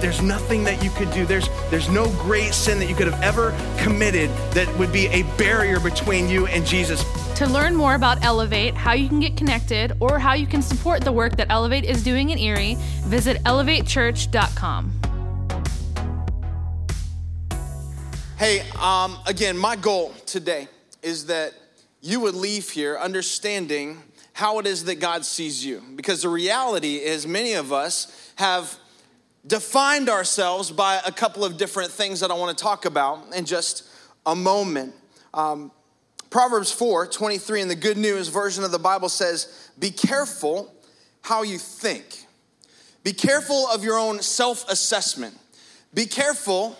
There's 0.00 0.22
nothing 0.22 0.62
that 0.62 0.82
you 0.82 0.90
could 0.90 1.10
do. 1.10 1.26
There's, 1.26 1.48
there's 1.70 1.88
no 1.88 2.08
great 2.10 2.54
sin 2.54 2.78
that 2.78 2.88
you 2.88 2.94
could 2.94 3.08
have 3.08 3.20
ever 3.20 3.50
committed 3.78 4.30
that 4.52 4.72
would 4.78 4.92
be 4.92 5.06
a 5.08 5.24
barrier 5.36 5.80
between 5.80 6.28
you 6.28 6.46
and 6.46 6.64
Jesus. 6.64 7.04
To 7.34 7.46
learn 7.46 7.74
more 7.74 7.96
about 7.96 8.24
Elevate, 8.24 8.74
how 8.74 8.92
you 8.92 9.08
can 9.08 9.18
get 9.18 9.36
connected, 9.36 9.92
or 9.98 10.20
how 10.20 10.34
you 10.34 10.46
can 10.46 10.62
support 10.62 11.02
the 11.02 11.10
work 11.10 11.36
that 11.36 11.48
Elevate 11.50 11.84
is 11.84 12.04
doing 12.04 12.30
in 12.30 12.38
Erie, 12.38 12.76
visit 13.06 13.42
elevatechurch.com. 13.42 14.92
Hey, 18.36 18.62
um, 18.80 19.18
again, 19.26 19.58
my 19.58 19.74
goal 19.74 20.14
today 20.26 20.68
is 21.02 21.26
that 21.26 21.54
you 22.00 22.20
would 22.20 22.36
leave 22.36 22.70
here 22.70 22.96
understanding 22.96 24.00
how 24.32 24.60
it 24.60 24.66
is 24.68 24.84
that 24.84 25.00
God 25.00 25.24
sees 25.24 25.66
you. 25.66 25.82
Because 25.96 26.22
the 26.22 26.28
reality 26.28 26.98
is, 26.98 27.26
many 27.26 27.54
of 27.54 27.72
us 27.72 28.32
have 28.36 28.78
defined 29.48 30.08
ourselves 30.08 30.70
by 30.70 31.00
a 31.04 31.10
couple 31.10 31.44
of 31.44 31.56
different 31.56 31.90
things 31.90 32.20
that 32.20 32.30
I 32.30 32.34
want 32.34 32.56
to 32.56 32.62
talk 32.62 32.84
about 32.84 33.34
in 33.34 33.46
just 33.46 33.88
a 34.26 34.36
moment. 34.36 34.94
Um, 35.34 35.72
Proverbs 36.30 36.70
4 36.70 37.06
23 37.06 37.62
in 37.62 37.68
the 37.68 37.74
Good 37.74 37.96
News 37.96 38.28
version 38.28 38.62
of 38.62 38.70
the 38.70 38.78
Bible 38.78 39.08
says, 39.08 39.70
Be 39.78 39.90
careful 39.90 40.72
how 41.22 41.42
you 41.42 41.58
think. 41.58 42.04
Be 43.02 43.12
careful 43.12 43.66
of 43.68 43.82
your 43.82 43.98
own 43.98 44.20
self 44.20 44.68
assessment. 44.68 45.36
Be 45.94 46.04
careful 46.04 46.76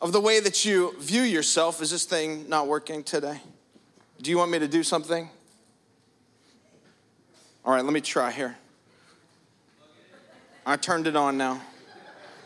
of 0.00 0.12
the 0.12 0.20
way 0.20 0.40
that 0.40 0.64
you 0.64 0.94
view 0.98 1.22
yourself. 1.22 1.80
Is 1.80 1.92
this 1.92 2.04
thing 2.04 2.48
not 2.48 2.66
working 2.66 3.04
today? 3.04 3.40
Do 4.20 4.30
you 4.30 4.38
want 4.38 4.50
me 4.50 4.58
to 4.58 4.68
do 4.68 4.82
something? 4.82 5.30
All 7.64 7.72
right, 7.72 7.84
let 7.84 7.92
me 7.92 8.00
try 8.00 8.32
here. 8.32 8.56
I 10.66 10.76
turned 10.76 11.06
it 11.06 11.14
on 11.14 11.38
now. 11.38 11.60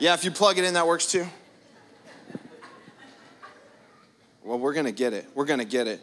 Yeah, 0.00 0.14
if 0.14 0.22
you 0.24 0.30
plug 0.30 0.58
it 0.58 0.64
in, 0.64 0.74
that 0.74 0.86
works 0.86 1.10
too. 1.10 1.26
Well, 4.44 4.56
we're 4.56 4.72
going 4.72 4.86
to 4.86 4.92
get 4.92 5.12
it. 5.12 5.26
We're 5.34 5.44
going 5.44 5.58
to 5.58 5.64
get 5.64 5.88
it. 5.88 6.00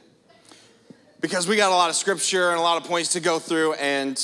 Because 1.22 1.48
we 1.48 1.56
got 1.56 1.72
a 1.72 1.76
lot 1.76 1.90
of 1.90 1.96
scripture 1.96 2.50
and 2.50 2.60
a 2.60 2.62
lot 2.62 2.82
of 2.82 2.86
points 2.90 3.14
to 3.14 3.22
go 3.22 3.40
through, 3.40 3.74
and 3.76 4.22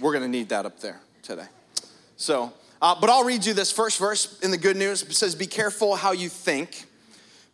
we're 0.00 0.10
going 0.10 0.24
to 0.24 0.28
need 0.28 0.48
that 0.48 0.66
up 0.66 0.80
there 0.80 1.00
today. 1.22 1.46
So, 2.16 2.52
uh, 2.82 2.96
but 3.00 3.08
I'll 3.08 3.22
read 3.22 3.46
you 3.46 3.54
this 3.54 3.70
first 3.70 4.00
verse 4.00 4.40
in 4.40 4.50
the 4.50 4.58
good 4.58 4.76
news. 4.76 5.02
It 5.02 5.12
says, 5.12 5.36
Be 5.36 5.46
careful 5.46 5.94
how 5.94 6.10
you 6.10 6.28
think, 6.28 6.86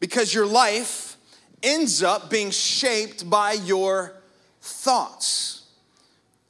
because 0.01 0.33
your 0.33 0.47
life 0.47 1.19
ends 1.63 2.03
up 2.03 2.31
being 2.31 2.51
shaped 2.51 3.29
by 3.29 3.53
your 3.53 4.15
thoughts. 4.63 5.67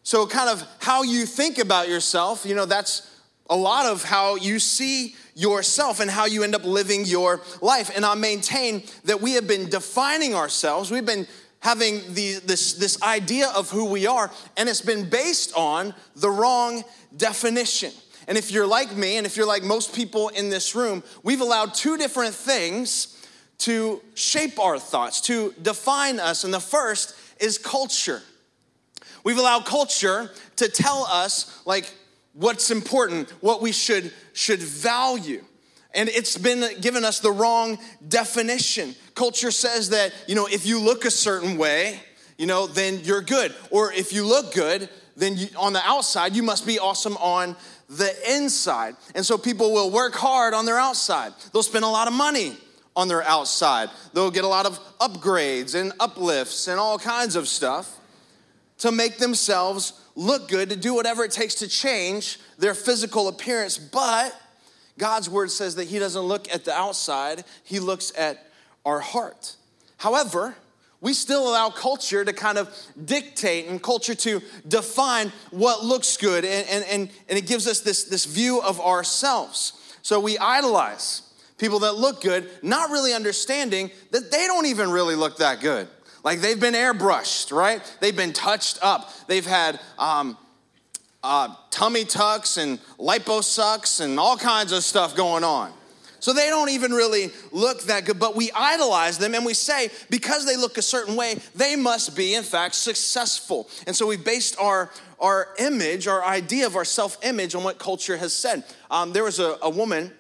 So, 0.05 0.25
kind 0.29 0.49
of 0.49 0.65
how 0.79 1.03
you 1.03 1.27
think 1.27 1.59
about 1.59 1.89
yourself, 1.89 2.47
you 2.47 2.55
know, 2.55 2.65
that's 2.65 3.11
a 3.49 3.57
lot 3.57 3.87
of 3.87 4.05
how 4.05 4.37
you 4.37 4.59
see 4.59 5.15
yourself 5.35 6.01
and 6.01 6.11
how 6.11 6.27
you 6.27 6.43
end 6.43 6.55
up 6.55 6.65
living 6.65 7.05
your 7.05 7.41
life. 7.61 7.91
And 7.95 8.05
I 8.05 8.15
maintain 8.15 8.83
that 9.05 9.21
we 9.21 9.33
have 9.35 9.47
been 9.47 9.69
defining 9.69 10.35
ourselves, 10.35 10.91
we've 10.91 11.05
been 11.05 11.27
having 11.61 12.01
the, 12.13 12.41
this, 12.45 12.75
this 12.75 13.03
idea 13.03 13.49
of 13.57 13.71
who 13.71 13.87
we 13.87 14.07
are, 14.07 14.31
and 14.57 14.69
it's 14.69 14.83
been 14.83 15.09
based 15.09 15.55
on 15.57 15.95
the 16.15 16.29
wrong 16.31 16.85
definition. 17.17 17.91
And 18.29 18.37
if 18.37 18.51
you're 18.51 18.67
like 18.67 18.95
me, 18.95 19.17
and 19.17 19.27
if 19.27 19.37
you're 19.37 19.47
like 19.47 19.63
most 19.63 19.95
people 19.95 20.29
in 20.29 20.51
this 20.51 20.75
room, 20.75 21.03
we've 21.23 21.41
allowed 21.41 21.75
two 21.75 21.97
different 21.97 22.35
things 22.35 23.11
to 23.59 24.03
shape 24.15 24.59
our 24.59 24.79
thoughts, 24.79 25.23
to 25.23 25.55
define 25.63 26.21
us. 26.21 26.45
And 26.45 26.53
the 26.53 26.61
first 26.61 27.15
is 27.41 27.57
culture. 27.57 28.23
We've 29.25 29.39
allowed 29.39 29.65
culture 29.65 30.31
to 30.57 30.69
tell 30.69 31.05
us, 31.05 31.63
like, 31.65 31.91
what's 32.35 32.71
important, 32.71 33.31
what 33.41 33.63
we 33.63 33.73
should, 33.73 34.13
should 34.33 34.61
value. 34.61 35.43
And 35.95 36.09
it's 36.09 36.37
been 36.37 36.81
given 36.81 37.05
us 37.05 37.21
the 37.21 37.31
wrong 37.31 37.79
definition. 38.07 38.95
Culture 39.15 39.53
says 39.53 39.91
that, 39.91 40.13
you 40.27 40.35
know, 40.35 40.47
if 40.47 40.67
you 40.67 40.81
look 40.81 41.05
a 41.05 41.11
certain 41.11 41.57
way, 41.57 42.01
you 42.37 42.47
know, 42.47 42.67
then 42.67 43.01
you're 43.05 43.23
good. 43.23 43.55
Or 43.71 43.93
if 43.93 44.13
you 44.13 44.27
look 44.27 44.53
good, 44.53 44.89
then 45.17 45.37
you, 45.37 45.47
on 45.57 45.73
the 45.73 45.83
outside, 45.87 46.35
you 46.35 46.43
must 46.43 46.67
be 46.67 46.81
awesome 46.81 47.17
on 47.19 47.55
the 47.89 48.13
inside. 48.35 48.97
And 49.15 49.25
so 49.25 49.39
people 49.39 49.73
will 49.73 49.91
work 49.91 50.15
hard 50.15 50.53
on 50.53 50.67
their 50.67 50.79
outside. 50.79 51.33
They'll 51.53 51.63
spend 51.63 51.85
a 51.85 51.89
lot 51.89 52.09
of 52.09 52.15
money 52.15 52.57
on 52.97 53.07
their 53.07 53.23
outside. 53.23 53.91
They'll 54.13 54.33
get 54.33 54.45
a 54.45 54.49
lot 54.49 54.67
of 54.67 54.81
upgrades 54.99 55.81
and 55.81 55.93
uplifts 56.01 56.67
and 56.67 56.81
all 56.81 56.99
kinds 56.99 57.37
of 57.37 57.47
stuff 57.47 58.01
to 58.79 58.91
make 58.91 59.19
themselves 59.19 59.93
look 60.15 60.49
good, 60.49 60.71
to 60.71 60.77
do 60.77 60.95
whatever 60.95 61.25
it 61.25 61.33
takes 61.33 61.57
to 61.57 61.69
change 61.69 62.39
their 62.59 62.75
physical 62.75 63.29
appearance. 63.29 63.79
But 63.79 64.35
God's 64.99 65.29
word 65.29 65.51
says 65.51 65.75
that 65.77 65.85
He 65.85 65.99
doesn't 65.99 66.23
look 66.23 66.53
at 66.55 66.65
the 66.65 66.73
outside, 66.73 67.45
He 67.65 67.81
looks 67.81 68.13
at 68.17 68.47
our 68.85 69.01
heart. 69.01 69.57
However, 69.97 70.55
we 71.01 71.13
still 71.13 71.49
allow 71.49 71.69
culture 71.69 72.25
to 72.25 72.33
kind 72.33 72.57
of 72.57 72.75
dictate 73.05 73.67
and 73.67 73.83
culture 73.83 74.15
to 74.15 74.41
define 74.67 75.33
what 75.51 75.85
looks 75.85 76.17
good, 76.17 76.45
and, 76.45 76.67
and, 76.69 76.85
and, 76.85 77.11
and 77.29 77.39
it 77.39 77.47
gives 77.47 77.67
us 77.67 77.81
this, 77.81 78.05
this 78.05 78.25
view 78.25 78.63
of 78.63 78.81
ourselves. 78.81 79.99
So 80.03 80.21
we 80.21 80.39
idolize 80.39 81.23
people 81.59 81.81
that 81.81 81.97
look 81.97 82.23
good, 82.23 82.49
not 82.63 82.91
really 82.91 83.13
understanding 83.13 83.91
that 84.13 84.31
they 84.31 84.47
don't 84.47 84.67
even 84.67 84.91
really 84.91 85.15
look 85.15 85.39
that 85.39 85.61
good. 85.61 85.89
Like 86.25 86.41
they've 86.41 86.59
been 86.59 86.75
airbrushed, 86.75 87.53
right? 87.53 87.81
They've 88.01 88.17
been 88.17 88.33
touched 88.33 88.79
up. 88.83 89.13
They've 89.27 89.47
had 89.47 89.79
um, 89.99 90.37
uh, 91.23 91.55
tummy 91.71 92.05
tucks 92.05 92.57
and 92.57 92.81
liposucks 92.99 94.01
and 94.01 94.19
all 94.19 94.37
kinds 94.37 94.73
of 94.73 94.83
stuff 94.83 95.15
going 95.15 95.45
on. 95.45 95.73
So 96.21 96.33
they 96.33 96.49
don't 96.49 96.71
even 96.71 96.93
really 96.93 97.31
look 97.53 97.83
that 97.83 98.07
good, 98.07 98.19
but 98.19 98.35
we 98.35 98.51
idolize 98.55 99.19
them 99.19 99.35
and 99.35 99.45
we 99.45 99.53
say 99.53 99.91
because 100.09 100.47
they 100.47 100.57
look 100.57 100.79
a 100.79 100.83
certain 100.83 101.17
way, 101.17 101.37
they 101.55 101.77
must 101.77 102.17
be, 102.17 102.35
in 102.35 102.43
fact, 102.43 102.77
successful. 102.77 103.69
And 103.87 103.95
so 103.95 104.07
we 104.07 104.17
based 104.17 104.57
our, 104.59 104.91
our 105.21 105.49
image, 105.59 106.07
our 106.09 106.25
idea 106.25 106.67
of 106.67 106.77
our 106.77 106.85
self 106.87 107.23
image 107.23 107.55
on 107.55 107.63
what 107.63 107.79
culture 107.79 108.17
has 108.17 108.33
said. 108.33 108.65
Um, 108.91 109.13
there 109.13 109.25
was 109.25 109.39
a, 109.39 109.59
a 109.61 109.69
woman 109.69 110.11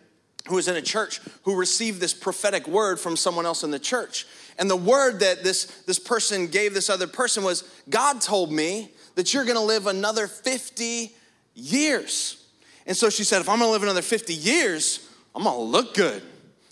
who 0.48 0.56
was 0.56 0.68
in 0.68 0.76
a 0.76 0.82
church 0.82 1.22
who 1.44 1.56
received 1.56 2.02
this 2.02 2.12
prophetic 2.12 2.68
word 2.68 3.00
from 3.00 3.16
someone 3.16 3.46
else 3.46 3.62
in 3.62 3.70
the 3.70 3.78
church. 3.78 4.26
And 4.58 4.70
the 4.70 4.76
word 4.76 5.20
that 5.20 5.42
this, 5.42 5.64
this 5.86 5.98
person 5.98 6.46
gave 6.46 6.74
this 6.74 6.88
other 6.88 7.06
person 7.06 7.42
was 7.42 7.64
God 7.88 8.20
told 8.20 8.52
me 8.52 8.90
that 9.14 9.34
you're 9.34 9.44
gonna 9.44 9.62
live 9.62 9.86
another 9.86 10.26
50 10.26 11.12
years. 11.54 12.44
And 12.86 12.96
so 12.96 13.10
she 13.10 13.24
said, 13.24 13.40
if 13.40 13.48
I'm 13.48 13.58
gonna 13.58 13.70
live 13.70 13.82
another 13.82 14.02
50 14.02 14.34
years, 14.34 15.08
I'm 15.34 15.44
gonna 15.44 15.58
look 15.58 15.94
good. 15.94 16.22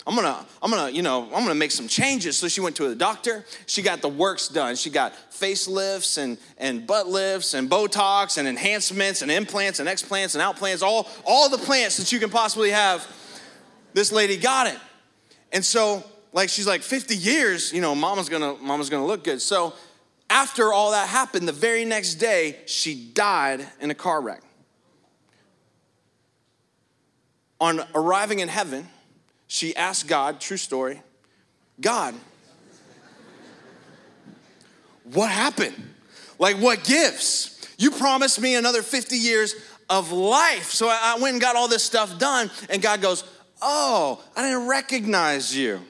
I'm 0.05 0.17
gonna, 0.17 0.45
I'm 0.61 0.71
gonna, 0.71 0.91
you 0.91 1.03
know, 1.03 1.25
I'm 1.27 1.43
gonna 1.43 1.55
make 1.55 1.71
some 1.71 1.87
changes. 1.87 2.37
So 2.37 2.49
she 2.49 2.61
went 2.61 2.75
to 2.77 2.89
the 2.89 2.95
doctor. 2.95 3.45
She 3.67 3.83
got 3.83 4.01
the 4.01 4.09
works 4.09 4.49
done. 4.49 4.75
She 4.75 4.91
got 4.91 5.15
facelifts 5.31 6.19
and, 6.19 6.39
and 6.59 6.87
butt 6.87 7.07
lifts 7.07 7.55
and 7.55 7.71
Botox 7.71 8.37
and 8.37 8.49
enhancements 8.49 9.23
and 9.23 9.31
implants 9.31 9.79
and 9.79 9.89
explants 9.89 10.35
and 10.35 10.43
outplants, 10.43 10.83
all, 10.83 11.09
all 11.25 11.49
the 11.49 11.59
plants 11.59 11.99
that 11.99 12.11
you 12.11 12.19
can 12.19 12.31
possibly 12.31 12.71
have. 12.71 13.07
This 13.95 14.11
lady 14.11 14.37
got 14.37 14.67
it. 14.67 14.79
And 15.53 15.65
so 15.65 16.03
like 16.33 16.49
she's 16.49 16.67
like 16.67 16.83
50 16.83 17.17
years, 17.17 17.73
you 17.73 17.81
know, 17.81 17.95
mama's 17.95 18.29
gonna 18.29 18.55
mama's 18.61 18.91
gonna 18.91 19.07
look 19.07 19.25
good. 19.25 19.43
So 19.43 19.75
after 20.31 20.73
all 20.73 20.93
that 20.93 21.09
happened, 21.09 21.47
the 21.47 21.53
very 21.53 21.85
next 21.85 22.15
day, 22.15 22.57
she 22.67 22.95
died 22.95 23.67
in 23.81 23.91
a 23.91 23.95
car 23.95 24.21
wreck. 24.21 24.43
On 27.61 27.81
arriving 27.95 28.41
in 28.41 28.49
heaven, 28.49 28.89
she 29.47 29.77
asked 29.77 30.09
God, 30.09 30.41
true 30.41 30.57
story, 30.57 31.03
God, 31.81 32.15
what 35.05 35.31
happened? 35.31 35.77
Like, 36.39 36.57
what 36.57 36.83
gives? 36.83 37.65
You 37.77 37.91
promised 37.91 38.41
me 38.41 38.55
another 38.55 38.83
50 38.83 39.17
years 39.17 39.55
of 39.91 40.11
life. 40.11 40.71
So 40.71 40.89
I 40.89 41.19
went 41.21 41.35
and 41.35 41.41
got 41.41 41.57
all 41.57 41.69
this 41.69 41.85
stuff 41.85 42.19
done, 42.19 42.51
and 42.71 42.81
God 42.81 43.03
goes, 43.03 43.25
Oh, 43.61 44.21
I 44.35 44.43
didn't 44.43 44.67
recognize 44.67 45.55
you. 45.55 45.81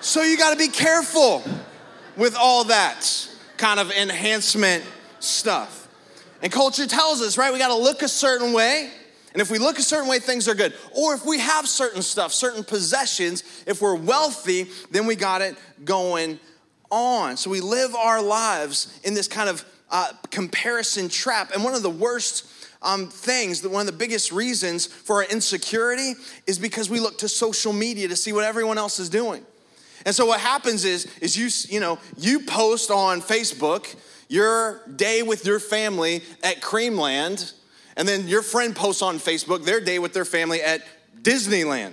So 0.00 0.22
you 0.22 0.38
got 0.38 0.52
to 0.52 0.56
be 0.56 0.68
careful 0.68 1.42
with 2.16 2.36
all 2.36 2.64
that 2.64 3.28
kind 3.56 3.80
of 3.80 3.90
enhancement 3.90 4.84
stuff. 5.18 5.88
And 6.40 6.52
culture 6.52 6.86
tells 6.86 7.20
us, 7.20 7.36
right, 7.36 7.52
we 7.52 7.58
got 7.58 7.68
to 7.68 7.82
look 7.82 8.02
a 8.02 8.08
certain 8.08 8.52
way. 8.52 8.90
And 9.32 9.42
if 9.42 9.50
we 9.50 9.58
look 9.58 9.78
a 9.78 9.82
certain 9.82 10.08
way, 10.08 10.20
things 10.20 10.46
are 10.46 10.54
good. 10.54 10.72
Or 10.96 11.14
if 11.14 11.26
we 11.26 11.40
have 11.40 11.68
certain 11.68 12.02
stuff, 12.02 12.32
certain 12.32 12.62
possessions, 12.62 13.42
if 13.66 13.82
we're 13.82 13.96
wealthy, 13.96 14.68
then 14.92 15.04
we 15.04 15.16
got 15.16 15.42
it 15.42 15.56
going 15.84 16.38
on. 16.92 17.36
So 17.36 17.50
we 17.50 17.60
live 17.60 17.94
our 17.96 18.22
lives 18.22 19.00
in 19.02 19.14
this 19.14 19.26
kind 19.26 19.50
of 19.50 19.64
uh, 19.90 20.12
comparison 20.30 21.08
trap. 21.08 21.50
And 21.52 21.64
one 21.64 21.74
of 21.74 21.82
the 21.82 21.90
worst 21.90 22.46
um, 22.82 23.08
things, 23.08 23.62
that 23.62 23.70
one 23.70 23.80
of 23.80 23.86
the 23.86 23.98
biggest 23.98 24.30
reasons 24.30 24.86
for 24.86 25.16
our 25.16 25.24
insecurity 25.24 26.14
is 26.46 26.56
because 26.60 26.88
we 26.88 27.00
look 27.00 27.18
to 27.18 27.28
social 27.28 27.72
media 27.72 28.06
to 28.06 28.16
see 28.16 28.32
what 28.32 28.44
everyone 28.44 28.78
else 28.78 29.00
is 29.00 29.08
doing. 29.08 29.44
And 30.06 30.14
so 30.14 30.26
what 30.26 30.40
happens 30.40 30.84
is, 30.84 31.06
is 31.20 31.36
you, 31.36 31.48
you 31.74 31.80
know, 31.80 31.98
you 32.16 32.40
post 32.40 32.90
on 32.90 33.20
Facebook 33.20 33.94
your 34.28 34.82
day 34.94 35.22
with 35.22 35.46
your 35.46 35.58
family 35.58 36.22
at 36.42 36.60
Creamland, 36.60 37.52
and 37.96 38.06
then 38.06 38.28
your 38.28 38.42
friend 38.42 38.76
posts 38.76 39.02
on 39.02 39.16
Facebook 39.16 39.64
their 39.64 39.80
day 39.80 39.98
with 39.98 40.12
their 40.12 40.24
family 40.24 40.62
at 40.62 40.82
Disneyland. 41.22 41.92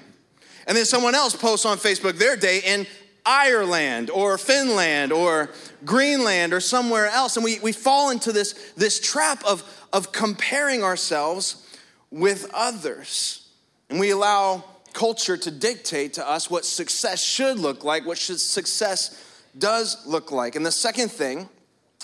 And 0.67 0.75
then 0.77 0.85
someone 0.85 1.15
else 1.15 1.35
posts 1.35 1.65
on 1.65 1.77
Facebook 1.77 2.17
their 2.17 2.35
day 2.35 2.61
in 2.65 2.85
Ireland 3.25 4.09
or 4.09 4.37
Finland 4.37 5.11
or 5.11 5.49
Greenland 5.83 6.53
or 6.53 6.59
somewhere 6.59 7.07
else. 7.07 7.37
And 7.37 7.43
we, 7.43 7.59
we 7.59 7.71
fall 7.71 8.11
into 8.11 8.31
this, 8.31 8.53
this 8.75 8.99
trap 8.99 9.43
of, 9.45 9.63
of 9.91 10.11
comparing 10.11 10.83
ourselves 10.83 11.65
with 12.11 12.49
others. 12.53 13.47
And 13.89 13.99
we 13.99 14.11
allow 14.11 14.63
culture 14.95 15.37
to 15.37 15.51
dictate 15.51 16.13
to 16.13 16.27
us 16.27 16.49
what 16.49 16.65
success 16.65 17.21
should 17.21 17.59
look 17.59 17.83
like, 17.83 18.05
what 18.05 18.17
should 18.17 18.39
success 18.39 19.21
does 19.57 20.03
look 20.07 20.31
like. 20.31 20.55
And 20.55 20.65
the 20.65 20.71
second 20.71 21.11
thing 21.11 21.49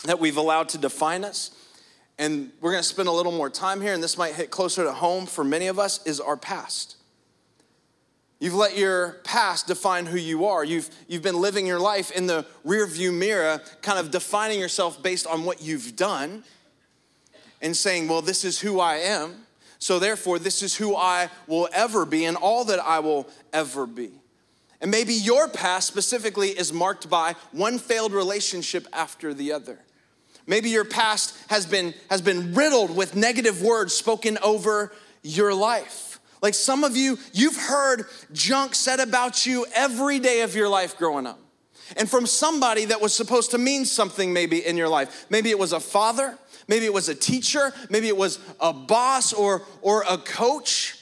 that 0.04 0.20
we've 0.20 0.38
allowed 0.38 0.70
to 0.70 0.78
define 0.78 1.24
us, 1.24 1.52
and 2.20 2.52
we're 2.60 2.72
gonna 2.72 2.84
spend 2.84 3.08
a 3.08 3.12
little 3.12 3.32
more 3.32 3.50
time 3.50 3.82
here, 3.82 3.94
and 3.94 4.04
this 4.04 4.18
might 4.18 4.36
hit 4.36 4.52
closer 4.52 4.84
to 4.84 4.92
home 4.92 5.26
for 5.26 5.44
many 5.44 5.68
of 5.68 5.80
us, 5.80 6.06
is 6.06 6.20
our 6.20 6.38
past. 6.38 6.98
You've 8.40 8.56
let 8.56 8.76
your 8.76 9.22
past 9.24 9.68
define 9.68 10.06
who 10.06 10.18
you 10.18 10.46
are. 10.46 10.66
You've, 10.66 10.90
you've 11.08 11.22
been 11.22 11.40
living 11.40 11.66
your 11.66 11.80
life 11.80 12.12
in 12.12 12.26
the 12.26 12.46
rearview 12.66 13.14
mirror, 13.14 13.62
kind 13.82 14.00
of 14.00 14.12
defining 14.12 14.60
yourself 14.60 15.02
based 15.02 15.28
on 15.28 15.46
what 15.46 15.62
you've 15.62 15.96
done 15.96 16.44
and 17.62 17.78
saying, 17.78 18.08
well, 18.08 18.22
this 18.22 18.44
is 18.44 18.60
who 18.60 18.80
I 18.80 18.96
am. 18.96 19.46
So 19.82 19.98
therefore, 19.98 20.38
this 20.38 20.62
is 20.62 20.76
who 20.76 20.96
I 20.96 21.30
will 21.48 21.68
ever 21.74 22.06
be 22.06 22.26
and 22.26 22.38
all 22.38 22.66
that 22.66 22.80
I 22.80 23.00
will 23.00 23.28
ever 23.52 23.88
be. 23.88 24.12
And 24.80 24.92
maybe 24.92 25.16
your 25.16 25.48
past 25.48 25.88
specifically 25.88 26.50
is 26.50 26.72
marked 26.72 27.10
by 27.10 27.36
one 27.52 27.80
failed 27.80 28.14
relationship 28.14 28.86
after 28.94 29.34
the 29.34 29.52
other. 29.52 29.80
Maybe 30.46 30.70
your 30.70 30.86
past 30.86 31.36
has 31.50 31.66
been, 31.66 31.96
has 32.12 32.22
been 32.22 32.54
riddled 32.54 32.96
with 32.96 33.16
negative 33.16 33.64
words 33.64 33.94
spoken 33.94 34.38
over 34.44 34.94
your 35.24 35.52
life. 35.52 36.20
Like 36.44 36.54
some 36.54 36.84
of 36.84 36.96
you, 36.96 37.18
you've 37.34 37.58
heard 37.58 38.06
junk 38.34 38.76
said 38.76 39.00
about 39.00 39.48
you 39.48 39.66
every 39.74 40.20
day 40.20 40.42
of 40.42 40.56
your 40.56 40.70
life 40.70 40.96
growing 40.96 41.26
up. 41.26 41.40
And 41.98 42.10
from 42.10 42.26
somebody 42.26 42.86
that 42.86 43.02
was 43.02 43.14
supposed 43.14 43.52
to 43.52 43.58
mean 43.58 43.86
something 43.86 44.34
maybe 44.34 44.66
in 44.66 44.78
your 44.78 44.88
life. 44.88 45.26
Maybe 45.30 45.50
it 45.50 45.60
was 45.60 45.74
a 45.74 45.80
father, 45.80 46.38
maybe 46.68 46.86
it 46.86 46.94
was 46.94 47.10
a 47.10 47.16
teacher, 47.16 47.74
maybe 47.90 48.08
it 48.08 48.18
was 48.18 48.40
a 48.60 48.74
boss 48.74 49.34
or, 49.34 49.64
or 49.82 50.04
a 50.10 50.18
coach. 50.18 50.98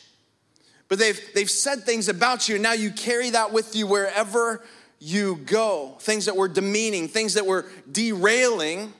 But 0.88 0.98
they've, 0.98 1.20
they've 1.36 1.50
said 1.50 1.84
things 1.84 2.10
about 2.10 2.50
you, 2.50 2.56
and 2.56 2.64
now 2.64 2.74
you 2.74 2.92
carry 2.92 3.30
that 3.30 3.54
with 3.54 3.76
you 3.76 3.86
wherever 3.86 4.64
you 5.00 5.36
go. 5.36 5.96
Things 6.00 6.26
that 6.26 6.36
were 6.36 6.48
demeaning, 6.48 7.08
things 7.08 7.36
that 7.36 7.46
were 7.46 7.66
derailing, 7.92 8.94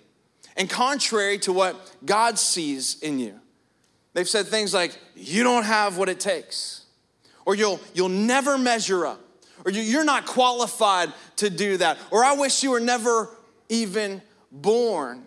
and 0.56 0.70
contrary 0.70 1.40
to 1.40 1.54
what 1.54 1.76
God 2.06 2.38
sees 2.38 3.00
in 3.02 3.18
you. 3.18 3.40
They've 4.14 4.30
said 4.30 4.48
things 4.48 4.74
like, 4.74 4.98
you 5.16 5.44
don't 5.44 5.64
have 5.64 5.98
what 5.98 6.10
it 6.10 6.20
takes, 6.20 6.86
or 7.46 7.56
you'll, 7.56 7.80
you'll 7.94 8.10
never 8.10 8.58
measure 8.58 9.08
up, 9.08 9.22
or 9.66 9.72
you're 9.72 10.06
not 10.06 10.26
qualified 10.26 11.12
to 11.38 11.50
do 11.50 11.78
that, 11.78 11.98
or 12.12 12.24
I 12.24 12.34
wish 12.34 12.64
you 12.64 12.72
were 12.72 12.80
never 12.80 13.30
even 13.70 14.22
born. 14.52 15.24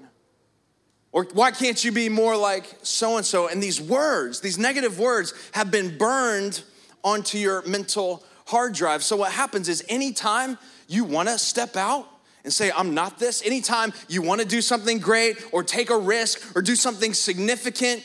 Or 1.12 1.25
why 1.34 1.50
can't 1.50 1.82
you 1.84 1.93
be 1.93 2.08
more 2.08 2.37
like 2.37 2.64
so 2.82 3.19
and 3.19 3.26
so? 3.26 3.46
And 3.46 3.62
these 3.62 3.81
words, 3.81 4.40
these 4.40 4.58
negative 4.58 4.99
words, 4.99 5.34
have 5.52 5.70
been 5.70 5.99
burned 5.99 6.62
onto 7.05 7.37
your 7.37 7.62
mental 7.67 8.25
hard 8.46 8.73
drive. 8.75 9.05
So 9.05 9.17
what 9.17 9.32
happens 9.32 9.69
is 9.69 9.84
anytime 9.88 10.58
you 10.88 11.05
wanna 11.05 11.38
step 11.38 11.76
out 11.76 12.08
and 12.44 12.52
say, 12.52 12.73
I'm 12.75 12.94
not 12.94 13.19
this, 13.19 13.44
anytime 13.44 13.93
you 14.08 14.23
wanna 14.23 14.46
do 14.46 14.62
something 14.62 14.99
great 14.99 15.37
or 15.52 15.62
take 15.62 15.90
a 15.90 15.96
risk 15.96 16.56
or 16.56 16.62
do 16.62 16.75
something 16.75 17.12
significant, 17.12 18.05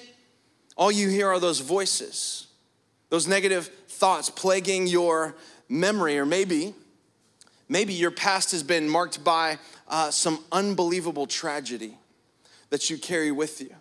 all 0.75 0.91
you 0.91 1.07
hear 1.07 1.29
are 1.29 1.39
those 1.39 1.59
voices, 1.59 2.47
those 3.09 3.27
negative 3.27 3.67
thoughts 3.87 4.29
plaguing 4.29 4.85
your 4.85 5.35
memory, 5.69 6.17
or 6.17 6.25
maybe, 6.25 6.73
maybe 7.69 7.93
your 7.93 8.11
past 8.11 8.51
has 8.51 8.63
been 8.63 8.87
marked 8.89 9.23
by 9.23 9.59
uh, 9.87 10.11
some 10.11 10.43
unbelievable 10.51 11.27
tragedy 11.27 11.97
that 12.69 12.89
you 12.89 12.97
carry 12.97 13.31
with 13.31 13.61
you 13.61 13.73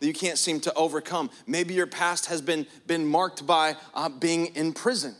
that 0.00 0.06
you 0.06 0.14
can't 0.14 0.38
seem 0.38 0.60
to 0.60 0.74
overcome. 0.74 1.30
Maybe 1.46 1.74
your 1.74 1.86
past 1.86 2.26
has 2.26 2.40
been, 2.40 2.66
been 2.86 3.06
marked 3.06 3.46
by 3.46 3.76
uh, 3.94 4.08
being 4.08 4.46
in 4.56 4.72
prison. 4.72 5.14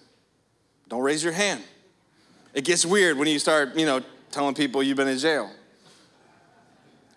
Don't 0.88 1.02
raise 1.02 1.22
your 1.22 1.34
hand. 1.34 1.62
It 2.54 2.64
gets 2.64 2.84
weird 2.84 3.16
when 3.16 3.28
you 3.28 3.38
start, 3.38 3.76
you 3.76 3.86
know, 3.86 4.00
telling 4.32 4.54
people 4.54 4.82
you've 4.82 4.96
been 4.96 5.08
in 5.08 5.18
jail. 5.18 5.50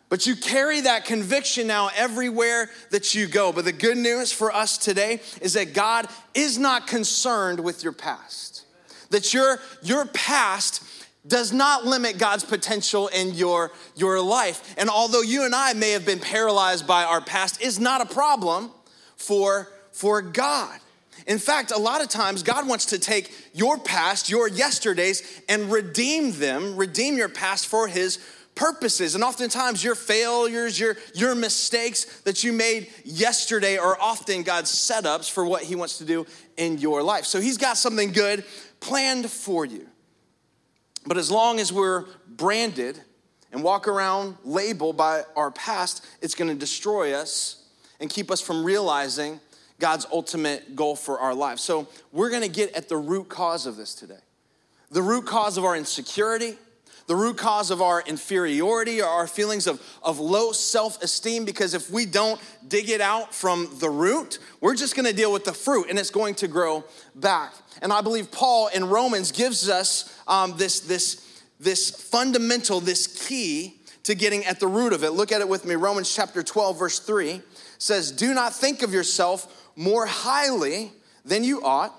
But 0.10 0.28
you 0.28 0.36
carry 0.36 0.82
that 0.82 1.06
conviction 1.06 1.66
now 1.66 1.90
everywhere 1.96 2.70
that 2.92 3.16
you 3.16 3.26
go. 3.28 3.52
But 3.52 3.66
the 3.66 3.72
good 3.72 3.98
news 3.98 4.32
for 4.32 4.54
us 4.54 4.78
today 4.78 5.22
is 5.42 5.54
that 5.54 5.74
God 5.74 6.08
is 6.36 6.60
not 6.60 6.86
concerned 6.86 7.62
with 7.62 7.82
your 7.84 7.94
past. 7.94 8.66
That 9.14 9.34
your, 9.34 9.60
your 9.82 10.06
past 10.08 10.84
does 11.26 11.54
not 11.54 11.86
limit 11.86 12.18
God's 12.18 12.44
potential 12.44 13.08
in 13.08 13.34
your, 13.34 13.72
your 13.96 14.22
life. 14.22 14.76
And 14.78 14.90
although 14.90 15.22
you 15.22 15.46
and 15.46 15.56
I 15.56 15.74
may 15.74 15.92
have 15.92 16.06
been 16.06 16.20
paralyzed 16.20 16.86
by 16.86 17.04
our 17.04 17.22
past, 17.22 17.62
is 17.62 17.80
not 17.80 18.02
a 18.02 18.06
problem 18.06 18.72
for, 19.16 19.72
for 19.92 20.22
God. 20.22 20.80
In 21.26 21.40
fact, 21.40 21.72
a 21.72 21.78
lot 21.78 22.02
of 22.02 22.10
times 22.10 22.44
God 22.44 22.68
wants 22.68 22.88
to 22.88 23.00
take 23.00 23.32
your 23.54 23.78
past, 23.78 24.30
your 24.30 24.50
yesterdays, 24.50 25.42
and 25.48 25.72
redeem 25.72 26.34
them, 26.34 26.76
redeem 26.76 27.16
your 27.16 27.30
past 27.30 27.68
for 27.68 27.88
His 27.88 28.20
purposes. 28.56 29.16
And 29.16 29.24
oftentimes, 29.24 29.84
your 29.84 29.96
failures, 29.96 30.80
your, 30.80 30.98
your 31.16 31.36
mistakes 31.36 32.22
that 32.22 32.44
you 32.44 32.52
made 32.52 32.90
yesterday 33.06 33.78
are 33.78 33.98
often 34.00 34.44
God's 34.44 34.72
setups 34.72 35.32
for 35.32 35.46
what 35.46 35.64
He 35.64 35.76
wants 35.76 36.00
to 36.00 36.06
do 36.06 36.26
in 36.58 36.78
your 36.78 37.02
life. 37.02 37.26
So 37.26 37.40
He's 37.40 37.58
got 37.58 37.78
something 37.78 38.12
good 38.12 38.44
planned 38.84 39.32
for 39.32 39.66
you. 39.66 39.88
But 41.06 41.18
as 41.18 41.32
long 41.32 41.60
as 41.60 41.72
we're 41.72 42.06
branded 42.28 43.02
and 43.52 43.64
walk 43.64 43.88
around 43.88 44.36
labeled 44.44 44.98
by 44.98 45.24
our 45.36 45.52
past, 45.52 46.06
it's 46.22 46.36
gonna 46.36 46.54
destroy 46.54 47.14
us 47.14 47.64
and 48.02 48.10
keep 48.10 48.30
us 48.30 48.42
from 48.42 48.64
realizing 48.64 49.40
God's 49.80 50.06
ultimate 50.12 50.76
goal 50.76 50.98
for 50.98 51.20
our 51.20 51.34
lives. 51.34 51.62
So 51.62 51.88
we're 52.12 52.30
gonna 52.30 52.50
get 52.50 52.76
at 52.76 52.90
the 52.90 52.98
root 52.98 53.30
cause 53.30 53.66
of 53.66 53.78
this 53.78 53.96
today. 53.96 54.20
The 54.92 55.02
root 55.02 55.26
cause 55.26 55.58
of 55.58 55.64
our 55.64 55.78
insecurity, 55.78 56.58
the 57.08 57.16
root 57.16 57.38
cause 57.38 57.72
of 57.72 57.82
our 57.82 58.02
inferiority 58.06 59.02
or 59.02 59.08
our 59.08 59.28
feelings 59.28 59.66
of, 59.66 59.82
of 60.04 60.20
low 60.20 60.52
self 60.52 61.02
esteem, 61.02 61.46
because 61.46 61.74
if 61.74 61.90
we 61.90 62.06
don't 62.06 62.40
dig 62.68 62.90
it 62.90 63.02
out 63.02 63.34
from 63.34 63.70
the 63.80 63.90
root, 63.90 64.40
we're 64.60 64.76
just 64.76 64.94
gonna 64.94 65.14
deal 65.14 65.32
with 65.32 65.46
the 65.46 65.54
fruit 65.54 65.88
and 65.90 65.98
it's 65.98 66.12
going 66.12 66.36
to 66.36 66.50
grow 66.50 66.84
back. 67.16 67.54
And 67.84 67.92
I 67.92 68.00
believe 68.00 68.32
Paul 68.32 68.68
in 68.68 68.86
Romans 68.86 69.34
gives 69.34 69.70
us 69.70 70.18
um, 70.26 70.56
this, 70.56 70.80
this, 70.80 71.44
this 71.60 71.90
fundamental, 71.92 72.80
this 72.80 73.28
key 73.28 73.82
to 74.04 74.16
getting 74.16 74.46
at 74.46 74.62
the 74.62 74.68
root 74.68 74.94
of 74.94 75.04
it. 75.04 75.12
Look 75.12 75.34
at 75.34 75.42
it 75.42 75.50
with 75.50 75.66
me. 75.66 75.76
Romans 75.76 76.14
chapter 76.16 76.42
12, 76.42 76.80
verse 76.80 77.00
3 77.00 77.42
says, 77.78 78.14
Do 78.14 78.34
not 78.34 78.54
think 78.54 78.84
of 78.84 78.94
yourself 78.94 79.70
more 79.76 80.06
highly 80.06 80.94
than 81.26 81.44
you 81.44 81.62
ought. 81.62 81.94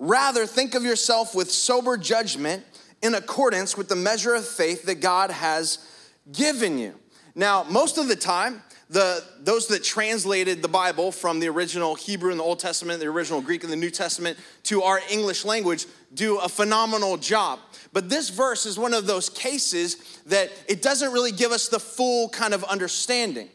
Rather, 0.00 0.44
think 0.44 0.74
of 0.74 0.82
yourself 0.82 1.36
with 1.36 1.52
sober 1.52 1.96
judgment 1.96 2.64
in 3.00 3.14
accordance 3.14 3.76
with 3.76 3.88
the 3.88 3.96
measure 3.96 4.34
of 4.34 4.44
faith 4.46 4.86
that 4.86 4.96
God 4.96 5.30
has 5.30 5.78
given 6.32 6.78
you. 6.78 6.94
Now, 7.36 7.62
most 7.62 7.96
of 7.96 8.08
the 8.08 8.16
time, 8.16 8.60
the, 8.90 9.22
those 9.40 9.66
that 9.68 9.84
translated 9.84 10.62
the 10.62 10.68
Bible 10.68 11.12
from 11.12 11.40
the 11.40 11.48
original 11.48 11.94
Hebrew 11.94 12.32
in 12.32 12.38
the 12.38 12.44
Old 12.44 12.58
Testament, 12.58 13.00
the 13.00 13.06
original 13.06 13.42
Greek 13.42 13.62
in 13.62 13.70
the 13.70 13.76
New 13.76 13.90
Testament 13.90 14.38
to 14.64 14.82
our 14.82 15.00
English 15.10 15.44
language 15.44 15.86
do 16.14 16.38
a 16.38 16.48
phenomenal 16.48 17.18
job. 17.18 17.58
But 17.92 18.08
this 18.08 18.30
verse 18.30 18.64
is 18.64 18.78
one 18.78 18.94
of 18.94 19.06
those 19.06 19.28
cases 19.28 20.20
that 20.26 20.50
it 20.68 20.80
doesn't 20.80 21.12
really 21.12 21.32
give 21.32 21.52
us 21.52 21.68
the 21.68 21.78
full 21.78 22.30
kind 22.30 22.54
of 22.54 22.64
understanding 22.64 23.48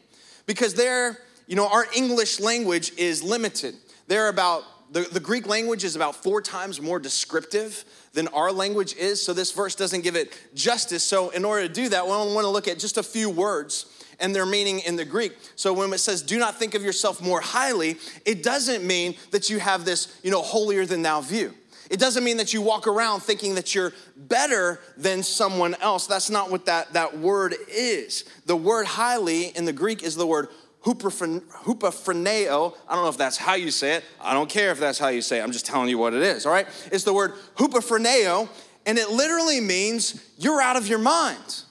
because 0.46 0.74
there, 0.74 1.18
you 1.46 1.56
know, 1.56 1.68
our 1.68 1.86
English 1.96 2.38
language 2.38 2.92
is 2.96 3.22
limited. 3.22 3.74
There 4.06 4.26
are 4.26 4.28
about 4.28 4.62
the, 4.92 5.00
the 5.00 5.20
Greek 5.20 5.48
language 5.48 5.82
is 5.82 5.96
about 5.96 6.14
four 6.14 6.40
times 6.40 6.80
more 6.80 7.00
descriptive 7.00 7.84
than 8.12 8.28
our 8.28 8.52
language 8.52 8.94
is, 8.94 9.20
so 9.20 9.32
this 9.32 9.50
verse 9.50 9.74
doesn't 9.74 10.02
give 10.02 10.14
it 10.14 10.32
justice. 10.54 11.02
So, 11.02 11.30
in 11.30 11.44
order 11.44 11.66
to 11.66 11.72
do 11.72 11.88
that, 11.88 12.04
we 12.04 12.10
want 12.10 12.44
to 12.44 12.48
look 12.48 12.68
at 12.68 12.78
just 12.78 12.96
a 12.96 13.02
few 13.02 13.28
words 13.28 13.86
and 14.20 14.34
their 14.34 14.46
meaning 14.46 14.80
in 14.80 14.96
the 14.96 15.04
Greek. 15.04 15.36
So 15.56 15.72
when 15.72 15.92
it 15.92 15.98
says 15.98 16.22
do 16.22 16.38
not 16.38 16.58
think 16.58 16.74
of 16.74 16.82
yourself 16.82 17.20
more 17.22 17.40
highly, 17.40 17.96
it 18.24 18.42
doesn't 18.42 18.84
mean 18.86 19.14
that 19.30 19.50
you 19.50 19.58
have 19.58 19.84
this, 19.84 20.18
you 20.22 20.30
know, 20.30 20.42
holier 20.42 20.86
than 20.86 21.02
thou 21.02 21.20
view. 21.20 21.54
It 21.90 22.00
doesn't 22.00 22.24
mean 22.24 22.38
that 22.38 22.54
you 22.54 22.62
walk 22.62 22.86
around 22.86 23.20
thinking 23.20 23.56
that 23.56 23.74
you're 23.74 23.92
better 24.16 24.80
than 24.96 25.22
someone 25.22 25.74
else. 25.76 26.06
That's 26.06 26.30
not 26.30 26.50
what 26.50 26.66
that, 26.66 26.94
that 26.94 27.18
word 27.18 27.54
is. 27.68 28.24
The 28.46 28.56
word 28.56 28.86
highly 28.86 29.48
in 29.48 29.64
the 29.64 29.72
Greek 29.72 30.02
is 30.02 30.16
the 30.16 30.26
word 30.26 30.48
hupophreneo. 30.84 32.74
I 32.88 32.94
don't 32.94 33.04
know 33.04 33.08
if 33.08 33.16
that's 33.16 33.36
how 33.36 33.54
you 33.54 33.70
say 33.70 33.94
it. 33.96 34.04
I 34.20 34.34
don't 34.34 34.48
care 34.48 34.70
if 34.70 34.78
that's 34.78 34.98
how 34.98 35.08
you 35.08 35.22
say 35.22 35.40
it. 35.40 35.42
I'm 35.42 35.52
just 35.52 35.66
telling 35.66 35.88
you 35.88 35.98
what 35.98 36.14
it 36.14 36.22
is, 36.22 36.46
all 36.46 36.52
right? 36.52 36.66
It's 36.90 37.04
the 37.04 37.12
word 37.12 37.34
hupophreneo, 37.56 38.48
and 38.86 38.98
it 38.98 39.10
literally 39.10 39.60
means 39.60 40.22
you're 40.38 40.60
out 40.60 40.76
of 40.76 40.86
your 40.86 40.98
mind. 40.98 41.63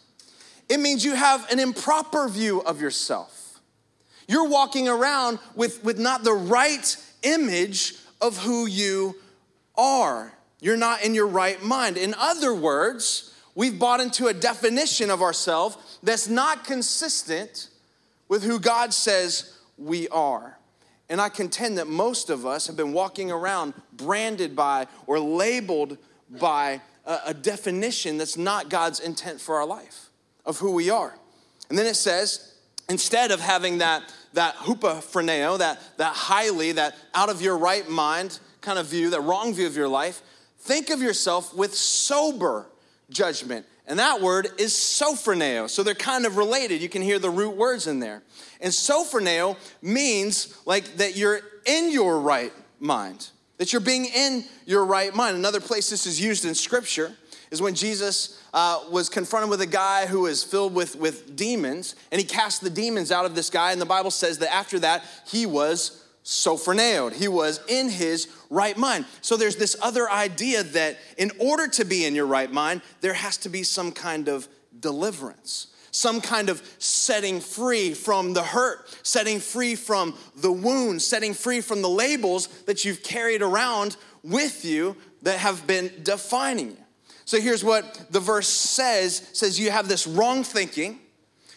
It 0.70 0.79
means 0.79 1.03
you 1.03 1.15
have 1.15 1.50
an 1.51 1.60
improper 1.60 2.27
view 2.27 2.62
of 2.62 2.82
yourself. 2.82 3.62
You're 4.27 4.48
walking 4.48 4.88
around 4.88 5.39
with, 5.55 5.84
with 5.84 6.00
not 6.00 6.24
the 6.24 6.34
right 6.34 6.98
image 7.24 7.96
of 8.22 8.38
who 8.38 8.65
you 8.65 9.15
are. 9.75 10.34
You're 10.60 10.77
not 10.77 11.03
in 11.03 11.13
your 11.13 11.27
right 11.27 11.62
mind. 11.62 11.98
In 11.98 12.15
other 12.17 12.53
words, 12.53 13.34
we've 13.53 13.77
bought 13.77 14.00
into 14.00 14.27
a 14.27 14.34
definition 14.34 15.10
of 15.10 15.22
ourselves 15.22 15.77
that's 16.01 16.27
not 16.27 16.63
consistent 16.63 17.70
with 18.29 18.43
who 18.43 18.60
God 18.60 18.93
says 18.93 19.58
we 19.77 20.08
are. 20.08 20.58
And 21.10 21.20
I 21.20 21.27
contend 21.27 21.77
that 21.77 21.88
most 21.88 22.29
of 22.29 22.46
us 22.46 22.67
have 22.67 22.77
been 22.77 22.93
walking 22.93 23.29
around 23.29 23.74
branded 23.91 24.55
by 24.55 24.88
or 25.05 25.20
labeled 25.20 25.98
by 26.39 26.79
a, 27.05 27.20
a 27.27 27.34
definition 27.34 28.17
that's 28.17 28.38
not 28.38 28.70
God's 28.70 29.01
intent 29.01 29.41
for 29.41 29.58
our 29.58 29.65
life 29.65 30.10
of 30.45 30.59
who 30.59 30.71
we 30.71 30.89
are. 30.89 31.13
And 31.69 31.77
then 31.77 31.85
it 31.85 31.95
says, 31.95 32.53
instead 32.89 33.31
of 33.31 33.39
having 33.39 33.79
that, 33.79 34.03
that 34.33 34.55
hupophreneo, 34.55 35.57
that, 35.59 35.79
that 35.97 36.13
highly, 36.13 36.73
that 36.73 36.95
out 37.13 37.29
of 37.29 37.41
your 37.41 37.57
right 37.57 37.88
mind 37.89 38.39
kind 38.62 38.77
of 38.77 38.88
view, 38.88 39.09
that 39.12 39.21
wrong 39.21 39.53
view 39.53 39.67
of 39.67 39.75
your 39.75 39.88
life, 39.88 40.21
think 40.59 40.89
of 40.89 41.01
yourself 41.01 41.55
with 41.55 41.73
sober 41.73 42.67
judgment. 43.09 43.65
And 43.85 44.00
that 44.00 44.21
word 44.21 44.47
is 44.57 44.73
sophroneo. 44.73 45.69
So 45.69 45.83
they're 45.83 45.93
kind 45.93 46.25
of 46.25 46.38
related. 46.38 46.81
You 46.81 46.89
can 46.89 47.01
hear 47.01 47.19
the 47.19 47.29
root 47.29 47.55
words 47.55 47.88
in 47.88 48.00
there. 48.00 48.23
And 48.62 48.71
sophroneo 48.71 49.57
means 49.81 50.57
like 50.65 50.97
that 50.97 51.17
you're 51.17 51.41
in 51.65 51.91
your 51.91 52.19
right 52.19 52.53
mind, 52.79 53.29
that 53.57 53.73
you're 53.73 53.81
being 53.81 54.05
in 54.05 54.45
your 54.65 54.85
right 54.85 55.13
mind. 55.13 55.35
Another 55.35 55.59
place 55.59 55.89
this 55.89 56.05
is 56.05 56.21
used 56.21 56.45
in 56.45 56.55
scripture 56.55 57.13
is 57.53 57.62
when 57.62 57.75
Jesus 57.75 58.41
uh, 58.51 58.79
was 58.89 59.10
confronted 59.10 59.48
with 59.48 59.62
a 59.62 59.67
guy 59.67 60.07
who 60.07 60.22
was 60.22 60.43
filled 60.43 60.74
with, 60.74 60.95
with 60.95 61.36
demons, 61.36 61.95
and 62.12 62.19
he 62.19 62.25
cast 62.25 62.62
the 62.62 62.69
demons 62.69 63.12
out 63.12 63.25
of 63.25 63.36
this 63.36 63.51
guy. 63.51 63.72
And 63.72 63.79
the 63.79 63.86
Bible 63.86 64.10
says 64.10 64.39
that 64.39 64.51
after 64.51 64.79
that, 64.79 65.03
he 65.27 65.45
was 65.45 66.03
sophroneoed. 66.24 67.13
He 67.13 67.27
was 67.27 67.60
in 67.67 67.89
his 67.89 68.27
right 68.50 68.75
mind. 68.75 69.05
So 69.22 69.38
there's 69.38 69.57
this 69.57 69.75
other 69.83 70.10
idea 70.10 70.63
that 70.63 70.98
in 71.15 71.29
order 71.39 71.67
to 71.67 71.86
be 71.86 72.05
in 72.05 72.15
your 72.15 72.25
right 72.25 72.51
mind, 72.51 72.81
there 73.01 73.13
has 73.13 73.38
to 73.38 73.50
be 73.50 73.62
some 73.62 73.91
kind 73.91 74.29
of 74.29 74.48
deliverance. 74.79 75.67
Some 75.91 76.22
kind 76.22 76.50
of 76.50 76.60
setting 76.79 77.39
free 77.39 77.93
from 77.93 78.33
the 78.33 78.41
hurt, 78.41 78.98
setting 79.03 79.39
free 79.39 79.75
from 79.75 80.17
the 80.36 80.51
wounds, 80.51 81.05
setting 81.05 81.36
free 81.36 81.62
from 81.62 81.83
the 81.83 81.89
labels 81.89 82.48
that 82.63 82.83
you've 82.83 83.03
carried 83.03 83.43
around 83.43 83.95
with 84.24 84.65
you 84.65 84.98
that 85.22 85.38
have 85.38 85.67
been 85.67 85.91
defining 86.01 86.72
you. 86.72 86.82
So 87.25 87.39
here's 87.39 87.63
what 87.63 88.07
the 88.11 88.19
verse 88.19 88.47
says 88.47 89.27
says 89.33 89.59
you 89.59 89.71
have 89.71 89.87
this 89.87 90.07
wrong 90.07 90.43
thinking. 90.43 90.99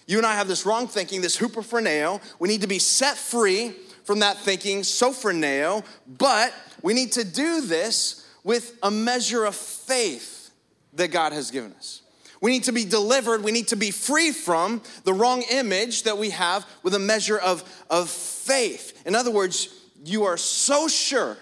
You 0.06 0.18
and 0.18 0.26
I 0.26 0.34
have 0.34 0.46
this 0.46 0.64
wrong 0.64 0.86
thinking, 0.86 1.20
this 1.20 1.36
hupophreneo. 1.36 2.20
We 2.38 2.48
need 2.48 2.60
to 2.60 2.68
be 2.68 2.78
set 2.78 3.16
free 3.16 3.74
from 4.04 4.20
that 4.20 4.38
thinking, 4.38 4.82
sophroneo, 4.82 5.84
but 6.06 6.54
we 6.80 6.94
need 6.94 7.12
to 7.12 7.24
do 7.24 7.60
this 7.60 8.24
with 8.44 8.78
a 8.84 8.90
measure 8.90 9.44
of 9.44 9.56
faith 9.56 10.50
that 10.92 11.08
God 11.08 11.32
has 11.32 11.50
given 11.50 11.72
us. 11.72 12.02
We 12.40 12.52
need 12.52 12.64
to 12.64 12.72
be 12.72 12.84
delivered. 12.84 13.42
We 13.42 13.50
need 13.50 13.68
to 13.68 13.76
be 13.76 13.90
free 13.90 14.30
from 14.30 14.82
the 15.02 15.12
wrong 15.12 15.42
image 15.50 16.04
that 16.04 16.18
we 16.18 16.30
have 16.30 16.64
with 16.84 16.94
a 16.94 16.98
measure 17.00 17.38
of, 17.38 17.64
of 17.90 18.08
faith. 18.08 19.02
In 19.06 19.16
other 19.16 19.32
words, 19.32 19.68
you 20.04 20.24
are 20.24 20.36
so 20.36 20.86
sure 20.86 21.36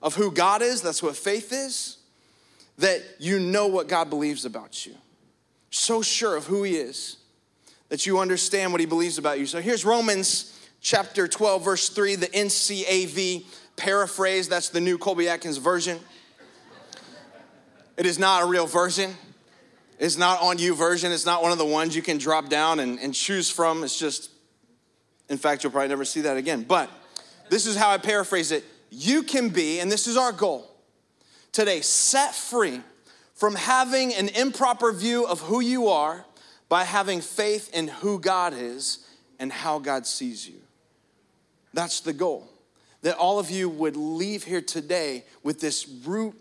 of 0.00 0.14
who 0.14 0.30
God 0.30 0.62
is, 0.62 0.82
that's 0.82 1.02
what 1.02 1.16
faith 1.16 1.52
is, 1.52 1.97
that 2.78 3.02
you 3.18 3.38
know 3.38 3.66
what 3.66 3.88
God 3.88 4.08
believes 4.08 4.44
about 4.44 4.86
you. 4.86 4.94
So 5.70 6.00
sure 6.00 6.36
of 6.36 6.46
who 6.46 6.62
He 6.62 6.76
is 6.76 7.16
that 7.88 8.06
you 8.06 8.18
understand 8.18 8.72
what 8.72 8.80
He 8.80 8.86
believes 8.86 9.18
about 9.18 9.38
you. 9.38 9.46
So 9.46 9.60
here's 9.60 9.84
Romans 9.84 10.58
chapter 10.80 11.26
12, 11.28 11.64
verse 11.64 11.88
3, 11.88 12.16
the 12.16 12.26
NCAV 12.28 13.44
paraphrase. 13.76 14.48
That's 14.48 14.68
the 14.68 14.80
new 14.80 14.96
Colby 14.96 15.28
Atkins 15.28 15.58
version. 15.58 15.98
It 17.96 18.06
is 18.06 18.18
not 18.18 18.44
a 18.44 18.46
real 18.46 18.66
version. 18.66 19.14
It's 19.98 20.16
not 20.16 20.40
on 20.40 20.58
YouVersion. 20.58 21.10
It's 21.12 21.26
not 21.26 21.42
one 21.42 21.50
of 21.50 21.58
the 21.58 21.64
ones 21.64 21.96
you 21.96 22.02
can 22.02 22.18
drop 22.18 22.48
down 22.48 22.78
and, 22.78 23.00
and 23.00 23.12
choose 23.12 23.50
from. 23.50 23.82
It's 23.82 23.98
just, 23.98 24.30
in 25.28 25.36
fact, 25.36 25.64
you'll 25.64 25.72
probably 25.72 25.88
never 25.88 26.04
see 26.04 26.20
that 26.20 26.36
again. 26.36 26.62
But 26.62 26.88
this 27.50 27.66
is 27.66 27.76
how 27.76 27.90
I 27.90 27.98
paraphrase 27.98 28.52
it. 28.52 28.64
You 28.90 29.24
can 29.24 29.48
be, 29.48 29.80
and 29.80 29.90
this 29.90 30.06
is 30.06 30.16
our 30.16 30.30
goal 30.30 30.67
today, 31.52 31.80
set 31.80 32.34
free 32.34 32.80
from 33.34 33.54
having 33.54 34.14
an 34.14 34.28
improper 34.30 34.92
view 34.92 35.26
of 35.26 35.40
who 35.40 35.60
you 35.60 35.88
are 35.88 36.24
by 36.68 36.84
having 36.84 37.20
faith 37.20 37.72
in 37.72 37.88
who 37.88 38.18
God 38.18 38.52
is 38.52 39.06
and 39.38 39.52
how 39.52 39.78
God 39.78 40.06
sees 40.06 40.48
you. 40.48 40.60
That's 41.72 42.00
the 42.00 42.12
goal. 42.12 42.48
That 43.02 43.16
all 43.16 43.38
of 43.38 43.50
you 43.50 43.68
would 43.68 43.96
leave 43.96 44.44
here 44.44 44.60
today 44.60 45.24
with 45.42 45.60
this 45.60 45.88
root, 46.04 46.34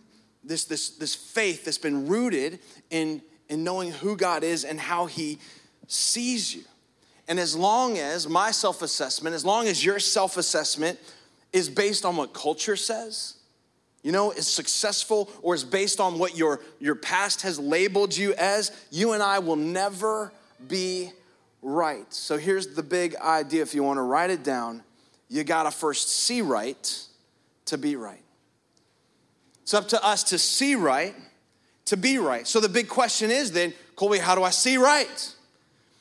this, 0.44 0.66
this, 0.66 0.90
this 0.90 1.14
faith 1.14 1.66
that's 1.66 1.78
been 1.78 2.08
rooted 2.08 2.60
in, 2.90 3.22
in 3.48 3.64
knowing 3.64 3.92
who 3.92 4.18
God 4.18 4.44
is 4.44 4.66
and 4.66 4.80
how 4.80 5.06
He 5.06 5.38
sees 5.88 6.56
you. 6.56 6.64
And 7.28 7.40
as 7.40 7.56
long 7.56 7.98
as 7.98 8.28
my 8.28 8.52
self 8.52 8.82
assessment, 8.82 9.36
as 9.36 9.46
long 9.46 9.68
as 9.68 9.84
your 9.84 10.00
self 10.00 10.38
assessment 10.38 10.98
is 11.54 11.70
based 11.70 12.06
on 12.06 12.16
what 12.16 12.34
culture 12.34 12.76
says, 12.76 13.37
you 14.04 14.12
know, 14.12 14.32
is 14.32 14.48
successful 14.48 15.30
or 15.42 15.56
is 15.56 15.63
based 15.63 16.00
on 16.00 16.20
what 16.20 16.38
your, 16.38 16.62
your 16.80 16.96
past 16.96 17.42
has 17.42 17.60
labeled 17.60 18.16
you 18.16 18.34
as, 18.36 18.72
you 18.92 19.13
and 19.13 19.22
I 19.22 19.39
will 19.39 19.56
never 19.56 20.32
be 20.68 21.12
right. 21.62 22.12
So 22.13 22.38
here's 22.38 22.68
the 22.68 22.84
big 22.84 23.16
idea 23.18 23.62
if 23.62 23.74
you 23.74 23.84
want 23.84 23.98
to 23.98 24.04
write 24.04 24.30
it 24.30 24.44
down 24.44 24.84
you 25.30 25.44
got 25.44 25.63
to 25.63 25.72
first 25.72 26.10
see 26.10 26.42
right 26.42 27.04
to 27.66 27.77
be 27.77 27.96
right. 27.96 28.22
It's 29.62 29.74
up 29.74 29.89
to 29.89 30.04
us 30.04 30.24
to 30.25 30.38
see 30.38 30.75
right 30.75 31.16
to 31.86 31.98
be 31.98 32.18
right. 32.18 32.48
So 32.48 32.60
the 32.60 32.70
big 32.70 32.88
question 32.88 33.32
is 33.32 33.51
then, 33.51 33.74
Colby, 33.96 34.20
how 34.20 34.36
do 34.36 34.44
I 34.44 34.51
see 34.51 34.77
right? 34.77 35.34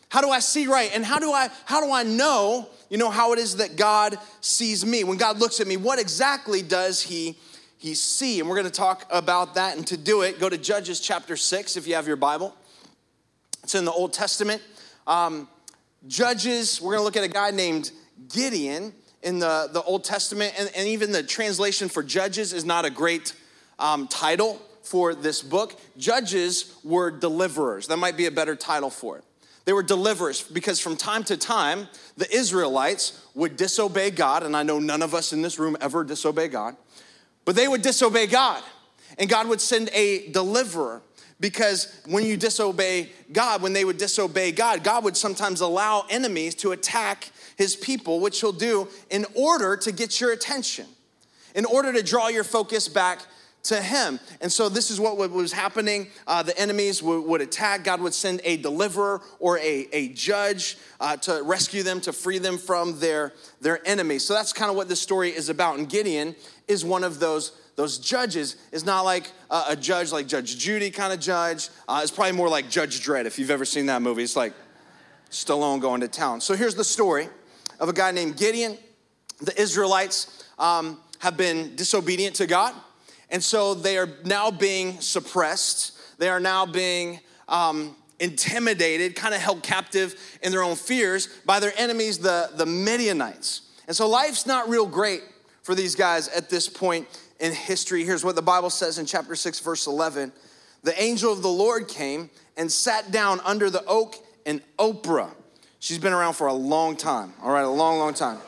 How 0.09 0.21
do 0.21 0.31
I 0.31 0.39
see 0.39 0.69
right? 0.69 0.91
And 0.95 1.05
how 1.05 1.19
do 1.19 1.33
I 1.33 1.49
how 1.65 1.85
do 1.85 1.91
I 1.91 2.05
know, 2.05 2.69
you 2.89 2.99
know, 2.99 3.11
how 3.11 3.33
it 3.33 3.41
is 3.41 3.57
that 3.57 3.77
God 3.77 4.17
sees 4.41 4.87
me? 4.87 5.03
When 5.03 5.19
God 5.19 5.41
looks 5.41 5.59
at 5.59 5.67
me, 5.67 5.77
what 5.77 5.99
exactly 5.99 6.63
does 6.63 7.03
he 7.03 7.37
he 7.79 7.95
see? 7.95 8.41
And 8.41 8.49
we're 8.49 8.57
going 8.57 8.67
to 8.67 8.73
talk 8.73 9.07
about 9.11 9.55
that 9.55 9.77
and 9.77 9.87
to 9.89 9.97
do 9.97 10.23
it, 10.23 10.41
go 10.41 10.49
to 10.49 10.59
Judges 10.59 11.01
chapter 11.01 11.37
6 11.37 11.77
if 11.77 11.87
you 11.87 11.95
have 11.95 12.07
your 12.07 12.17
Bible. 12.17 12.55
It's 13.63 13.75
in 13.75 13.85
the 13.85 13.93
Old 13.93 14.13
Testament. 14.13 14.63
Um, 15.07 15.49
Judges, 16.07 16.81
we're 16.81 16.93
going 16.93 17.01
to 17.01 17.05
look 17.05 17.17
at 17.17 17.25
a 17.25 17.29
guy 17.29 17.51
named 17.51 17.91
Gideon 18.33 18.93
in 19.23 19.39
the, 19.39 19.69
the 19.73 19.83
Old 19.83 20.05
Testament, 20.05 20.55
and, 20.57 20.71
and 20.77 20.87
even 20.87 21.11
the 21.11 21.23
translation 21.23 21.89
for 21.89 22.03
Judges 22.03 22.53
is 22.53 22.65
not 22.65 22.85
a 22.85 22.91
great 22.91 23.35
um, 23.79 24.07
title 24.07 24.63
for 24.83 25.15
this 25.15 25.43
book. 25.43 25.79
Judges 25.99 26.79
were 26.85 27.11
deliverers. 27.11 27.89
That 27.89 27.97
might 27.97 28.17
be 28.17 28.27
a 28.27 28.31
better 28.31 28.55
title 28.55 28.91
for 28.91 29.19
it. 29.19 29.25
They 29.65 29.73
were 29.73 29.83
deliverers 29.83 30.43
because 30.43 30.79
from 30.79 30.97
time 30.97 31.25
to 31.25 31.37
time, 31.37 31.89
the 32.17 32.33
Israelites 32.33 33.27
would 33.35 33.57
disobey 33.57 34.13
God, 34.13 34.45
and 34.45 34.57
I 34.57 34.63
know 34.63 34.79
none 34.79 35.03
of 35.03 35.13
us 35.13 35.33
in 35.33 35.43
this 35.43 35.59
room 35.59 35.77
ever 35.81 36.05
disobey 36.05 36.47
God, 36.47 36.77
but 37.47 37.57
they 37.57 37.67
would 37.67 37.81
disobey 37.81 38.27
God, 38.27 38.63
and 39.19 39.31
God 39.31 39.49
would 39.49 39.63
send 39.63 39.89
a 39.95 40.29
deliverer 40.33 41.01
because 41.39 42.01
when 42.07 42.25
you 42.25 42.37
disobey 42.37 43.11
God, 43.33 43.63
when 43.63 43.73
they 43.73 43.85
would 43.85 43.99
disobey 43.99 44.53
God, 44.53 44.83
God 44.83 45.05
would 45.05 45.17
sometimes 45.17 45.61
allow 45.61 46.05
enemies 46.11 46.55
to 46.57 46.73
attack 46.73 47.31
his 47.57 47.77
people, 47.77 48.21
which 48.21 48.41
he'll 48.41 48.53
do 48.53 48.89
in 49.11 49.25
order 49.35 49.77
to 49.77 49.93
get 49.93 50.21
your 50.21 50.33
attention, 50.33 50.87
in 51.55 51.65
order 51.65 51.93
to 51.93 52.03
draw 52.03 52.29
your 52.29 52.45
focus 52.45 52.89
back 52.89 53.21
to 53.67 53.81
him. 53.81 54.19
And 54.41 54.51
so 54.51 54.69
this 54.69 54.91
is 54.91 55.01
what 55.01 55.17
was 55.17 55.53
happening. 55.53 56.09
Uh, 56.27 56.43
the 56.43 56.59
enemies 56.59 57.03
would, 57.03 57.23
would, 57.23 57.41
attack. 57.41 57.85
God 57.85 58.01
would 58.01 58.15
send 58.15 58.41
a 58.45 58.57
deliverer 58.57 59.23
or 59.39 59.59
a, 59.59 59.89
a 59.93 60.09
judge 60.09 60.79
uh, 61.01 61.17
to 61.19 61.43
rescue 61.45 61.83
them, 61.83 62.01
to 62.03 62.13
free 62.13 62.39
them 62.39 62.59
from 62.59 62.99
their, 62.99 63.33
their 63.61 63.87
enemies. 63.87 64.25
So 64.25 64.35
that's 64.35 64.53
kind 64.53 64.71
of 64.71 64.77
what 64.77 64.89
this 64.89 65.01
story 65.01 65.31
is 65.31 65.49
about. 65.49 65.79
And 65.79 65.89
Gideon 65.89 66.35
is 66.69 66.85
one 66.85 67.05
of 67.05 67.21
those 67.21 67.53
those 67.77 67.99
judges 67.99 68.57
is 68.73 68.87
not 68.87 69.03
like 69.03 69.31
a, 69.51 69.77
judge 69.77 70.11
like 70.11 70.27
Judge 70.27 70.57
Judy 70.57 70.91
kind 70.91 71.13
of 71.13 71.21
judge. 71.21 71.69
Uh, 71.87 72.01
it's 72.03 72.11
probably 72.11 72.33
more 72.33 72.49
like 72.49 72.71
Judge 72.71 73.05
Dredd 73.05 73.27
if 73.27 73.39
you've 73.39 73.51
ever 73.51 73.67
seen 73.67 73.87
that 73.87 74.01
movie. 74.01 74.23
It's 74.23 74.35
like 74.35 74.55
Stallone 75.31 75.81
going 75.81 76.01
to 76.01 76.09
town. 76.09 76.41
So 76.41 76.55
here's 76.55 76.75
the 76.75 76.85
story 76.85 77.29
of 77.79 77.91
a 77.91 77.93
guy 77.93 78.11
named 78.13 78.39
Gideon. 78.39 78.79
The 79.43 79.61
Israelites 79.61 80.45
um, 80.59 80.99
have 81.19 81.37
been 81.37 81.77
disobedient 81.77 82.37
to 82.37 82.47
God, 82.47 82.75
and 83.31 83.43
so 83.43 83.75
they 83.75 83.99
are 83.99 84.09
now 84.25 84.51
being 84.51 85.01
suppressed. 85.01 86.19
They 86.19 86.29
are 86.29 86.41
now 86.41 86.67
being 86.67 87.21
um, 87.49 87.97
intimidated, 88.21 89.17
kind 89.17 89.35
of 89.35 89.41
held 89.41 89.63
captive 89.63 90.15
in 90.43 90.53
their 90.53 90.63
own 90.63 90.77
fears 90.77 91.29
by 91.45 91.61
their 91.61 91.73
enemies, 91.77 92.19
the, 92.19 92.51
the 92.55 92.67
Midianites. 92.67 93.63
And 93.87 93.97
so 93.97 94.09
life's 94.09 94.47
not 94.47 94.69
real 94.69 94.87
great 94.87 95.23
for 95.63 95.75
these 95.75 95.95
guys 95.95 96.29
at 96.29 96.49
this 96.49 96.69
point 96.69 97.07
in 97.41 97.53
history. 97.53 98.05
Here's 98.05 98.25
what 98.25 98.37
the 98.37 98.43
Bible 98.43 98.71
says 98.71 98.99
in 98.99 99.07
chapter 99.07 99.35
6, 99.35 99.61
verse 99.61 99.87
11 99.87 100.33
The 100.83 101.01
angel 101.01 101.33
of 101.33 101.43
the 101.43 101.49
Lord 101.49 101.89
came 101.89 102.31
and 102.57 102.71
sat 102.71 103.11
down 103.11 103.41
under 103.45 103.69
the 103.71 103.85
oak 103.87 104.17
in 104.45 104.63
Oprah. 104.79 105.31
She's 105.79 105.99
been 105.99 106.13
around 106.13 106.35
for 106.35 106.47
a 106.47 106.55
long 106.55 106.97
time, 106.97 107.35
all 107.43 107.53
right, 107.53 107.65
a 107.65 107.69
long, 107.69 107.99
long 107.99 108.15
time. 108.15 108.39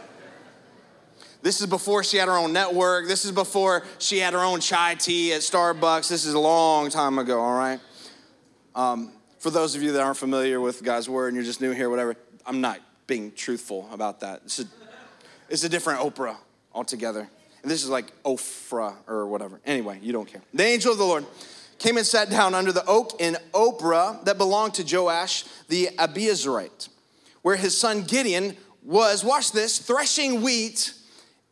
This 1.41 1.61
is 1.61 1.67
before 1.67 2.03
she 2.03 2.17
had 2.17 2.29
her 2.29 2.37
own 2.37 2.53
network. 2.53 3.07
This 3.07 3.25
is 3.25 3.33
before 3.33 3.85
she 3.99 4.19
had 4.19 4.33
her 4.33 4.41
own 4.41 4.61
chai 4.61 4.95
tea 4.95 5.33
at 5.33 5.41
Starbucks. 5.41 6.09
This 6.09 6.25
is 6.25 6.35
a 6.35 6.39
long 6.39 6.91
time 6.91 7.19
ago, 7.19 7.41
all 7.41 7.57
right? 7.57 7.81
Um, 8.75 9.13
for 9.39 9.51
those 9.51 9.75
of 9.75 9.83
you 9.83 9.93
that 9.93 10.03
aren't 10.03 10.17
familiar 10.17 10.61
with 10.61 10.83
God's 10.83 11.09
word 11.09 11.29
and 11.29 11.37
you're 11.37 11.45
just 11.45 11.61
new 11.61 11.73
here, 11.73 11.89
whatever, 11.91 12.17
I'm 12.45 12.61
not 12.61 12.81
being 13.07 13.33
truthful 13.33 13.89
about 13.93 14.21
that. 14.21 14.43
It's 14.45 14.59
a, 14.59 14.65
it's 15.49 15.65
a 15.65 15.69
different 15.69 16.01
Oprah 16.01 16.37
altogether. 16.73 17.29
And 17.63 17.71
this 17.71 17.85
is 17.85 17.89
like 17.89 18.13
Ophrah 18.25 18.95
or 19.07 19.27
whatever. 19.27 19.61
Anyway, 19.65 20.01
you 20.03 20.13
don't 20.13 20.27
care. 20.27 20.43
The 20.53 20.65
angel 20.65 20.93
of 20.93 20.99
the 20.99 21.05
Lord 21.05 21.25
came 21.79 21.97
and 21.97 22.07
sat 22.07 22.31
down 22.31 22.55
under 22.55 22.73
the 22.73 22.85
oak 22.87 23.21
in 23.21 23.37
Oprah 23.53 24.25
that 24.25 24.39
belonged 24.39 24.75
to 24.75 24.97
Joash 24.97 25.45
the 25.69 25.91
Abiezrite, 25.99 26.89
where 27.43 27.57
his 27.57 27.77
son 27.77 28.03
Gideon 28.03 28.57
was, 28.83 29.25
watch 29.25 29.53
this, 29.53 29.79
threshing 29.79 30.43
wheat 30.43 30.93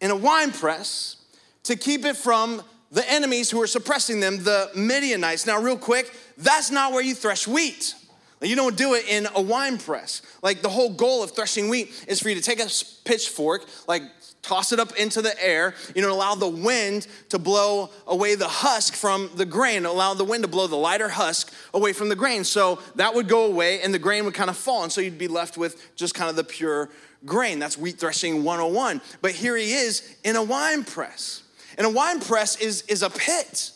in 0.01 0.11
a 0.11 0.17
wine 0.17 0.53
press 0.53 1.17
to 1.65 1.77
keep 1.77 2.05
it 2.05 2.17
from 2.17 2.63
the 2.91 3.11
enemies 3.11 3.51
who 3.51 3.61
are 3.61 3.67
suppressing 3.67 4.21
them, 4.21 4.45
the 4.45 4.71
Midianites. 4.75 5.47
Now, 5.47 5.61
real 5.61 5.77
quick, 5.77 6.13
that's 6.39 6.71
not 6.71 6.93
where 6.93 7.03
you 7.03 7.15
thresh 7.15 7.47
wheat. 7.47 7.95
You 8.43 8.55
don't 8.55 8.77
do 8.77 8.95
it 8.95 9.09
in 9.09 9.27
a 9.35 9.41
wine 9.41 9.79
press. 9.79 10.23
Like 10.43 10.63
the 10.63 10.69
whole 10.69 10.91
goal 10.91 11.23
of 11.23 11.33
threshing 11.33 11.69
wheat 11.69 12.05
is 12.07 12.21
for 12.21 12.29
you 12.29 12.35
to 12.35 12.43
take 12.43 12.61
a 12.61 12.69
pitchfork, 13.05 13.65
like 13.89 14.03
toss 14.43 14.73
it 14.73 14.79
up 14.79 14.95
into 14.97 15.21
the 15.23 15.43
air, 15.43 15.75
you 15.95 16.03
know, 16.03 16.13
allow 16.13 16.35
the 16.35 16.49
wind 16.49 17.09
to 17.31 17.39
blow 17.39 17.91
away 18.07 18.35
the 18.37 18.47
husk 18.47 18.95
from 18.95 19.31
the 19.35 19.45
grain, 19.45 19.85
allow 19.85 20.15
the 20.15 20.25
wind 20.25 20.45
to 20.45 20.49
blow 20.49 20.67
the 20.67 20.77
lighter 20.77 21.09
husk 21.09 21.53
away 21.75 21.93
from 21.93 22.09
the 22.09 22.15
grain. 22.15 22.45
So 22.45 22.79
that 22.95 23.15
would 23.15 23.27
go 23.27 23.47
away 23.47 23.81
and 23.81 23.93
the 23.93 23.99
grain 23.99 24.25
would 24.25 24.35
kind 24.35 24.51
of 24.51 24.57
fall. 24.57 24.85
And 24.85 24.93
so 24.93 25.01
you'd 25.01 25.19
be 25.19 25.29
left 25.29 25.57
with 25.57 25.97
just 25.97 26.15
kind 26.15 26.31
of 26.31 26.37
the 26.37 26.45
pure 26.45 26.91
grain. 27.27 27.59
That's 27.59 27.77
wheat 27.77 27.99
threshing 27.99 28.45
101. 28.45 29.01
But 29.21 29.33
here 29.33 29.57
he 29.57 29.73
is 29.73 30.17
in 30.25 30.37
a 30.37 30.43
wine 30.43 30.85
press. 30.85 31.43
And 31.77 31.87
a 31.87 31.91
wine 31.91 32.21
press 32.21 32.57
is, 32.57 32.83
is 32.83 33.03
a 33.03 33.11
pit. 33.11 33.73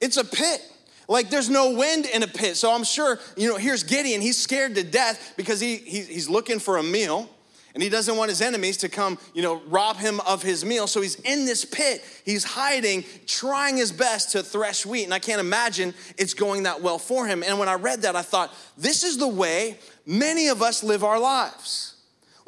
It's 0.00 0.16
a 0.16 0.24
pit. 0.24 0.60
Like 1.08 1.28
there's 1.28 1.50
no 1.50 1.72
wind 1.72 2.06
in 2.06 2.22
a 2.22 2.28
pit. 2.28 2.56
So 2.56 2.72
I'm 2.72 2.84
sure, 2.84 3.18
you 3.36 3.48
know, 3.48 3.56
here's 3.56 3.82
Gideon. 3.82 4.20
He's 4.20 4.38
scared 4.38 4.74
to 4.76 4.84
death 4.84 5.34
because 5.36 5.60
he, 5.60 5.76
he 5.76 6.02
he's 6.02 6.28
looking 6.28 6.60
for 6.60 6.76
a 6.78 6.82
meal 6.82 7.28
and 7.74 7.82
he 7.82 7.88
doesn't 7.88 8.16
want 8.16 8.30
his 8.30 8.40
enemies 8.40 8.76
to 8.78 8.88
come, 8.88 9.18
you 9.34 9.42
know, 9.42 9.60
rob 9.66 9.96
him 9.96 10.20
of 10.20 10.42
his 10.42 10.64
meal. 10.64 10.86
So 10.86 11.00
he's 11.00 11.16
in 11.20 11.46
this 11.46 11.64
pit. 11.64 12.04
He's 12.24 12.44
hiding, 12.44 13.04
trying 13.26 13.76
his 13.76 13.92
best 13.92 14.32
to 14.32 14.42
thresh 14.42 14.86
wheat. 14.86 15.04
And 15.04 15.14
I 15.14 15.18
can't 15.18 15.40
imagine 15.40 15.94
it's 16.16 16.34
going 16.34 16.64
that 16.64 16.80
well 16.80 16.98
for 16.98 17.26
him. 17.26 17.42
And 17.42 17.58
when 17.58 17.68
I 17.68 17.74
read 17.74 18.02
that, 18.02 18.16
I 18.16 18.22
thought, 18.22 18.54
this 18.76 19.04
is 19.04 19.18
the 19.18 19.28
way 19.28 19.78
many 20.06 20.48
of 20.48 20.62
us 20.62 20.82
live 20.82 21.04
our 21.04 21.18
lives 21.18 21.89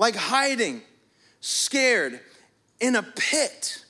like 0.03 0.17
hiding, 0.17 0.83
scared, 1.39 2.19
in 2.81 2.97
a 2.97 3.05
pit. 3.05 3.85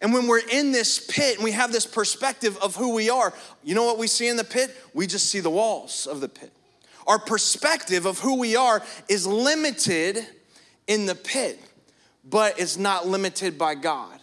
And 0.00 0.12
when 0.12 0.26
we're 0.26 0.40
in 0.50 0.72
this 0.72 0.98
pit 0.98 1.36
and 1.36 1.44
we 1.44 1.52
have 1.52 1.70
this 1.70 1.86
perspective 1.86 2.58
of 2.60 2.74
who 2.74 2.92
we 2.94 3.10
are, 3.10 3.32
you 3.62 3.76
know 3.76 3.84
what 3.84 3.96
we 3.96 4.08
see 4.08 4.26
in 4.26 4.36
the 4.36 4.42
pit? 4.42 4.76
We 4.92 5.06
just 5.06 5.30
see 5.30 5.38
the 5.38 5.50
walls 5.50 6.08
of 6.08 6.20
the 6.20 6.28
pit. 6.28 6.50
Our 7.06 7.20
perspective 7.20 8.06
of 8.06 8.18
who 8.18 8.40
we 8.40 8.56
are 8.56 8.82
is 9.08 9.24
limited 9.24 10.26
in 10.88 11.06
the 11.06 11.14
pit, 11.14 11.60
but 12.28 12.58
it's 12.58 12.76
not 12.76 13.06
limited 13.06 13.56
by 13.56 13.76
God. 13.76 14.18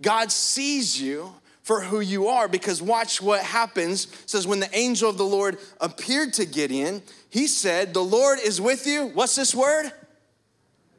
God 0.00 0.32
sees 0.32 1.00
you 1.00 1.32
for 1.62 1.80
who 1.80 2.00
you 2.00 2.26
are 2.26 2.48
because 2.48 2.82
watch 2.82 3.22
what 3.22 3.40
happens 3.40 4.06
it 4.06 4.28
says 4.28 4.48
when 4.48 4.58
the 4.58 4.76
angel 4.76 5.08
of 5.08 5.16
the 5.16 5.24
lord 5.24 5.58
appeared 5.80 6.32
to 6.32 6.44
gideon 6.44 7.00
he 7.30 7.46
said 7.46 7.94
the 7.94 8.02
lord 8.02 8.40
is 8.40 8.60
with 8.60 8.84
you 8.84 9.06
what's 9.14 9.36
this 9.36 9.54
word 9.54 9.92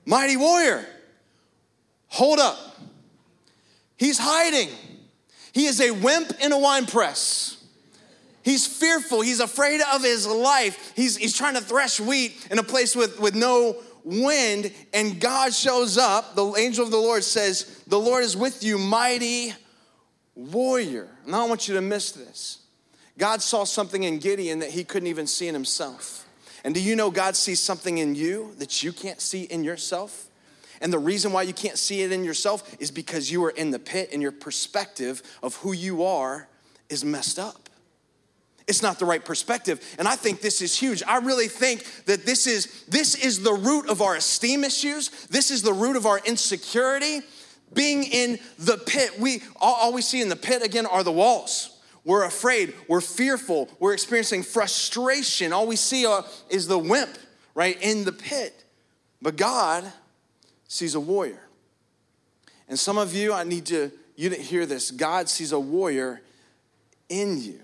mighty 0.06 0.38
warrior 0.38 0.86
hold 2.08 2.40
up 2.40 2.58
he's 3.98 4.20
hiding 4.20 4.70
he 5.54 5.66
is 5.66 5.80
a 5.82 5.92
wimp 5.92 6.32
in 6.42 6.52
a 6.52 6.58
wine 6.58 6.86
press 6.86 7.64
He's 8.44 8.68
fearful. 8.68 9.22
He's 9.22 9.40
afraid 9.40 9.82
of 9.94 10.04
his 10.04 10.28
life. 10.28 10.92
He's, 10.96 11.16
he's 11.16 11.36
trying 11.36 11.54
to 11.56 11.62
thresh 11.62 12.00
wheat 12.00 12.48
in 12.52 12.60
a 12.60 12.64
place 12.64 12.94
with, 12.94 13.20
with 13.20 13.36
no 13.36 13.78
wind, 14.04 14.74
and 14.94 15.20
God 15.20 15.54
shows 15.54 15.98
up. 15.98 16.36
The 16.36 16.54
angel 16.56 16.84
of 16.84 16.92
the 16.92 16.98
Lord 16.98 17.24
says, 17.24 17.82
The 17.88 18.00
Lord 18.00 18.24
is 18.24 18.36
with 18.36 18.62
you, 18.62 18.78
mighty 18.78 19.54
warrior. 20.36 21.08
And 21.26 21.34
I 21.34 21.46
want 21.46 21.70
you 21.70 21.76
to 21.76 21.82
miss 21.82 22.12
this. 22.12 22.60
God 23.18 23.42
saw 23.42 23.64
something 23.64 24.04
in 24.04 24.20
Gideon 24.20 24.60
that 24.60 24.72
he 24.72 24.84
couldn't 24.84 25.08
even 25.08 25.26
see 25.26 25.48
in 25.48 25.54
himself. 25.54 26.28
And 26.64 26.74
do 26.74 26.82
you 26.82 26.96
know 26.96 27.12
God 27.12 27.36
sees 27.36 27.60
something 27.60 27.98
in 27.98 28.16
you 28.16 28.54
that 28.58 28.84
you 28.84 28.94
can't 28.94 29.20
see 29.20 29.44
in 29.44 29.64
yourself? 29.64 30.28
And 30.82 30.92
the 30.92 31.00
reason 31.00 31.32
why 31.32 31.44
you 31.44 31.54
can't 31.54 31.78
see 31.78 32.02
it 32.02 32.12
in 32.12 32.24
yourself 32.24 32.76
is 32.80 32.92
because 32.92 33.32
you 33.32 33.44
are 33.46 33.52
in 33.52 33.72
the 33.72 33.80
pit 33.80 34.10
and 34.12 34.22
your 34.22 34.32
perspective 34.32 35.22
of 35.42 35.56
who 35.58 35.72
you 35.74 36.04
are 36.04 36.48
is 36.90 37.06
messed 37.06 37.40
up. 37.40 37.70
It's 38.68 38.82
not 38.82 39.00
the 39.00 39.06
right 39.06 39.24
perspective. 39.24 39.82
And 40.00 40.08
I 40.08 40.16
think 40.16 40.42
this 40.42 40.62
is 40.62 40.78
huge. 40.78 41.04
I 41.04 41.18
really 41.18 41.48
think 41.48 41.84
that 42.06 42.26
this 42.26 42.48
is 42.48 42.86
this 42.88 43.16
is 43.16 43.44
the 43.44 43.54
root 43.54 43.90
of 43.90 44.02
our 44.02 44.16
esteem 44.16 44.64
issues. 44.64 45.10
This 45.28 45.52
is 45.52 45.64
the 45.64 45.74
root 45.74 45.98
of 45.98 46.06
our 46.06 46.20
insecurity. 46.26 47.22
Being 47.74 48.04
in 48.04 48.40
the 48.60 48.78
pit. 48.78 49.20
We 49.20 49.42
all, 49.60 49.74
all 49.76 49.94
we 49.94 50.02
see 50.02 50.22
in 50.22 50.30
the 50.30 50.36
pit 50.36 50.64
again 50.64 50.86
are 50.86 51.04
the 51.04 51.12
walls. 51.12 51.73
We're 52.06 52.26
afraid, 52.26 52.74
we're 52.88 53.02
fearful, 53.02 53.70
we're 53.80 53.94
experiencing 53.94 54.44
frustration. 54.44 55.54
All 55.54 55.68
we 55.68 55.78
see 55.78 56.04
is 56.50 56.68
the 56.68 56.78
wimp, 56.78 57.18
right, 57.56 57.82
in 57.82 58.04
the 58.04 58.12
pit. 58.12 58.66
But 59.22 59.38
God 59.38 59.90
sees 60.68 60.96
a 60.96 61.00
warrior. 61.00 61.40
And 62.68 62.78
some 62.78 62.98
of 62.98 63.14
you, 63.14 63.32
I 63.32 63.46
need 63.46 63.66
to, 63.68 63.92
you 64.16 64.30
didn't 64.30 64.46
hear 64.46 64.66
this. 64.66 64.92
God 64.92 65.30
sees 65.30 65.54
a 65.54 65.60
warrior 65.60 66.22
in 67.08 67.42
you. 67.42 67.60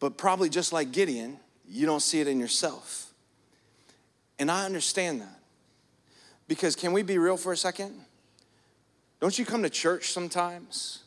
But 0.00 0.18
probably 0.18 0.48
just 0.48 0.72
like 0.72 0.90
Gideon, 0.90 1.38
you 1.68 1.86
don't 1.86 2.02
see 2.02 2.20
it 2.20 2.26
in 2.26 2.40
yourself. 2.40 3.12
And 4.40 4.50
I 4.50 4.64
understand 4.64 5.20
that. 5.20 5.38
Because 6.48 6.74
can 6.74 6.92
we 6.92 7.02
be 7.02 7.16
real 7.16 7.36
for 7.36 7.52
a 7.52 7.56
second? 7.56 7.94
Don't 9.20 9.38
you 9.38 9.46
come 9.46 9.62
to 9.62 9.70
church 9.70 10.10
sometimes 10.10 11.03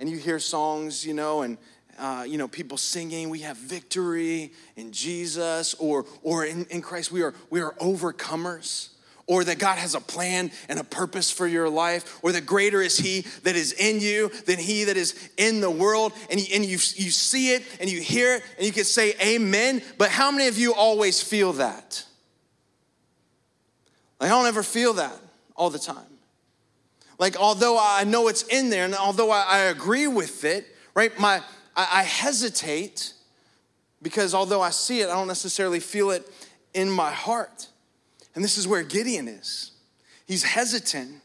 and 0.00 0.10
you 0.10 0.16
hear 0.16 0.40
songs, 0.40 1.06
you 1.06 1.14
know, 1.14 1.42
and 1.42 1.58
uh, 1.98 2.24
you 2.26 2.38
know, 2.38 2.48
people 2.48 2.78
singing, 2.78 3.28
we 3.28 3.40
have 3.40 3.58
victory 3.58 4.52
in 4.74 4.90
Jesus, 4.90 5.74
or 5.74 6.06
or 6.22 6.44
in, 6.44 6.64
in 6.70 6.82
Christ, 6.82 7.12
we 7.12 7.22
are 7.22 7.34
we 7.50 7.60
are 7.60 7.72
overcomers 7.74 8.88
or 9.30 9.44
that 9.44 9.60
God 9.60 9.78
has 9.78 9.94
a 9.94 10.00
plan 10.00 10.50
and 10.68 10.80
a 10.80 10.82
purpose 10.82 11.30
for 11.30 11.46
your 11.46 11.68
life, 11.68 12.18
or 12.20 12.32
that 12.32 12.46
greater 12.46 12.82
is 12.82 12.98
He 12.98 13.20
that 13.44 13.54
is 13.54 13.72
in 13.72 14.00
you 14.00 14.28
than 14.46 14.58
He 14.58 14.82
that 14.84 14.96
is 14.96 15.30
in 15.36 15.60
the 15.60 15.70
world. 15.70 16.12
And, 16.32 16.40
you, 16.40 16.46
and 16.52 16.64
you, 16.64 16.72
you 16.72 17.12
see 17.12 17.54
it 17.54 17.62
and 17.80 17.88
you 17.88 18.00
hear 18.00 18.34
it 18.34 18.42
and 18.56 18.66
you 18.66 18.72
can 18.72 18.82
say 18.82 19.14
amen. 19.24 19.82
But 19.98 20.10
how 20.10 20.32
many 20.32 20.48
of 20.48 20.58
you 20.58 20.74
always 20.74 21.22
feel 21.22 21.52
that? 21.54 22.04
Like, 24.18 24.32
I 24.32 24.34
don't 24.34 24.46
ever 24.46 24.64
feel 24.64 24.94
that 24.94 25.16
all 25.54 25.70
the 25.70 25.78
time. 25.78 26.09
Like, 27.20 27.36
although 27.36 27.78
I 27.78 28.04
know 28.04 28.28
it's 28.28 28.44
in 28.44 28.70
there 28.70 28.86
and 28.86 28.94
although 28.94 29.30
I, 29.30 29.44
I 29.46 29.58
agree 29.64 30.06
with 30.06 30.42
it, 30.42 30.66
right, 30.94 31.16
my, 31.20 31.42
I, 31.76 32.00
I 32.00 32.02
hesitate 32.02 33.12
because 34.00 34.32
although 34.32 34.62
I 34.62 34.70
see 34.70 35.02
it, 35.02 35.10
I 35.10 35.12
don't 35.12 35.28
necessarily 35.28 35.80
feel 35.80 36.12
it 36.12 36.26
in 36.72 36.90
my 36.90 37.10
heart. 37.10 37.68
And 38.34 38.42
this 38.42 38.56
is 38.56 38.66
where 38.66 38.82
Gideon 38.82 39.28
is. 39.28 39.72
He's 40.26 40.44
hesitant. 40.44 41.20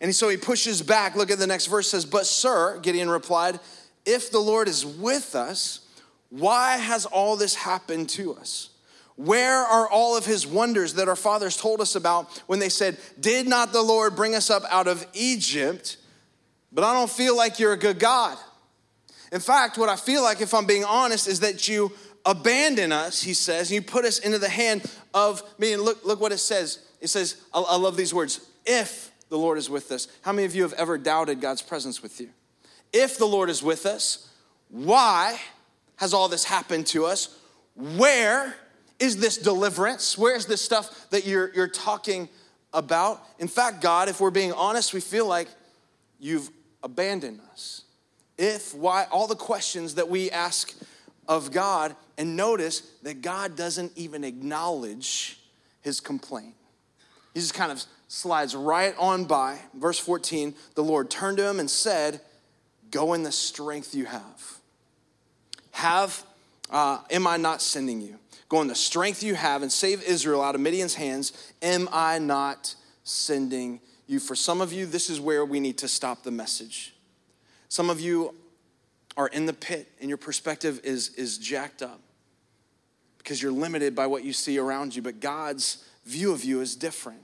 And 0.00 0.12
so 0.12 0.28
he 0.28 0.36
pushes 0.36 0.82
back. 0.82 1.14
Look 1.14 1.30
at 1.30 1.38
the 1.38 1.46
next 1.46 1.66
verse 1.66 1.88
says, 1.88 2.04
But 2.04 2.26
sir, 2.26 2.80
Gideon 2.80 3.08
replied, 3.08 3.60
if 4.04 4.32
the 4.32 4.40
Lord 4.40 4.66
is 4.66 4.84
with 4.84 5.36
us, 5.36 5.86
why 6.28 6.76
has 6.76 7.06
all 7.06 7.36
this 7.36 7.54
happened 7.54 8.08
to 8.10 8.34
us? 8.34 8.70
Where 9.16 9.58
are 9.58 9.88
all 9.88 10.16
of 10.16 10.26
his 10.26 10.46
wonders 10.46 10.94
that 10.94 11.08
our 11.08 11.16
fathers 11.16 11.56
told 11.56 11.80
us 11.80 11.96
about 11.96 12.30
when 12.46 12.58
they 12.58 12.68
said, 12.68 12.98
Did 13.18 13.48
not 13.48 13.72
the 13.72 13.82
Lord 13.82 14.14
bring 14.14 14.34
us 14.34 14.50
up 14.50 14.62
out 14.70 14.86
of 14.86 15.06
Egypt? 15.14 15.96
But 16.72 16.84
I 16.84 16.92
don't 16.92 17.10
feel 17.10 17.36
like 17.36 17.58
you're 17.58 17.72
a 17.72 17.78
good 17.78 17.98
God. 17.98 18.36
In 19.32 19.40
fact, 19.40 19.78
what 19.78 19.88
I 19.88 19.96
feel 19.96 20.22
like, 20.22 20.40
if 20.40 20.52
I'm 20.52 20.66
being 20.66 20.84
honest, 20.84 21.26
is 21.26 21.40
that 21.40 21.66
you 21.68 21.92
abandon 22.26 22.92
us, 22.92 23.22
he 23.22 23.32
says, 23.32 23.70
and 23.70 23.76
you 23.76 23.82
put 23.82 24.04
us 24.04 24.18
into 24.18 24.38
the 24.38 24.48
hand 24.48 24.84
of 25.14 25.42
me. 25.58 25.72
And 25.72 25.82
look, 25.82 26.04
look 26.04 26.20
what 26.20 26.32
it 26.32 26.38
says. 26.38 26.80
It 27.00 27.08
says, 27.08 27.42
I, 27.54 27.60
I 27.60 27.76
love 27.76 27.96
these 27.96 28.12
words. 28.12 28.40
If 28.66 29.12
the 29.28 29.38
Lord 29.38 29.58
is 29.58 29.68
with 29.68 29.90
us. 29.90 30.08
How 30.22 30.32
many 30.32 30.46
of 30.46 30.54
you 30.54 30.62
have 30.62 30.72
ever 30.74 30.98
doubted 30.98 31.40
God's 31.40 31.62
presence 31.62 32.02
with 32.02 32.20
you? 32.20 32.30
If 32.92 33.18
the 33.18 33.26
Lord 33.26 33.50
is 33.50 33.62
with 33.62 33.86
us, 33.86 34.30
why 34.68 35.38
has 35.96 36.14
all 36.14 36.28
this 36.28 36.44
happened 36.44 36.86
to 36.88 37.06
us? 37.06 37.36
Where 37.74 38.54
is 38.98 39.18
this 39.18 39.36
deliverance? 39.36 40.16
Where 40.16 40.36
is 40.36 40.46
this 40.46 40.62
stuff 40.62 41.10
that 41.10 41.26
you're, 41.26 41.52
you're 41.54 41.68
talking 41.68 42.28
about? 42.72 43.22
In 43.38 43.48
fact, 43.48 43.80
God, 43.80 44.08
if 44.08 44.20
we're 44.20 44.30
being 44.30 44.52
honest, 44.52 44.94
we 44.94 45.00
feel 45.00 45.26
like 45.26 45.48
you've 46.18 46.50
abandoned 46.82 47.40
us. 47.52 47.82
If, 48.38 48.74
why, 48.74 49.06
all 49.10 49.26
the 49.26 49.34
questions 49.34 49.94
that 49.94 50.08
we 50.08 50.30
ask 50.30 50.74
of 51.28 51.52
God, 51.52 51.96
and 52.18 52.36
notice 52.36 52.80
that 53.02 53.20
God 53.20 53.56
doesn't 53.56 53.92
even 53.96 54.24
acknowledge 54.24 55.38
his 55.82 56.00
complaint. 56.00 56.54
He 57.34 57.40
just 57.40 57.54
kind 57.54 57.70
of 57.70 57.82
slides 58.08 58.54
right 58.54 58.94
on 58.98 59.24
by. 59.24 59.58
Verse 59.74 59.98
14 59.98 60.54
the 60.74 60.82
Lord 60.82 61.10
turned 61.10 61.38
to 61.38 61.48
him 61.48 61.60
and 61.60 61.70
said, 61.70 62.20
Go 62.90 63.12
in 63.12 63.22
the 63.22 63.32
strength 63.32 63.94
you 63.94 64.06
have. 64.06 64.58
Have, 65.72 66.24
uh, 66.70 67.00
am 67.10 67.26
I 67.26 67.36
not 67.36 67.60
sending 67.60 68.00
you? 68.00 68.18
Go 68.48 68.60
in 68.60 68.68
the 68.68 68.74
strength 68.74 69.22
you 69.22 69.34
have 69.34 69.62
and 69.62 69.72
save 69.72 70.02
Israel 70.02 70.42
out 70.42 70.54
of 70.54 70.60
Midian's 70.60 70.94
hands. 70.94 71.52
Am 71.62 71.88
I 71.92 72.18
not 72.18 72.74
sending 73.02 73.80
you? 74.06 74.20
For 74.20 74.36
some 74.36 74.60
of 74.60 74.72
you, 74.72 74.86
this 74.86 75.10
is 75.10 75.20
where 75.20 75.44
we 75.44 75.58
need 75.58 75.78
to 75.78 75.88
stop 75.88 76.22
the 76.22 76.30
message. 76.30 76.94
Some 77.68 77.90
of 77.90 78.00
you 78.00 78.34
are 79.16 79.28
in 79.28 79.46
the 79.46 79.52
pit 79.52 79.88
and 80.00 80.08
your 80.08 80.18
perspective 80.18 80.80
is, 80.84 81.08
is 81.14 81.38
jacked 81.38 81.82
up 81.82 82.00
because 83.18 83.42
you're 83.42 83.52
limited 83.52 83.96
by 83.96 84.06
what 84.06 84.22
you 84.22 84.32
see 84.32 84.58
around 84.58 84.94
you, 84.94 85.02
but 85.02 85.18
God's 85.18 85.84
view 86.04 86.32
of 86.32 86.44
you 86.44 86.60
is 86.60 86.76
different. 86.76 87.22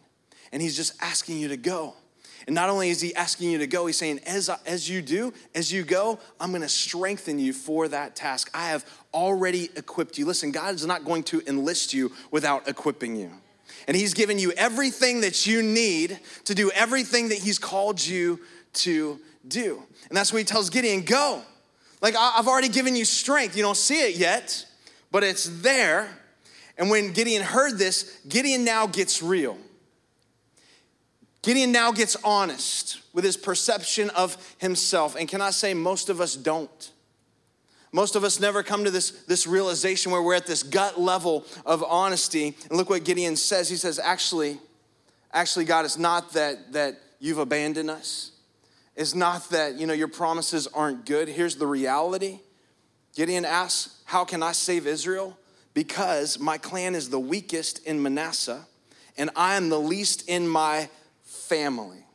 And 0.50 0.60
He's 0.60 0.76
just 0.76 1.00
asking 1.00 1.38
you 1.38 1.48
to 1.48 1.56
go. 1.56 1.94
And 2.46 2.54
not 2.54 2.68
only 2.68 2.90
is 2.90 3.00
he 3.00 3.14
asking 3.14 3.50
you 3.50 3.58
to 3.58 3.66
go, 3.66 3.86
he's 3.86 3.96
saying, 3.96 4.20
as, 4.26 4.50
as 4.66 4.88
you 4.88 5.02
do, 5.02 5.32
as 5.54 5.72
you 5.72 5.82
go, 5.82 6.18
I'm 6.40 6.52
gonna 6.52 6.68
strengthen 6.68 7.38
you 7.38 7.52
for 7.52 7.88
that 7.88 8.16
task. 8.16 8.50
I 8.54 8.68
have 8.68 8.84
already 9.14 9.70
equipped 9.76 10.18
you. 10.18 10.26
Listen, 10.26 10.50
God 10.50 10.74
is 10.74 10.86
not 10.86 11.04
going 11.04 11.22
to 11.24 11.42
enlist 11.46 11.94
you 11.94 12.12
without 12.30 12.68
equipping 12.68 13.16
you. 13.16 13.30
And 13.88 13.96
he's 13.96 14.14
given 14.14 14.38
you 14.38 14.52
everything 14.52 15.22
that 15.22 15.46
you 15.46 15.62
need 15.62 16.18
to 16.44 16.54
do 16.54 16.70
everything 16.70 17.28
that 17.28 17.38
he's 17.38 17.58
called 17.58 18.04
you 18.04 18.40
to 18.74 19.18
do. 19.46 19.82
And 20.08 20.16
that's 20.16 20.32
what 20.32 20.38
he 20.38 20.44
tells 20.44 20.70
Gideon 20.70 21.02
go. 21.02 21.42
Like, 22.00 22.16
I've 22.18 22.48
already 22.48 22.68
given 22.68 22.96
you 22.96 23.04
strength. 23.04 23.56
You 23.56 23.62
don't 23.62 23.76
see 23.76 24.00
it 24.00 24.16
yet, 24.16 24.66
but 25.10 25.22
it's 25.22 25.62
there. 25.62 26.08
And 26.76 26.90
when 26.90 27.12
Gideon 27.12 27.42
heard 27.42 27.78
this, 27.78 28.18
Gideon 28.28 28.64
now 28.64 28.86
gets 28.86 29.22
real. 29.22 29.56
Gideon 31.42 31.72
now 31.72 31.90
gets 31.90 32.16
honest 32.24 33.00
with 33.12 33.24
his 33.24 33.36
perception 33.36 34.10
of 34.10 34.36
himself. 34.58 35.16
And 35.16 35.28
can 35.28 35.40
I 35.40 35.50
say, 35.50 35.74
most 35.74 36.08
of 36.08 36.20
us 36.20 36.36
don't. 36.36 36.92
Most 37.92 38.16
of 38.16 38.24
us 38.24 38.40
never 38.40 38.62
come 38.62 38.84
to 38.84 38.90
this, 38.90 39.10
this 39.26 39.46
realization 39.46 40.12
where 40.12 40.22
we're 40.22 40.34
at 40.34 40.46
this 40.46 40.62
gut 40.62 40.98
level 40.98 41.44
of 41.66 41.84
honesty. 41.84 42.56
And 42.68 42.78
look 42.78 42.88
what 42.88 43.04
Gideon 43.04 43.36
says. 43.36 43.68
He 43.68 43.76
says, 43.76 43.98
actually, 43.98 44.58
actually, 45.32 45.66
God, 45.66 45.84
it's 45.84 45.98
not 45.98 46.32
that, 46.32 46.72
that 46.72 46.98
you've 47.18 47.38
abandoned 47.38 47.90
us. 47.90 48.30
It's 48.96 49.14
not 49.14 49.50
that, 49.50 49.78
you 49.78 49.86
know, 49.86 49.94
your 49.94 50.08
promises 50.08 50.66
aren't 50.68 51.04
good. 51.06 51.28
Here's 51.28 51.56
the 51.56 51.66
reality. 51.66 52.40
Gideon 53.14 53.44
asks, 53.44 54.00
How 54.04 54.24
can 54.24 54.42
I 54.42 54.52
save 54.52 54.86
Israel? 54.86 55.36
Because 55.74 56.38
my 56.38 56.58
clan 56.58 56.94
is 56.94 57.10
the 57.10 57.20
weakest 57.20 57.84
in 57.86 58.02
Manasseh, 58.02 58.66
and 59.16 59.30
I 59.34 59.56
am 59.56 59.70
the 59.70 59.80
least 59.80 60.28
in 60.28 60.46
my 60.46 60.88
family. 61.52 62.06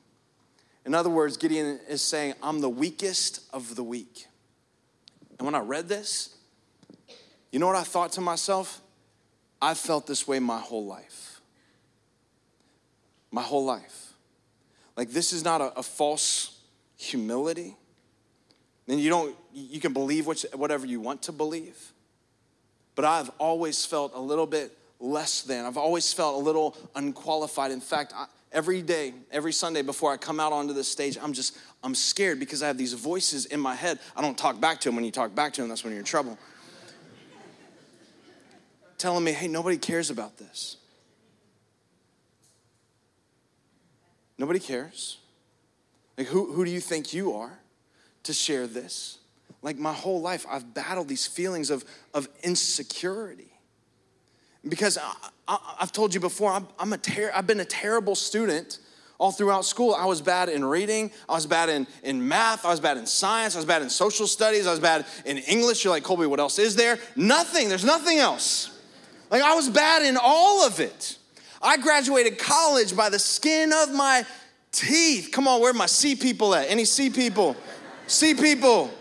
In 0.83 0.95
other 0.95 1.09
words, 1.11 1.37
Gideon 1.37 1.79
is 1.87 2.01
saying, 2.01 2.33
I'm 2.41 2.59
the 2.59 2.69
weakest 2.69 3.41
of 3.53 3.75
the 3.75 3.83
weak. 3.83 4.25
And 5.37 5.45
when 5.45 5.53
I 5.53 5.59
read 5.59 5.87
this, 5.87 6.35
you 7.51 7.59
know 7.59 7.67
what 7.67 7.75
I 7.75 7.83
thought 7.83 8.13
to 8.13 8.21
myself? 8.21 8.81
I 9.61 9.75
felt 9.75 10.07
this 10.07 10.27
way 10.27 10.39
my 10.39 10.59
whole 10.59 10.85
life. 10.85 11.39
My 13.31 13.43
whole 13.43 13.63
life. 13.63 14.13
Like, 14.95 15.11
this 15.11 15.33
is 15.33 15.43
not 15.43 15.61
a, 15.61 15.71
a 15.77 15.83
false 15.83 16.59
humility. 16.97 17.75
Then 18.87 18.97
you 18.97 19.09
don't, 19.11 19.35
you 19.53 19.79
can 19.79 19.93
believe 19.93 20.25
whatever 20.55 20.87
you 20.87 20.99
want 20.99 21.21
to 21.23 21.31
believe. 21.31 21.93
But 22.95 23.05
I've 23.05 23.29
always 23.37 23.85
felt 23.85 24.13
a 24.15 24.19
little 24.19 24.47
bit 24.47 24.75
less 24.99 25.43
than. 25.43 25.65
I've 25.65 25.77
always 25.77 26.11
felt 26.11 26.41
a 26.41 26.43
little 26.43 26.75
unqualified. 26.95 27.69
In 27.69 27.81
fact, 27.81 28.13
I, 28.15 28.25
every 28.57 28.81
day, 28.81 29.13
every 29.31 29.53
Sunday 29.53 29.83
before 29.83 30.11
I 30.11 30.17
come 30.17 30.39
out 30.39 30.51
onto 30.51 30.73
the 30.73 30.83
stage, 30.83 31.15
I'm 31.21 31.31
just, 31.31 31.55
I'm 31.83 31.93
scared 31.93 32.39
because 32.39 32.63
I 32.63 32.67
have 32.67 32.77
these 32.77 32.93
voices 32.93 33.45
in 33.45 33.59
my 33.59 33.75
head. 33.75 33.99
I 34.15 34.21
don't 34.21 34.35
talk 34.35 34.59
back 34.59 34.79
to 34.81 34.89
them. 34.89 34.95
When 34.95 35.05
you 35.05 35.11
talk 35.11 35.35
back 35.35 35.53
to 35.53 35.61
them, 35.61 35.69
that's 35.69 35.83
when 35.83 35.93
you're 35.93 35.99
in 35.99 36.05
trouble. 36.05 36.39
Telling 38.97 39.23
me, 39.23 39.31
hey, 39.31 39.47
nobody 39.47 39.77
cares 39.77 40.09
about 40.09 40.37
this. 40.37 40.77
Nobody 44.39 44.59
cares. 44.59 45.17
Like, 46.17 46.25
who, 46.25 46.51
who 46.51 46.65
do 46.65 46.71
you 46.71 46.79
think 46.79 47.13
you 47.13 47.33
are 47.33 47.59
to 48.23 48.33
share 48.33 48.65
this? 48.65 49.19
Like, 49.61 49.77
my 49.77 49.93
whole 49.93 50.19
life, 50.19 50.47
I've 50.49 50.73
battled 50.73 51.09
these 51.09 51.27
feelings 51.27 51.69
of, 51.69 51.85
of 52.11 52.27
insecurity. 52.41 53.51
Because 54.67 54.97
I, 55.47 55.57
have 55.79 55.91
told 55.91 56.13
you 56.13 56.19
before, 56.19 56.51
I'm, 56.51 56.67
I'm 56.79 56.93
a 56.93 56.97
ter- 56.97 57.31
I've 57.33 57.47
been 57.47 57.59
a 57.59 57.65
terrible 57.65 58.15
student 58.15 58.79
all 59.17 59.31
throughout 59.31 59.65
school. 59.65 59.95
I 59.95 60.05
was 60.05 60.21
bad 60.21 60.49
in 60.49 60.63
reading, 60.63 61.11
I 61.27 61.33
was 61.33 61.45
bad 61.45 61.69
in, 61.69 61.87
in 62.03 62.27
math, 62.27 62.65
I 62.65 62.69
was 62.69 62.79
bad 62.79 62.97
in 62.97 63.05
science, 63.05 63.55
I 63.55 63.59
was 63.59 63.65
bad 63.65 63.81
in 63.81 63.89
social 63.89 64.27
studies, 64.27 64.67
I 64.67 64.71
was 64.71 64.79
bad 64.79 65.05
in 65.25 65.37
English. 65.37 65.83
You're 65.83 65.93
like, 65.93 66.03
Colby, 66.03 66.25
what 66.25 66.39
else 66.39 66.59
is 66.59 66.75
there? 66.75 66.99
Nothing, 67.15 67.69
there's 67.69 67.85
nothing 67.85 68.19
else. 68.19 68.79
Like, 69.29 69.41
I 69.41 69.55
was 69.55 69.69
bad 69.69 70.03
in 70.03 70.17
all 70.21 70.65
of 70.65 70.79
it. 70.79 71.17
I 71.61 71.77
graduated 71.77 72.37
college 72.37 72.95
by 72.95 73.09
the 73.09 73.19
skin 73.19 73.71
of 73.73 73.91
my 73.93 74.25
teeth. 74.71 75.29
Come 75.31 75.47
on, 75.47 75.59
where 75.59 75.71
are 75.71 75.73
my 75.73 75.87
C 75.87 76.15
people 76.15 76.53
at? 76.53 76.69
Any 76.69 76.85
C 76.85 77.09
people? 77.09 77.55
C 78.05 78.33
people. 78.33 78.91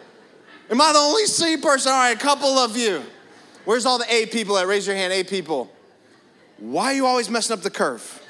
Am 0.70 0.80
I 0.80 0.92
the 0.92 0.98
only 0.98 1.26
C 1.26 1.56
person? 1.58 1.92
All 1.92 1.98
right, 1.98 2.16
a 2.16 2.18
couple 2.18 2.58
of 2.58 2.76
you. 2.76 3.02
Where's 3.66 3.84
all 3.84 3.98
the 3.98 4.12
A 4.12 4.26
people 4.26 4.56
at? 4.56 4.66
Raise 4.66 4.86
your 4.86 4.96
hand, 4.96 5.12
A 5.12 5.24
people. 5.24 5.70
Why 6.58 6.86
are 6.86 6.94
you 6.94 7.04
always 7.04 7.28
messing 7.28 7.52
up 7.52 7.62
the 7.62 7.70
curve? 7.70 8.22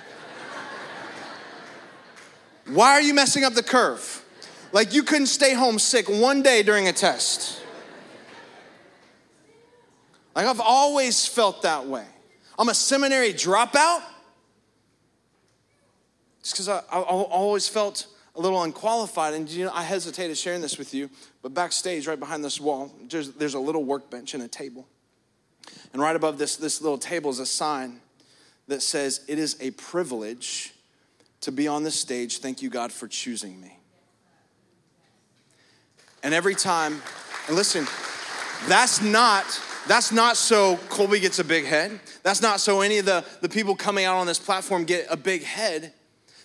Why 2.67 2.93
are 2.93 3.03
you 3.03 3.15
messing 3.15 3.45
up 3.45 3.53
the 3.53 3.63
curve? 3.63 4.25
Like 4.73 4.95
you 4.95 5.03
couldn't 5.03 5.27
stay 5.27 5.55
home 5.55 5.79
sick 5.79 6.09
one 6.09 6.43
day 6.43 6.63
during 6.63 6.89
a 6.89 6.93
test. 6.93 7.63
Like 10.35 10.47
I've 10.47 10.61
always 10.61 11.27
felt 11.27 11.63
that 11.63 11.87
way. 11.87 12.07
I'm 12.59 12.71
a 12.71 12.75
seminary 12.75 13.33
dropout 13.33 14.03
just 16.43 16.55
because 16.55 16.69
I, 16.69 16.79
I, 16.91 16.99
I, 16.99 17.03
always 17.03 17.69
felt 17.69 18.07
a 18.35 18.41
little 18.41 18.63
unqualified. 18.63 19.35
And 19.35 19.49
you 19.49 19.67
know, 19.67 19.73
I 19.75 19.83
hesitated 19.83 20.39
sharing 20.39 20.63
this 20.63 20.79
with 20.79 20.95
you, 20.95 21.11
but 21.43 21.53
backstage, 21.53 22.07
right 22.07 22.19
behind 22.19 22.43
this 22.43 22.59
wall, 22.59 22.91
there's, 23.11 23.33
there's 23.33 23.55
a 23.55 23.61
little 23.61 23.85
workbench 23.85 24.33
and 24.33 24.43
a 24.43 24.49
table. 24.49 24.89
And 25.97 26.03
right 26.03 26.15
above 26.15 26.37
this, 26.37 26.57
this 26.57 26.83
little 26.83 26.99
table 26.99 27.31
is 27.31 27.39
a 27.39 27.47
sign 27.47 28.01
that 28.69 28.83
says, 28.83 29.25
It 29.29 29.39
is 29.39 29.57
a 29.63 29.71
privilege 29.71 30.75
to 31.41 31.51
be 31.51 31.67
on 31.69 31.85
this 31.85 31.99
stage. 31.99 32.41
Thank 32.41 32.61
you, 32.61 32.69
God, 32.69 32.93
for 32.93 33.09
choosing 33.09 33.59
me. 33.63 33.79
And 36.23 36.35
every 36.35 36.55
time, 36.55 37.01
and 37.47 37.57
listen, 37.57 37.87
that's 38.69 39.01
not 39.01 39.47
that's 39.87 40.13
not 40.13 40.37
so 40.37 40.77
Colby 40.91 41.19
gets 41.19 41.39
a 41.39 41.45
big 41.45 41.65
head. 41.65 41.99
That's 42.23 42.43
not 42.43 42.61
so 42.61 42.83
any 42.83 42.99
of 42.99 43.07
the, 43.07 43.25
the 43.41 43.49
people 43.49 43.75
coming 43.75 44.05
out 44.05 44.19
on 44.19 44.27
this 44.27 44.39
platform 44.39 44.85
get 44.85 45.07
a 45.09 45.17
big 45.17 45.45
head. 45.45 45.95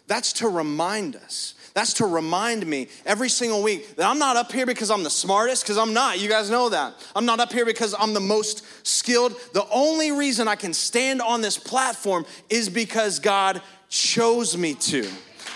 That's 0.08 0.32
to 0.32 0.48
remind 0.48 1.18
us 1.18 1.56
that's 1.74 1.94
to 1.94 2.06
remind 2.06 2.66
me 2.66 2.88
every 3.06 3.30
single 3.30 3.64
week 3.64 3.96
that 3.96 4.06
I'm 4.10 4.20
not 4.20 4.36
up 4.36 4.52
here 4.52 4.66
because 4.66 4.92
I'm 4.92 5.04
the 5.04 5.10
smartest, 5.10 5.64
because 5.64 5.78
I'm 5.78 5.94
not. 5.94 6.20
You 6.20 6.28
guys 6.28 6.50
know 6.50 6.70
that. 6.70 6.94
I'm 7.16 7.26
not 7.26 7.40
up 7.40 7.54
here 7.54 7.66
because 7.66 7.96
I'm 7.98 8.14
the 8.14 8.20
most 8.20 8.64
skilled. 8.86 9.36
The 9.54 9.66
only 9.72 10.12
reason 10.12 10.48
I 10.48 10.56
can 10.56 10.74
stand 10.74 11.22
on 11.22 11.42
this 11.42 11.58
platform 11.58 12.26
is 12.50 12.68
because 12.68 13.20
God 13.20 13.62
chose 13.90 14.58
me 14.58 14.74
to. 14.76 15.08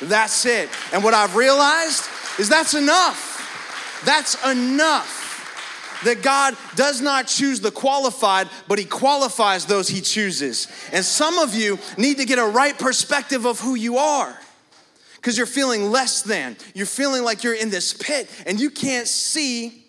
That's 0.02 0.46
it. 0.46 0.70
And 0.94 1.04
what 1.04 1.14
I've 1.14 1.36
realized 1.36 2.06
is 2.40 2.48
that's 2.48 2.74
enough. 2.74 4.02
That's 4.06 4.42
enough. 4.46 5.24
That 6.04 6.22
God 6.22 6.56
does 6.76 7.02
not 7.02 7.28
choose 7.28 7.62
the 7.62 7.72
qualified, 7.72 8.50
but 8.68 8.78
He 8.78 8.86
qualifies 8.86 9.66
those 9.66 9.88
He 9.88 10.02
chooses. 10.02 10.68
And 10.94 11.04
some 11.04 11.40
of 11.40 11.56
you 11.56 11.80
need 11.98 12.18
to 12.18 12.26
get 12.26 12.38
a 12.38 12.46
right 12.46 12.78
perspective 12.78 13.46
of 13.46 13.60
who 13.60 13.76
you 13.76 13.98
are 13.98 14.38
because 15.26 15.40
you're 15.40 15.48
feeling 15.48 15.90
less 15.90 16.22
than. 16.22 16.56
You're 16.76 16.86
feeling 16.86 17.24
like 17.24 17.44
you're 17.44 17.56
in 17.56 17.72
this 17.72 17.94
pit 17.94 18.30
and 18.46 18.60
you 18.60 18.70
can't 18.70 19.08
see 19.08 19.84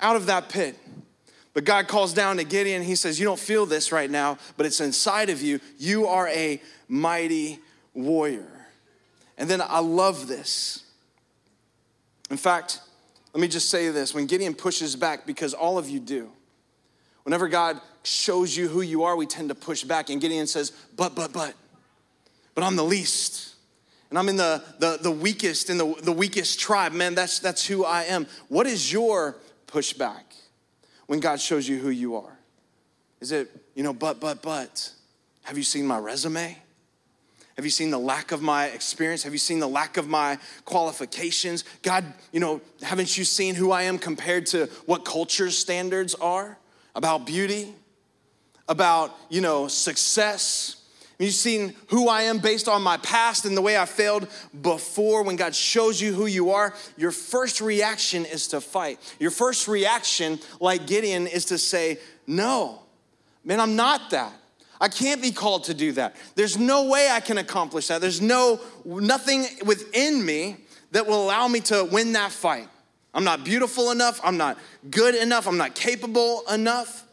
out 0.00 0.16
of 0.16 0.26
that 0.26 0.48
pit. 0.48 0.76
But 1.54 1.62
God 1.62 1.86
calls 1.86 2.12
down 2.12 2.38
to 2.38 2.44
Gideon. 2.44 2.82
He 2.82 2.96
says, 2.96 3.20
You 3.20 3.24
don't 3.24 3.38
feel 3.38 3.66
this 3.66 3.92
right 3.92 4.10
now, 4.10 4.36
but 4.56 4.66
it's 4.66 4.80
inside 4.80 5.30
of 5.30 5.40
you. 5.40 5.60
You 5.78 6.08
are 6.08 6.26
a 6.26 6.60
mighty 6.88 7.60
warrior. 7.94 8.50
And 9.36 9.48
then 9.48 9.60
I 9.60 9.78
love 9.78 10.26
this. 10.26 10.82
In 12.28 12.36
fact, 12.36 12.80
let 13.34 13.40
me 13.40 13.46
just 13.46 13.70
say 13.70 13.90
this 13.90 14.12
when 14.12 14.26
Gideon 14.26 14.54
pushes 14.54 14.96
back, 14.96 15.24
because 15.24 15.54
all 15.54 15.78
of 15.78 15.88
you 15.88 16.00
do, 16.00 16.32
whenever 17.22 17.46
God 17.46 17.80
shows 18.02 18.56
you 18.56 18.66
who 18.66 18.80
you 18.80 19.04
are, 19.04 19.14
we 19.14 19.26
tend 19.26 19.50
to 19.50 19.54
push 19.54 19.84
back. 19.84 20.10
And 20.10 20.20
Gideon 20.20 20.48
says, 20.48 20.72
But, 20.96 21.14
but, 21.14 21.32
but, 21.32 21.54
but 22.56 22.64
I'm 22.64 22.74
the 22.74 22.82
least. 22.82 23.47
And 24.10 24.18
I'm 24.18 24.28
in 24.28 24.36
the, 24.36 24.62
the, 24.78 24.98
the 25.00 25.10
weakest, 25.10 25.68
in 25.70 25.78
the, 25.78 25.94
the 26.02 26.12
weakest 26.12 26.58
tribe. 26.58 26.92
Man, 26.92 27.14
that's, 27.14 27.40
that's 27.40 27.66
who 27.66 27.84
I 27.84 28.04
am. 28.04 28.26
What 28.48 28.66
is 28.66 28.90
your 28.92 29.36
pushback 29.66 30.22
when 31.06 31.20
God 31.20 31.40
shows 31.40 31.68
you 31.68 31.78
who 31.78 31.90
you 31.90 32.16
are? 32.16 32.38
Is 33.20 33.32
it, 33.32 33.50
you 33.74 33.82
know, 33.82 33.92
but, 33.92 34.20
but, 34.20 34.42
but, 34.42 34.92
have 35.42 35.58
you 35.58 35.64
seen 35.64 35.86
my 35.86 35.98
resume? 35.98 36.56
Have 37.56 37.64
you 37.64 37.70
seen 37.70 37.90
the 37.90 37.98
lack 37.98 38.30
of 38.30 38.40
my 38.40 38.66
experience? 38.66 39.24
Have 39.24 39.32
you 39.32 39.38
seen 39.38 39.58
the 39.58 39.68
lack 39.68 39.96
of 39.96 40.06
my 40.06 40.38
qualifications? 40.64 41.64
God, 41.82 42.04
you 42.30 42.38
know, 42.38 42.60
haven't 42.82 43.18
you 43.18 43.24
seen 43.24 43.56
who 43.56 43.72
I 43.72 43.82
am 43.82 43.98
compared 43.98 44.46
to 44.46 44.66
what 44.86 45.04
culture's 45.04 45.58
standards 45.58 46.14
are 46.14 46.56
about 46.94 47.26
beauty, 47.26 47.74
about, 48.68 49.16
you 49.28 49.40
know, 49.40 49.66
success? 49.66 50.77
You've 51.18 51.34
seen 51.34 51.74
who 51.88 52.08
I 52.08 52.22
am 52.22 52.38
based 52.38 52.68
on 52.68 52.82
my 52.82 52.96
past 52.98 53.44
and 53.44 53.56
the 53.56 53.62
way 53.62 53.76
I 53.76 53.86
failed 53.86 54.28
before. 54.62 55.24
When 55.24 55.34
God 55.34 55.54
shows 55.54 56.00
you 56.00 56.12
who 56.14 56.26
you 56.26 56.50
are, 56.50 56.72
your 56.96 57.10
first 57.10 57.60
reaction 57.60 58.24
is 58.24 58.46
to 58.48 58.60
fight. 58.60 59.00
Your 59.18 59.32
first 59.32 59.66
reaction, 59.66 60.38
like 60.60 60.86
Gideon, 60.86 61.26
is 61.26 61.46
to 61.46 61.58
say, 61.58 61.98
No, 62.26 62.82
man, 63.44 63.58
I'm 63.58 63.74
not 63.74 64.10
that. 64.10 64.32
I 64.80 64.86
can't 64.86 65.20
be 65.20 65.32
called 65.32 65.64
to 65.64 65.74
do 65.74 65.90
that. 65.92 66.14
There's 66.36 66.56
no 66.56 66.84
way 66.84 67.08
I 67.10 67.18
can 67.18 67.38
accomplish 67.38 67.88
that. 67.88 68.00
There's 68.00 68.20
no 68.20 68.60
nothing 68.84 69.44
within 69.64 70.24
me 70.24 70.58
that 70.92 71.06
will 71.06 71.24
allow 71.24 71.48
me 71.48 71.58
to 71.62 71.84
win 71.90 72.12
that 72.12 72.30
fight. 72.30 72.68
I'm 73.12 73.24
not 73.24 73.42
beautiful 73.42 73.90
enough, 73.90 74.20
I'm 74.22 74.36
not 74.36 74.56
good 74.88 75.16
enough, 75.16 75.48
I'm 75.48 75.56
not 75.56 75.74
capable 75.74 76.42
enough. 76.52 77.04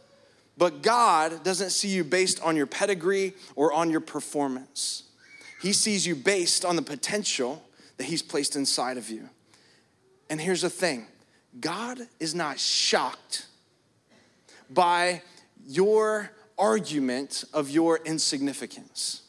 But 0.58 0.82
God 0.82 1.44
doesn't 1.44 1.72
see 1.72 1.90
you 1.90 2.04
based 2.04 2.42
on 2.42 2.56
your 2.56 2.66
pedigree 2.66 3.34
or 3.56 3.74
on 3.74 3.90
your 3.90 4.00
performance. 4.00 5.04
He 5.62 5.74
sees 5.74 6.08
you 6.08 6.16
based 6.16 6.64
on 6.64 6.76
the 6.76 6.82
potential 6.82 7.64
that 7.98 8.06
He's 8.06 8.22
placed 8.22 8.56
inside 8.56 8.98
of 8.98 9.10
you. 9.10 9.30
And 10.30 10.40
here's 10.40 10.62
the 10.62 10.70
thing 10.70 11.08
God 11.60 12.00
is 12.20 12.34
not 12.34 12.60
shocked 12.60 13.48
by 14.70 15.22
your 15.68 16.32
argument 16.58 17.44
of 17.54 17.70
your 17.70 18.00
insignificance. 18.06 19.22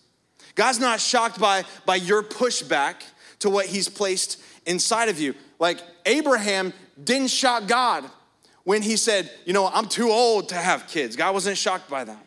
God's 0.55 0.81
not 0.81 1.01
shocked 1.01 1.39
by, 1.39 1.65
by 1.85 1.97
your 1.97 2.23
pushback 2.23 2.95
to 3.41 3.51
what 3.51 3.67
he's 3.67 3.89
placed 3.89 4.41
inside 4.65 5.09
of 5.09 5.21
you. 5.21 5.35
Like 5.59 5.79
Abraham 6.07 6.73
didn't 7.03 7.29
shock 7.29 7.67
God 7.69 8.05
when 8.67 8.83
he 8.83 8.97
said, 8.97 9.31
You 9.47 9.53
know, 9.53 9.69
I'm 9.69 9.87
too 9.87 10.11
old 10.11 10.51
to 10.51 10.57
have 10.57 10.89
kids. 10.89 11.15
God 11.17 11.33
wasn't 11.33 11.57
shocked 11.57 11.89
by 11.89 12.03
that. 12.05 12.23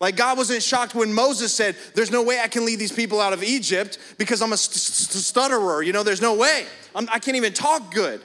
Like 0.00 0.16
God 0.16 0.36
wasn't 0.36 0.62
shocked 0.62 0.94
when 0.94 1.12
Moses 1.14 1.52
said, 1.52 1.76
There's 1.94 2.10
no 2.10 2.22
way 2.22 2.40
I 2.40 2.46
can 2.46 2.66
lead 2.66 2.78
these 2.78 2.92
people 2.92 3.20
out 3.20 3.32
of 3.32 3.42
Egypt 3.42 3.98
because 4.18 4.42
I'm 4.42 4.52
a 4.52 4.56
st- 4.56 4.76
st- 4.76 5.24
stutterer. 5.24 5.82
You 5.82 5.94
know, 5.94 6.02
there's 6.02 6.20
no 6.20 6.34
way. 6.34 6.66
I'm, 6.94 7.08
I 7.10 7.18
can't 7.18 7.38
even 7.38 7.54
talk 7.54 7.92
good. 7.92 8.20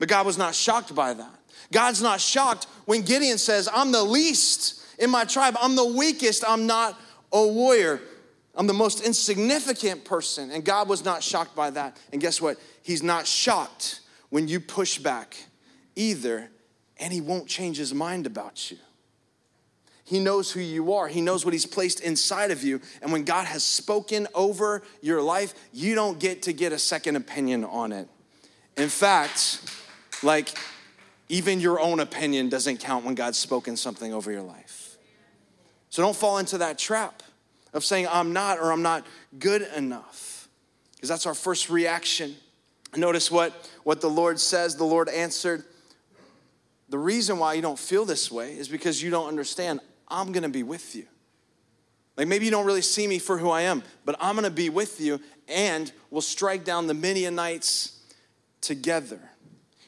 But 0.00 0.08
God 0.08 0.26
was 0.26 0.36
not 0.36 0.52
shocked 0.54 0.92
by 0.94 1.14
that. 1.14 1.38
God's 1.72 2.02
not 2.02 2.20
shocked 2.20 2.66
when 2.86 3.02
Gideon 3.02 3.38
says, 3.38 3.68
I'm 3.72 3.92
the 3.92 4.02
least 4.02 4.82
in 4.98 5.10
my 5.10 5.24
tribe. 5.24 5.56
I'm 5.62 5.76
the 5.76 5.86
weakest. 5.86 6.44
I'm 6.46 6.66
not 6.66 7.00
a 7.32 7.46
warrior. 7.46 8.00
I'm 8.56 8.66
the 8.66 8.74
most 8.74 9.00
insignificant 9.00 10.04
person. 10.04 10.50
And 10.50 10.64
God 10.64 10.88
was 10.88 11.04
not 11.04 11.22
shocked 11.22 11.54
by 11.54 11.70
that. 11.70 11.96
And 12.12 12.20
guess 12.20 12.40
what? 12.40 12.58
He's 12.82 13.02
not 13.04 13.28
shocked 13.28 14.00
when 14.30 14.48
you 14.48 14.58
push 14.58 14.98
back 14.98 15.36
either, 15.94 16.50
and 17.04 17.12
He 17.12 17.20
won't 17.20 17.46
change 17.46 17.76
His 17.76 17.92
mind 17.92 18.24
about 18.24 18.70
you. 18.70 18.78
He 20.04 20.20
knows 20.20 20.50
who 20.50 20.60
you 20.60 20.94
are. 20.94 21.06
He 21.06 21.20
knows 21.20 21.44
what 21.44 21.52
He's 21.52 21.66
placed 21.66 22.00
inside 22.00 22.50
of 22.50 22.64
you. 22.64 22.80
And 23.02 23.12
when 23.12 23.24
God 23.24 23.44
has 23.44 23.62
spoken 23.62 24.26
over 24.34 24.82
your 25.02 25.20
life, 25.20 25.52
you 25.70 25.94
don't 25.94 26.18
get 26.18 26.40
to 26.44 26.54
get 26.54 26.72
a 26.72 26.78
second 26.78 27.16
opinion 27.16 27.62
on 27.62 27.92
it. 27.92 28.08
In 28.78 28.88
fact, 28.88 29.60
like, 30.22 30.56
even 31.28 31.60
your 31.60 31.78
own 31.78 32.00
opinion 32.00 32.48
doesn't 32.48 32.78
count 32.78 33.04
when 33.04 33.14
God's 33.14 33.38
spoken 33.38 33.76
something 33.76 34.14
over 34.14 34.32
your 34.32 34.42
life. 34.42 34.96
So 35.90 36.02
don't 36.02 36.16
fall 36.16 36.38
into 36.38 36.56
that 36.58 36.78
trap 36.78 37.22
of 37.74 37.84
saying, 37.84 38.08
I'm 38.10 38.32
not 38.32 38.58
or 38.58 38.72
I'm 38.72 38.82
not 38.82 39.06
good 39.38 39.60
enough. 39.76 40.48
Because 40.94 41.10
that's 41.10 41.26
our 41.26 41.34
first 41.34 41.68
reaction. 41.68 42.34
Notice 42.96 43.30
what, 43.30 43.52
what 43.82 44.00
the 44.00 44.08
Lord 44.08 44.40
says. 44.40 44.76
The 44.76 44.84
Lord 44.84 45.10
answered, 45.10 45.64
The 46.88 46.98
reason 46.98 47.38
why 47.38 47.54
you 47.54 47.62
don't 47.62 47.78
feel 47.78 48.04
this 48.04 48.30
way 48.30 48.52
is 48.52 48.68
because 48.68 49.02
you 49.02 49.10
don't 49.10 49.28
understand 49.28 49.80
I'm 50.08 50.32
gonna 50.32 50.48
be 50.48 50.62
with 50.62 50.94
you. 50.94 51.06
Like 52.16 52.28
maybe 52.28 52.44
you 52.44 52.50
don't 52.50 52.66
really 52.66 52.82
see 52.82 53.06
me 53.06 53.18
for 53.18 53.38
who 53.38 53.50
I 53.50 53.62
am, 53.62 53.82
but 54.04 54.16
I'm 54.20 54.34
gonna 54.34 54.50
be 54.50 54.70
with 54.70 55.00
you 55.00 55.20
and 55.48 55.90
we'll 56.10 56.22
strike 56.22 56.64
down 56.64 56.86
the 56.86 56.94
Midianites 56.94 58.00
together. 58.60 59.20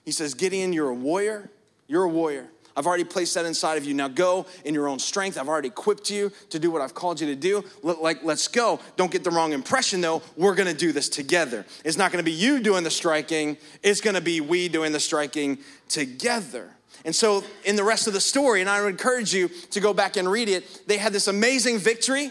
He 0.04 0.12
says, 0.12 0.34
Gideon, 0.34 0.72
you're 0.72 0.88
a 0.88 0.94
warrior. 0.94 1.50
You're 1.88 2.04
a 2.04 2.08
warrior. 2.08 2.48
I've 2.76 2.86
already 2.86 3.04
placed 3.04 3.34
that 3.34 3.46
inside 3.46 3.78
of 3.78 3.86
you. 3.86 3.94
Now 3.94 4.08
go 4.08 4.44
in 4.64 4.74
your 4.74 4.86
own 4.86 4.98
strength. 4.98 5.38
I've 5.38 5.48
already 5.48 5.68
equipped 5.68 6.10
you 6.10 6.30
to 6.50 6.58
do 6.58 6.70
what 6.70 6.82
I've 6.82 6.94
called 6.94 7.20
you 7.20 7.26
to 7.28 7.34
do. 7.34 7.64
Like, 7.82 8.22
let's 8.22 8.48
go. 8.48 8.80
Don't 8.96 9.10
get 9.10 9.24
the 9.24 9.30
wrong 9.30 9.52
impression 9.52 10.02
though. 10.02 10.22
We're 10.36 10.54
gonna 10.54 10.74
do 10.74 10.92
this 10.92 11.08
together. 11.08 11.64
It's 11.84 11.96
not 11.96 12.12
gonna 12.12 12.22
be 12.22 12.32
you 12.32 12.60
doing 12.60 12.84
the 12.84 12.90
striking, 12.90 13.56
it's 13.82 14.02
gonna 14.02 14.20
be 14.20 14.40
we 14.42 14.68
doing 14.68 14.92
the 14.92 15.00
striking 15.00 15.58
together. 15.88 16.70
And 17.04 17.14
so, 17.14 17.44
in 17.64 17.76
the 17.76 17.84
rest 17.84 18.06
of 18.06 18.12
the 18.12 18.20
story, 18.20 18.60
and 18.60 18.70
I 18.70 18.82
would 18.82 18.90
encourage 18.90 19.34
you 19.34 19.48
to 19.70 19.80
go 19.80 19.92
back 19.92 20.16
and 20.16 20.30
read 20.30 20.48
it, 20.48 20.86
they 20.86 20.96
had 20.96 21.12
this 21.12 21.28
amazing 21.28 21.78
victory 21.78 22.30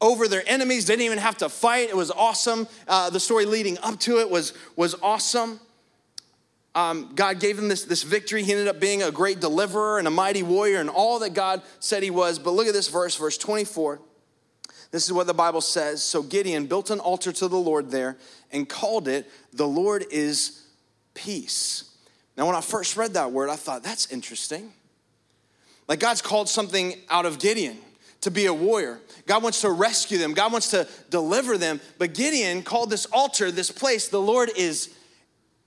over 0.00 0.28
their 0.28 0.42
enemies. 0.46 0.86
They 0.86 0.94
didn't 0.94 1.06
even 1.06 1.18
have 1.18 1.38
to 1.38 1.48
fight. 1.48 1.88
It 1.88 1.96
was 1.96 2.10
awesome. 2.10 2.66
Uh, 2.88 3.10
the 3.10 3.20
story 3.20 3.46
leading 3.46 3.78
up 3.78 4.00
to 4.00 4.20
it 4.20 4.30
was, 4.30 4.52
was 4.76 4.94
awesome 5.02 5.60
um, 6.76 7.12
God 7.14 7.40
gave 7.40 7.58
him 7.58 7.68
this, 7.68 7.84
this 7.84 8.02
victory. 8.02 8.42
He 8.42 8.52
ended 8.52 8.68
up 8.68 8.78
being 8.78 9.02
a 9.02 9.10
great 9.10 9.40
deliverer 9.40 9.98
and 9.98 10.06
a 10.06 10.10
mighty 10.10 10.42
warrior 10.42 10.78
and 10.78 10.90
all 10.90 11.18
that 11.20 11.32
God 11.32 11.62
said 11.80 12.02
he 12.02 12.10
was. 12.10 12.38
But 12.38 12.50
look 12.50 12.66
at 12.66 12.74
this 12.74 12.88
verse, 12.88 13.16
verse 13.16 13.38
24. 13.38 13.98
This 14.90 15.06
is 15.06 15.12
what 15.12 15.26
the 15.26 15.34
Bible 15.34 15.62
says. 15.62 16.02
So 16.02 16.22
Gideon 16.22 16.66
built 16.66 16.90
an 16.90 17.00
altar 17.00 17.32
to 17.32 17.48
the 17.48 17.56
Lord 17.56 17.90
there 17.90 18.18
and 18.52 18.68
called 18.68 19.08
it, 19.08 19.28
The 19.54 19.66
Lord 19.66 20.04
is 20.10 20.64
Peace. 21.14 21.95
Now, 22.36 22.46
when 22.46 22.54
I 22.54 22.60
first 22.60 22.96
read 22.96 23.14
that 23.14 23.32
word, 23.32 23.48
I 23.48 23.56
thought, 23.56 23.82
that's 23.82 24.12
interesting. 24.12 24.72
Like 25.88 26.00
God's 26.00 26.22
called 26.22 26.48
something 26.48 26.94
out 27.08 27.26
of 27.26 27.38
Gideon 27.38 27.78
to 28.22 28.30
be 28.30 28.46
a 28.46 28.54
warrior. 28.54 29.00
God 29.26 29.42
wants 29.42 29.60
to 29.60 29.70
rescue 29.70 30.18
them, 30.18 30.34
God 30.34 30.52
wants 30.52 30.70
to 30.70 30.88
deliver 31.10 31.56
them. 31.56 31.80
But 31.98 32.14
Gideon 32.14 32.62
called 32.62 32.90
this 32.90 33.06
altar, 33.06 33.50
this 33.50 33.70
place, 33.70 34.08
the 34.08 34.20
Lord 34.20 34.50
is 34.56 34.94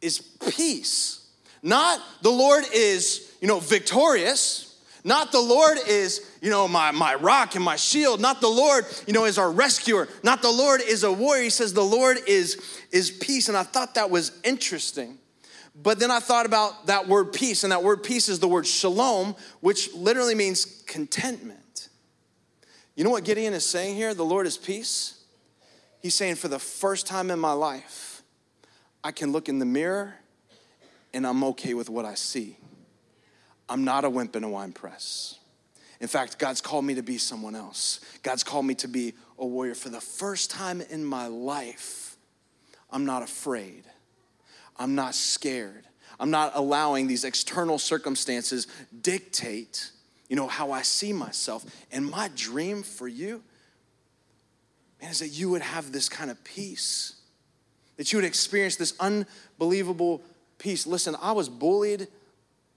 is 0.02 0.20
peace. 0.20 1.28
Not 1.62 2.00
the 2.22 2.30
Lord 2.30 2.64
is, 2.74 3.34
you 3.42 3.48
know, 3.48 3.60
victorious. 3.60 4.66
Not 5.04 5.32
the 5.32 5.40
Lord 5.40 5.78
is, 5.88 6.26
you 6.42 6.50
know, 6.50 6.68
my, 6.68 6.92
my 6.92 7.16
rock 7.16 7.56
and 7.56 7.64
my 7.64 7.76
shield. 7.76 8.20
Not 8.20 8.42
the 8.42 8.50
Lord, 8.50 8.86
you 9.08 9.14
know, 9.14 9.26
is 9.26 9.38
our 9.38 9.52
rescuer. 9.52 10.08
Not 10.24 10.42
the 10.42 10.52
Lord 10.52 10.82
is 10.82 11.04
a 11.04 11.12
warrior. 11.12 11.44
He 11.44 11.50
says 11.50 11.74
the 11.74 11.82
Lord 11.82 12.18
is, 12.28 12.62
is 12.92 13.12
peace. 13.12 13.48
And 13.48 13.58
I 13.58 13.64
thought 13.64 13.96
that 13.96 14.10
was 14.10 14.40
interesting. 14.44 15.18
But 15.76 16.00
then 16.00 16.12
I 16.12 16.20
thought 16.20 16.46
about 16.46 16.88
that 16.88 17.08
word 17.08 17.32
peace, 17.32 17.64
and 17.64 17.72
that 17.72 17.84
word 17.84 18.04
peace 18.04 18.28
is 18.28 18.40
the 18.40 18.48
word 18.48 18.68
shalom, 18.68 19.36
which 19.62 19.94
literally 19.94 20.36
means 20.36 20.84
contentment. 20.88 21.90
You 22.96 23.04
know 23.04 23.12
what 23.12 23.24
Gideon 23.24 23.54
is 23.54 23.66
saying 23.66 23.96
here? 23.96 24.14
The 24.14 24.26
Lord 24.26 24.46
is 24.46 24.58
peace. 24.58 25.24
He's 26.02 26.16
saying, 26.16 26.36
for 26.36 26.48
the 26.48 26.60
first 26.60 27.08
time 27.08 27.32
in 27.32 27.40
my 27.40 27.54
life, 27.54 28.24
I 29.04 29.12
can 29.12 29.32
look 29.32 29.48
in 29.48 29.60
the 29.60 29.66
mirror 29.66 30.16
and 31.14 31.26
I'm 31.26 31.44
okay 31.46 31.74
with 31.74 31.90
what 31.90 32.06
I 32.06 32.16
see. 32.16 32.58
I'm 33.68 33.84
not 33.84 34.04
a 34.04 34.10
wimp 34.10 34.36
in 34.36 34.44
a 34.44 34.50
wine 34.50 34.72
press. 34.72 35.40
In 36.00 36.08
fact, 36.08 36.40
God's 36.40 36.62
called 36.62 36.86
me 36.86 36.96
to 36.96 37.04
be 37.04 37.18
someone 37.18 37.56
else. 37.56 38.00
God's 38.24 38.44
called 38.44 38.66
me 38.66 38.76
to 38.76 38.88
be 38.88 39.14
a 39.38 39.46
warrior. 39.46 39.76
For 39.76 39.90
the 39.90 40.02
first 40.02 40.50
time 40.50 40.82
in 40.82 41.04
my 41.04 41.28
life, 41.28 42.18
I'm 42.90 43.06
not 43.06 43.22
afraid. 43.22 43.84
I'm 44.80 44.96
not 44.96 45.14
scared. 45.14 45.86
I'm 46.20 46.32
not 46.32 46.54
allowing 46.56 47.08
these 47.08 47.24
external 47.24 47.78
circumstances 47.78 48.68
dictate, 49.02 49.92
you 50.28 50.36
know, 50.36 50.48
how 50.48 50.72
I 50.72 50.82
see 50.82 51.14
myself. 51.14 51.66
And 51.92 52.10
my 52.10 52.30
dream 52.36 52.82
for 52.82 53.08
you, 53.08 53.44
man, 55.02 55.12
is 55.12 55.20
that 55.20 55.30
you 55.30 55.50
would 55.50 55.62
have 55.62 55.92
this 55.92 56.10
kind 56.10 56.32
of 56.32 56.44
peace 56.44 57.16
that 58.00 58.14
you 58.14 58.18
would 58.18 58.26
experience 58.26 58.78
this 58.78 58.94
unbelievable 59.02 60.22
peace. 60.58 60.88
Listen, 60.88 61.18
I 61.22 61.34
was 61.34 61.50
bullied 61.50 62.08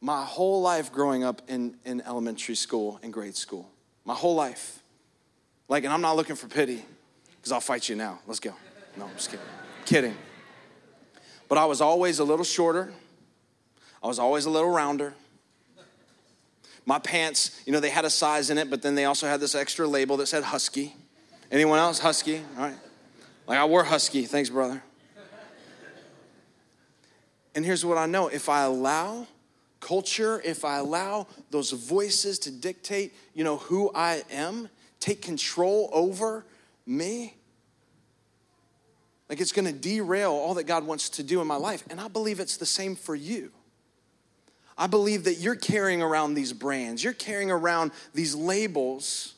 my 0.00 0.24
whole 0.24 0.60
life 0.60 0.92
growing 0.92 1.22
up 1.22 1.42
in, 1.46 1.76
in 1.84 2.00
elementary 2.00 2.56
school 2.56 2.98
and 3.04 3.12
grade 3.12 3.36
school. 3.36 3.70
My 4.04 4.14
whole 4.14 4.34
life. 4.34 4.82
Like, 5.68 5.84
and 5.84 5.92
I'm 5.92 6.00
not 6.00 6.16
looking 6.16 6.34
for 6.34 6.48
pity, 6.48 6.84
because 7.36 7.52
I'll 7.52 7.60
fight 7.60 7.88
you 7.88 7.94
now. 7.94 8.18
Let's 8.26 8.40
go. 8.40 8.52
No, 8.96 9.04
I'm 9.04 9.14
just 9.14 9.30
kidding. 9.30 9.46
kidding. 9.84 10.16
But 11.52 11.58
I 11.58 11.66
was 11.66 11.82
always 11.82 12.18
a 12.18 12.24
little 12.24 12.46
shorter. 12.46 12.90
I 14.02 14.06
was 14.06 14.18
always 14.18 14.46
a 14.46 14.50
little 14.50 14.70
rounder. 14.70 15.12
My 16.86 16.98
pants, 16.98 17.60
you 17.66 17.74
know, 17.74 17.78
they 17.78 17.90
had 17.90 18.06
a 18.06 18.10
size 18.10 18.48
in 18.48 18.56
it, 18.56 18.70
but 18.70 18.80
then 18.80 18.94
they 18.94 19.04
also 19.04 19.26
had 19.26 19.38
this 19.38 19.54
extra 19.54 19.86
label 19.86 20.16
that 20.16 20.28
said 20.28 20.44
husky. 20.44 20.96
Anyone 21.50 21.78
else? 21.78 21.98
Husky? 21.98 22.38
All 22.56 22.64
right. 22.64 22.76
Like 23.46 23.58
I 23.58 23.66
wore 23.66 23.84
husky. 23.84 24.24
Thanks, 24.24 24.48
brother. 24.48 24.82
And 27.54 27.66
here's 27.66 27.84
what 27.84 27.98
I 27.98 28.06
know 28.06 28.28
if 28.28 28.48
I 28.48 28.62
allow 28.62 29.26
culture, 29.78 30.40
if 30.42 30.64
I 30.64 30.78
allow 30.78 31.26
those 31.50 31.72
voices 31.72 32.38
to 32.38 32.50
dictate, 32.50 33.12
you 33.34 33.44
know, 33.44 33.58
who 33.58 33.90
I 33.94 34.22
am, 34.30 34.70
take 35.00 35.20
control 35.20 35.90
over 35.92 36.46
me, 36.86 37.34
like 39.28 39.40
it's 39.40 39.52
going 39.52 39.66
to 39.66 39.72
derail 39.72 40.32
all 40.32 40.54
that 40.54 40.64
God 40.64 40.84
wants 40.84 41.08
to 41.10 41.22
do 41.22 41.40
in 41.40 41.46
my 41.46 41.56
life. 41.56 41.84
And 41.90 42.00
I 42.00 42.08
believe 42.08 42.40
it's 42.40 42.56
the 42.56 42.66
same 42.66 42.96
for 42.96 43.14
you. 43.14 43.50
I 44.76 44.86
believe 44.86 45.24
that 45.24 45.34
you're 45.34 45.54
carrying 45.54 46.02
around 46.02 46.34
these 46.34 46.52
brands, 46.52 47.04
you're 47.04 47.12
carrying 47.12 47.50
around 47.50 47.92
these 48.14 48.34
labels 48.34 49.34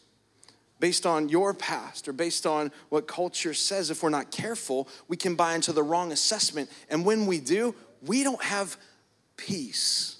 based 0.80 1.06
on 1.06 1.28
your 1.28 1.54
past 1.54 2.08
or 2.08 2.12
based 2.12 2.46
on 2.46 2.70
what 2.88 3.06
culture 3.06 3.54
says. 3.54 3.90
If 3.90 4.02
we're 4.02 4.10
not 4.10 4.30
careful, 4.30 4.88
we 5.08 5.16
can 5.16 5.34
buy 5.34 5.54
into 5.54 5.72
the 5.72 5.82
wrong 5.82 6.12
assessment. 6.12 6.70
And 6.90 7.04
when 7.04 7.26
we 7.26 7.40
do, 7.40 7.74
we 8.02 8.22
don't 8.22 8.42
have 8.42 8.76
peace. 9.36 10.18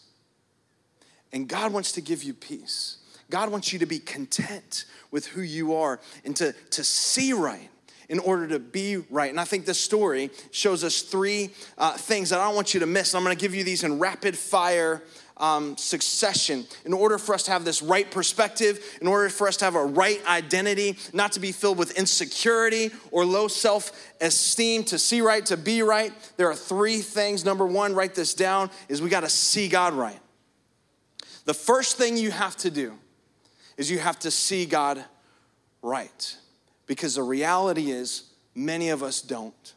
And 1.33 1.49
God 1.49 1.73
wants 1.73 1.93
to 1.93 2.01
give 2.01 2.23
you 2.23 2.33
peace. 2.33 2.99
God 3.31 3.51
wants 3.51 3.73
you 3.73 3.79
to 3.81 3.87
be 3.87 3.99
content 3.99 4.85
with 5.11 5.27
who 5.27 5.43
you 5.43 5.75
are 5.75 6.01
and 6.25 6.37
to, 6.37 6.55
to 6.71 6.85
see 6.85 7.33
right 7.33 7.71
in 8.09 8.19
order 8.19 8.49
to 8.49 8.59
be 8.59 8.97
right. 9.11 9.31
And 9.31 9.41
I 9.41 9.45
think 9.45 9.67
this 9.67 9.81
story 9.81 10.31
shows 10.51 10.85
us 10.85 11.03
three 11.03 11.51
uh, 11.79 11.93
things 11.93 12.31
that 12.31 12.41
I 12.41 12.47
don't 12.47 12.55
want 12.55 12.75
you 12.75 12.81
to 12.81 12.87
miss. 12.87 13.13
And 13.13 13.19
I'm 13.19 13.25
going 13.25 13.37
to 13.37 13.41
give 13.41 13.55
you 13.55 13.65
these 13.65 13.85
in 13.85 13.99
rapid 13.99 14.37
fire 14.37 15.03
um, 15.37 15.77
succession 15.77 16.65
in 16.85 16.93
order 16.93 17.19
for 17.19 17.35
us 17.35 17.43
to 17.45 17.51
have 17.51 17.65
this 17.65 17.83
right 17.83 18.09
perspective, 18.09 18.99
in 19.01 19.09
order 19.09 19.29
for 19.29 19.49
us 19.49 19.57
to 19.59 19.65
have 19.65 19.75
a 19.75 19.85
right 19.85 20.25
identity, 20.27 20.97
not 21.13 21.33
to 21.33 21.41
be 21.41 21.53
filled 21.53 21.79
with 21.79 21.99
insecurity 21.99 22.91
or 23.11 23.25
low 23.25 23.49
self 23.49 23.93
esteem, 24.21 24.85
to 24.85 24.99
see 24.99 25.21
right, 25.21 25.45
to 25.47 25.57
be 25.57 25.83
right. 25.83 26.13
There 26.37 26.49
are 26.49 26.55
three 26.55 26.99
things. 26.99 27.45
Number 27.45 27.67
one, 27.67 27.95
write 27.95 28.15
this 28.15 28.35
down, 28.35 28.71
is 28.89 29.03
we 29.03 29.09
got 29.09 29.21
to 29.21 29.29
see 29.29 29.69
God 29.69 29.95
right. 29.95 30.21
The 31.45 31.55
first 31.55 31.97
thing 31.97 32.17
you 32.17 32.31
have 32.31 32.57
to 32.59 32.71
do 32.71 32.95
is 33.77 33.91
you 33.91 33.99
have 33.99 34.19
to 34.21 34.31
see 34.31 34.67
God 34.67 35.05
right. 35.83 36.37
Because 36.87 37.15
the 37.15 37.23
reality 37.23 37.91
is, 37.91 38.25
many 38.55 38.91
of 38.91 39.03
us 39.03 39.21
don't. 39.21 39.75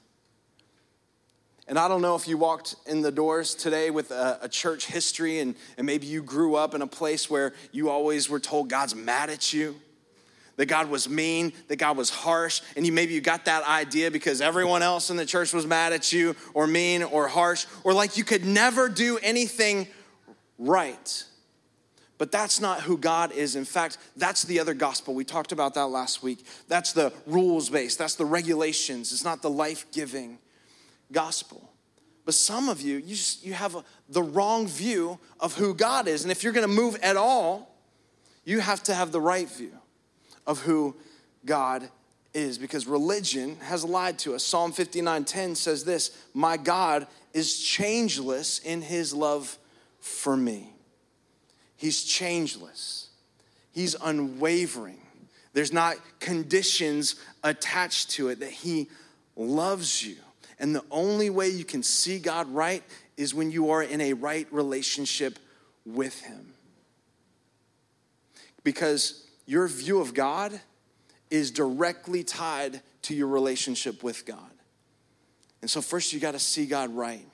And 1.67 1.77
I 1.77 1.89
don't 1.89 2.01
know 2.01 2.15
if 2.15 2.27
you 2.27 2.37
walked 2.37 2.75
in 2.85 3.01
the 3.01 3.11
doors 3.11 3.53
today 3.53 3.89
with 3.89 4.11
a, 4.11 4.39
a, 4.43 4.49
church 4.49 4.85
history 4.85 5.39
and, 5.39 5.53
and 5.77 5.85
maybe 5.85 6.07
you 6.07 6.23
grew 6.23 6.55
up 6.55 6.73
in 6.73 6.81
a 6.81 6.87
place 6.87 7.29
where 7.29 7.53
you 7.73 7.89
always 7.89 8.29
were 8.29 8.39
told 8.39 8.69
God's 8.69 8.95
mad 8.95 9.29
at 9.29 9.51
you, 9.51 9.75
that 10.55 10.67
God 10.67 10.89
was 10.89 11.09
mean, 11.09 11.51
that 11.67 11.75
God 11.75 11.97
was 11.97 12.09
harsh, 12.09 12.61
and 12.77 12.85
you 12.85 12.93
maybe 12.93 13.13
you 13.13 13.19
got 13.19 13.45
that 13.45 13.67
idea 13.67 14.09
because 14.11 14.39
everyone 14.39 14.81
else 14.81 15.09
in 15.09 15.17
the 15.17 15.25
church 15.25 15.53
was 15.53 15.65
mad 15.65 15.91
at 15.91 16.13
you 16.13 16.35
or 16.53 16.67
mean 16.67 17.03
or 17.03 17.27
harsh, 17.27 17.65
or 17.83 17.93
like 17.93 18.17
you 18.17 18.23
could 18.23 18.45
never 18.45 18.87
do 18.87 19.19
anything 19.21 19.87
right. 20.57 21.25
But 22.17 22.31
that's 22.31 22.59
not 22.59 22.81
who 22.81 22.97
God 22.97 23.31
is. 23.31 23.55
In 23.55 23.65
fact, 23.65 23.97
that's 24.15 24.43
the 24.43 24.59
other 24.59 24.73
gospel. 24.73 25.13
We 25.13 25.23
talked 25.23 25.51
about 25.51 25.75
that 25.75 25.87
last 25.87 26.23
week. 26.23 26.45
That's 26.67 26.91
the 26.91 27.13
rules 27.25 27.69
based, 27.69 27.97
that's 27.97 28.15
the 28.15 28.25
regulations. 28.25 29.11
It's 29.11 29.23
not 29.23 29.41
the 29.41 29.49
life 29.49 29.85
giving 29.91 30.39
gospel. 31.11 31.69
But 32.25 32.33
some 32.33 32.67
of 32.67 32.81
you, 32.81 32.97
you, 32.97 33.15
just, 33.15 33.45
you 33.45 33.53
have 33.53 33.75
a, 33.75 33.85
the 34.09 34.21
wrong 34.21 34.67
view 34.67 35.17
of 35.39 35.55
who 35.55 35.73
God 35.73 36.09
is. 36.09 36.23
And 36.23 36.31
if 36.31 36.43
you're 36.43 36.51
gonna 36.51 36.67
move 36.67 36.97
at 37.01 37.15
all, 37.15 37.73
you 38.43 38.59
have 38.59 38.83
to 38.83 38.93
have 38.93 39.11
the 39.11 39.21
right 39.21 39.49
view 39.49 39.71
of 40.45 40.59
who 40.61 40.95
God 41.45 41.89
is 42.33 42.57
because 42.57 42.87
religion 42.87 43.57
has 43.61 43.83
lied 43.83 44.19
to 44.19 44.35
us. 44.35 44.43
Psalm 44.43 44.71
59:10 44.73 45.55
says 45.55 45.83
this, 45.83 46.11
"My 46.33 46.57
God 46.57 47.07
is 47.33 47.59
changeless 47.59 48.59
in 48.59 48.81
his 48.81 49.13
love 49.13 49.57
for 49.99 50.35
me." 50.35 50.76
He's 51.77 52.03
changeless, 52.03 53.09
He's 53.71 53.95
unwavering. 53.95 54.99
There's 55.53 55.73
not 55.73 55.95
conditions 56.19 57.15
attached 57.43 58.11
to 58.11 58.29
it, 58.29 58.41
that 58.41 58.51
He 58.51 58.89
loves 59.35 60.05
you. 60.05 60.17
And 60.59 60.75
the 60.75 60.83
only 60.91 61.31
way 61.31 61.49
you 61.49 61.63
can 61.63 61.81
see 61.81 62.19
God 62.19 62.47
right 62.53 62.83
is 63.15 63.33
when 63.33 63.49
you 63.49 63.71
are 63.71 63.81
in 63.81 64.01
a 64.01 64.13
right 64.13 64.47
relationship 64.51 65.39
with 65.85 66.21
Him. 66.21 66.53
Because 68.63 69.25
your 69.47 69.67
view 69.67 69.99
of 69.99 70.13
God 70.13 70.59
is 71.31 71.51
directly 71.51 72.23
tied 72.23 72.81
to 73.03 73.15
your 73.15 73.27
relationship 73.27 74.03
with 74.03 74.25
God. 74.25 74.51
And 75.61 75.71
so, 75.71 75.81
first, 75.81 76.13
you 76.13 76.19
got 76.19 76.33
to 76.33 76.39
see 76.39 76.65
God 76.65 76.95
right. 76.95 77.25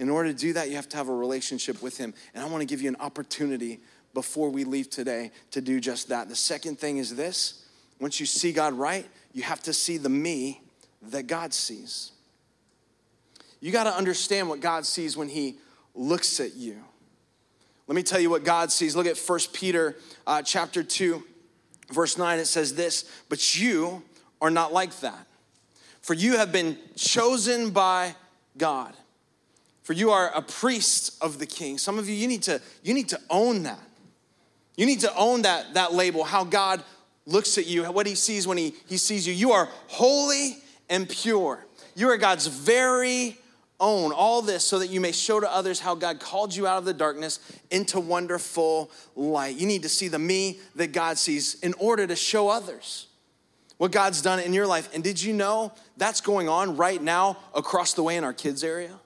In 0.00 0.08
order 0.08 0.32
to 0.32 0.34
do 0.34 0.54
that, 0.54 0.70
you 0.70 0.76
have 0.76 0.88
to 0.88 0.96
have 0.96 1.10
a 1.10 1.14
relationship 1.14 1.82
with 1.82 1.98
Him. 1.98 2.14
And 2.32 2.42
I 2.42 2.48
want 2.48 2.62
to 2.62 2.66
give 2.66 2.80
you 2.80 2.88
an 2.88 2.96
opportunity 3.00 3.80
before 4.14 4.48
we 4.48 4.64
leave 4.64 4.88
today 4.88 5.30
to 5.50 5.60
do 5.60 5.78
just 5.78 6.08
that. 6.08 6.30
The 6.30 6.34
second 6.34 6.78
thing 6.78 6.96
is 6.96 7.14
this 7.14 7.66
once 8.00 8.18
you 8.18 8.24
see 8.24 8.50
God 8.50 8.72
right, 8.72 9.06
you 9.34 9.42
have 9.42 9.62
to 9.64 9.74
see 9.74 9.98
the 9.98 10.08
me 10.08 10.62
that 11.10 11.26
God 11.26 11.52
sees. 11.52 12.12
You 13.60 13.72
got 13.72 13.84
to 13.84 13.94
understand 13.94 14.48
what 14.48 14.60
God 14.60 14.86
sees 14.86 15.18
when 15.18 15.28
He 15.28 15.56
looks 15.94 16.40
at 16.40 16.54
you. 16.54 16.78
Let 17.86 17.94
me 17.94 18.02
tell 18.02 18.20
you 18.20 18.30
what 18.30 18.42
God 18.42 18.72
sees. 18.72 18.96
Look 18.96 19.06
at 19.06 19.18
1 19.18 19.38
Peter 19.52 19.96
uh, 20.26 20.40
chapter 20.40 20.82
2, 20.82 21.22
verse 21.92 22.16
9. 22.16 22.38
It 22.38 22.46
says 22.46 22.74
this, 22.74 23.04
but 23.28 23.60
you 23.60 24.02
are 24.40 24.50
not 24.50 24.72
like 24.72 24.98
that. 25.00 25.26
For 26.00 26.14
you 26.14 26.38
have 26.38 26.52
been 26.52 26.78
chosen 26.96 27.68
by 27.68 28.14
God 28.56 28.94
for 29.82 29.92
you 29.92 30.10
are 30.10 30.30
a 30.34 30.42
priest 30.42 31.22
of 31.22 31.38
the 31.38 31.46
king. 31.46 31.78
Some 31.78 31.98
of 31.98 32.08
you, 32.08 32.14
you 32.14 32.28
need 32.28 32.42
to, 32.44 32.60
you 32.82 32.94
need 32.94 33.08
to 33.08 33.20
own 33.30 33.62
that. 33.64 33.80
You 34.76 34.86
need 34.86 35.00
to 35.00 35.14
own 35.14 35.42
that, 35.42 35.74
that 35.74 35.92
label, 35.92 36.24
how 36.24 36.44
God 36.44 36.82
looks 37.26 37.58
at 37.58 37.66
you, 37.66 37.84
what 37.84 38.06
he 38.06 38.14
sees 38.14 38.46
when 38.46 38.56
he, 38.56 38.74
he 38.86 38.96
sees 38.96 39.26
you. 39.26 39.34
You 39.34 39.52
are 39.52 39.68
holy 39.88 40.56
and 40.88 41.08
pure. 41.08 41.64
You 41.94 42.08
are 42.08 42.16
God's 42.16 42.46
very 42.46 43.36
own. 43.78 44.12
All 44.12 44.42
this 44.42 44.64
so 44.64 44.78
that 44.78 44.88
you 44.88 45.00
may 45.00 45.12
show 45.12 45.40
to 45.40 45.50
others 45.52 45.80
how 45.80 45.94
God 45.94 46.20
called 46.20 46.54
you 46.54 46.66
out 46.66 46.78
of 46.78 46.84
the 46.84 46.94
darkness 46.94 47.40
into 47.70 47.98
wonderful 48.00 48.90
light. 49.16 49.56
You 49.56 49.66
need 49.66 49.82
to 49.82 49.88
see 49.88 50.08
the 50.08 50.18
me 50.18 50.60
that 50.76 50.92
God 50.92 51.18
sees 51.18 51.54
in 51.60 51.74
order 51.74 52.06
to 52.06 52.16
show 52.16 52.48
others 52.48 53.06
what 53.78 53.92
God's 53.92 54.20
done 54.20 54.40
in 54.40 54.52
your 54.52 54.66
life. 54.66 54.90
And 54.94 55.02
did 55.02 55.22
you 55.22 55.32
know 55.32 55.72
that's 55.96 56.20
going 56.20 56.48
on 56.48 56.76
right 56.76 57.02
now 57.02 57.38
across 57.54 57.94
the 57.94 58.02
way 58.02 58.16
in 58.16 58.24
our 58.24 58.34
kids' 58.34 58.62
area? 58.62 58.98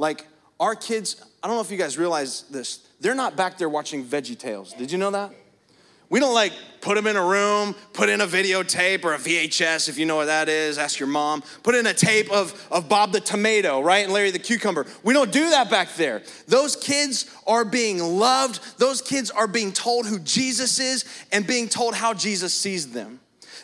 Like 0.00 0.26
our 0.58 0.74
kids, 0.74 1.22
I 1.42 1.46
don't 1.46 1.56
know 1.56 1.60
if 1.60 1.70
you 1.70 1.76
guys 1.76 1.98
realize 1.98 2.44
this, 2.44 2.88
they're 3.00 3.14
not 3.14 3.36
back 3.36 3.58
there 3.58 3.68
watching 3.68 4.02
Veggie 4.02 4.36
Tales. 4.36 4.72
Did 4.72 4.90
you 4.90 4.96
know 4.96 5.10
that? 5.10 5.30
We 6.08 6.20
don't 6.20 6.32
like 6.32 6.54
put 6.80 6.94
them 6.94 7.06
in 7.06 7.16
a 7.16 7.24
room, 7.24 7.74
put 7.92 8.08
in 8.08 8.22
a 8.22 8.26
videotape 8.26 9.04
or 9.04 9.12
a 9.12 9.18
VHS, 9.18 9.90
if 9.90 9.98
you 9.98 10.06
know 10.06 10.16
what 10.16 10.24
that 10.24 10.48
is, 10.48 10.78
ask 10.78 10.98
your 10.98 11.06
mom. 11.06 11.42
Put 11.62 11.74
in 11.74 11.86
a 11.86 11.92
tape 11.92 12.32
of, 12.32 12.66
of 12.72 12.88
Bob 12.88 13.12
the 13.12 13.20
Tomato, 13.20 13.82
right? 13.82 14.04
And 14.04 14.12
Larry 14.12 14.30
the 14.30 14.38
Cucumber. 14.38 14.86
We 15.04 15.12
don't 15.12 15.30
do 15.30 15.50
that 15.50 15.68
back 15.70 15.94
there. 15.96 16.22
Those 16.48 16.76
kids 16.76 17.30
are 17.46 17.66
being 17.66 17.98
loved, 17.98 18.78
those 18.78 19.02
kids 19.02 19.30
are 19.30 19.46
being 19.46 19.70
told 19.70 20.06
who 20.06 20.18
Jesus 20.18 20.80
is 20.80 21.04
and 21.30 21.46
being 21.46 21.68
told 21.68 21.94
how 21.94 22.14
Jesus 22.14 22.54
sees 22.54 22.90
them. 22.90 23.20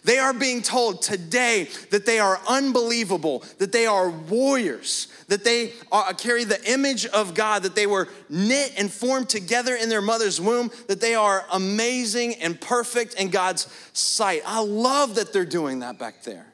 They 0.06 0.18
are 0.18 0.32
being 0.32 0.62
told 0.62 1.02
today 1.02 1.68
that 1.90 2.06
they 2.06 2.20
are 2.20 2.40
unbelievable, 2.48 3.42
that 3.58 3.72
they 3.72 3.86
are 3.86 4.08
warriors, 4.08 5.08
that 5.26 5.42
they 5.42 5.72
are, 5.90 6.10
uh, 6.10 6.12
carry 6.12 6.44
the 6.44 6.62
image 6.70 7.06
of 7.06 7.34
God, 7.34 7.64
that 7.64 7.74
they 7.74 7.88
were 7.88 8.06
knit 8.28 8.72
and 8.78 8.88
formed 8.88 9.28
together 9.28 9.74
in 9.74 9.88
their 9.88 10.00
mother's 10.00 10.40
womb, 10.40 10.70
that 10.86 11.00
they 11.00 11.16
are 11.16 11.44
amazing 11.50 12.36
and 12.36 12.60
perfect 12.60 13.14
in 13.14 13.30
God's 13.30 13.66
sight. 13.94 14.42
I 14.46 14.60
love 14.60 15.16
that 15.16 15.32
they're 15.32 15.44
doing 15.44 15.80
that 15.80 15.98
back 15.98 16.22
there. 16.22 16.46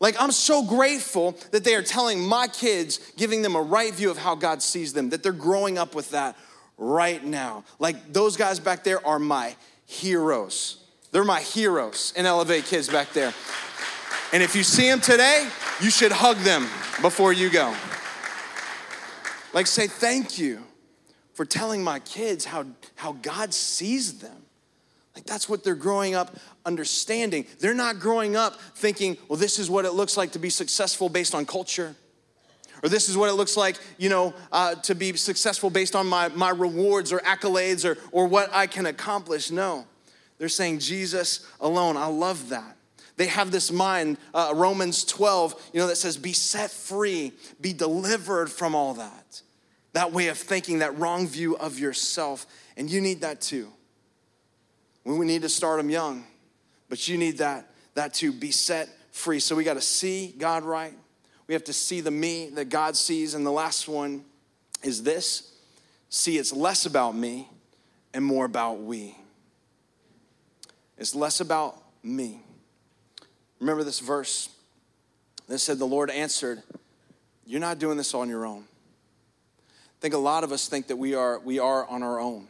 Like, 0.00 0.20
I'm 0.20 0.32
so 0.32 0.64
grateful 0.64 1.38
that 1.52 1.62
they 1.62 1.76
are 1.76 1.84
telling 1.84 2.18
my 2.18 2.48
kids, 2.48 3.12
giving 3.16 3.42
them 3.42 3.54
a 3.54 3.62
right 3.62 3.94
view 3.94 4.10
of 4.10 4.18
how 4.18 4.34
God 4.34 4.60
sees 4.60 4.92
them, 4.92 5.10
that 5.10 5.22
they're 5.22 5.30
growing 5.30 5.78
up 5.78 5.94
with 5.94 6.10
that 6.10 6.36
right 6.76 7.24
now. 7.24 7.62
Like, 7.78 8.12
those 8.12 8.36
guys 8.36 8.58
back 8.58 8.82
there 8.82 9.06
are 9.06 9.20
my 9.20 9.54
heroes. 9.86 10.79
They're 11.12 11.24
my 11.24 11.40
heroes 11.40 12.12
in 12.16 12.26
Elevate 12.26 12.64
Kids 12.64 12.88
back 12.88 13.12
there. 13.12 13.34
And 14.32 14.42
if 14.42 14.54
you 14.54 14.62
see 14.62 14.88
them 14.88 15.00
today, 15.00 15.48
you 15.80 15.90
should 15.90 16.12
hug 16.12 16.36
them 16.38 16.62
before 17.02 17.32
you 17.32 17.50
go. 17.50 17.74
Like, 19.52 19.66
say 19.66 19.88
thank 19.88 20.38
you 20.38 20.62
for 21.34 21.44
telling 21.44 21.82
my 21.82 21.98
kids 22.00 22.44
how, 22.44 22.66
how 22.94 23.12
God 23.12 23.52
sees 23.52 24.20
them. 24.20 24.42
Like 25.14 25.24
that's 25.24 25.48
what 25.48 25.64
they're 25.64 25.74
growing 25.74 26.14
up 26.14 26.36
understanding. 26.64 27.46
They're 27.58 27.74
not 27.74 27.98
growing 27.98 28.36
up 28.36 28.60
thinking, 28.60 29.16
well, 29.28 29.38
this 29.38 29.58
is 29.58 29.68
what 29.68 29.84
it 29.84 29.92
looks 29.92 30.16
like 30.16 30.32
to 30.32 30.38
be 30.38 30.50
successful 30.50 31.08
based 31.08 31.34
on 31.34 31.46
culture. 31.46 31.96
Or 32.82 32.88
this 32.88 33.08
is 33.08 33.16
what 33.16 33.28
it 33.28 33.34
looks 33.34 33.56
like, 33.56 33.76
you 33.98 34.08
know, 34.08 34.32
uh, 34.52 34.76
to 34.76 34.94
be 34.94 35.14
successful 35.16 35.68
based 35.68 35.96
on 35.96 36.06
my, 36.06 36.28
my 36.28 36.50
rewards 36.50 37.12
or 37.12 37.18
accolades 37.18 37.84
or, 37.84 37.98
or 38.12 38.26
what 38.26 38.48
I 38.54 38.66
can 38.66 38.86
accomplish. 38.86 39.50
No. 39.50 39.86
They're 40.40 40.48
saying 40.48 40.78
Jesus 40.78 41.46
alone. 41.60 41.98
I 41.98 42.06
love 42.06 42.48
that. 42.48 42.78
They 43.16 43.26
have 43.26 43.50
this 43.50 43.70
mind, 43.70 44.16
uh, 44.32 44.54
Romans 44.56 45.04
12, 45.04 45.70
you 45.74 45.80
know, 45.80 45.86
that 45.86 45.96
says, 45.96 46.16
be 46.16 46.32
set 46.32 46.70
free, 46.70 47.32
be 47.60 47.74
delivered 47.74 48.50
from 48.50 48.74
all 48.74 48.94
that. 48.94 49.42
That 49.92 50.12
way 50.12 50.28
of 50.28 50.38
thinking, 50.38 50.78
that 50.78 50.98
wrong 50.98 51.28
view 51.28 51.58
of 51.58 51.78
yourself. 51.78 52.46
And 52.78 52.90
you 52.90 53.02
need 53.02 53.20
that 53.20 53.42
too. 53.42 53.68
We 55.04 55.26
need 55.26 55.42
to 55.42 55.50
start 55.50 55.78
them 55.78 55.90
young, 55.90 56.24
but 56.88 57.06
you 57.06 57.18
need 57.18 57.38
that, 57.38 57.70
that 57.92 58.14
to 58.14 58.32
be 58.32 58.50
set 58.50 58.88
free. 59.12 59.40
So 59.40 59.54
we 59.54 59.64
got 59.64 59.74
to 59.74 59.82
see 59.82 60.34
God 60.38 60.62
right. 60.62 60.94
We 61.48 61.52
have 61.52 61.64
to 61.64 61.74
see 61.74 62.00
the 62.00 62.10
me 62.10 62.48
that 62.54 62.70
God 62.70 62.96
sees. 62.96 63.34
And 63.34 63.44
the 63.44 63.50
last 63.50 63.88
one 63.88 64.24
is 64.82 65.02
this 65.02 65.52
see, 66.08 66.38
it's 66.38 66.54
less 66.54 66.86
about 66.86 67.14
me 67.14 67.50
and 68.14 68.24
more 68.24 68.46
about 68.46 68.80
we. 68.80 69.19
It's 71.00 71.14
less 71.14 71.40
about 71.40 71.82
me. 72.02 72.42
Remember 73.58 73.82
this 73.82 74.00
verse 74.00 74.50
that 75.48 75.58
said, 75.58 75.78
The 75.78 75.86
Lord 75.86 76.10
answered, 76.10 76.62
You're 77.46 77.58
not 77.58 77.78
doing 77.78 77.96
this 77.96 78.12
on 78.12 78.28
your 78.28 78.44
own. 78.44 78.64
I 79.62 80.00
think 80.00 80.12
a 80.12 80.18
lot 80.18 80.44
of 80.44 80.52
us 80.52 80.68
think 80.68 80.88
that 80.88 80.96
we 80.96 81.14
are, 81.14 81.40
we 81.40 81.58
are 81.58 81.88
on 81.88 82.02
our 82.02 82.20
own. 82.20 82.46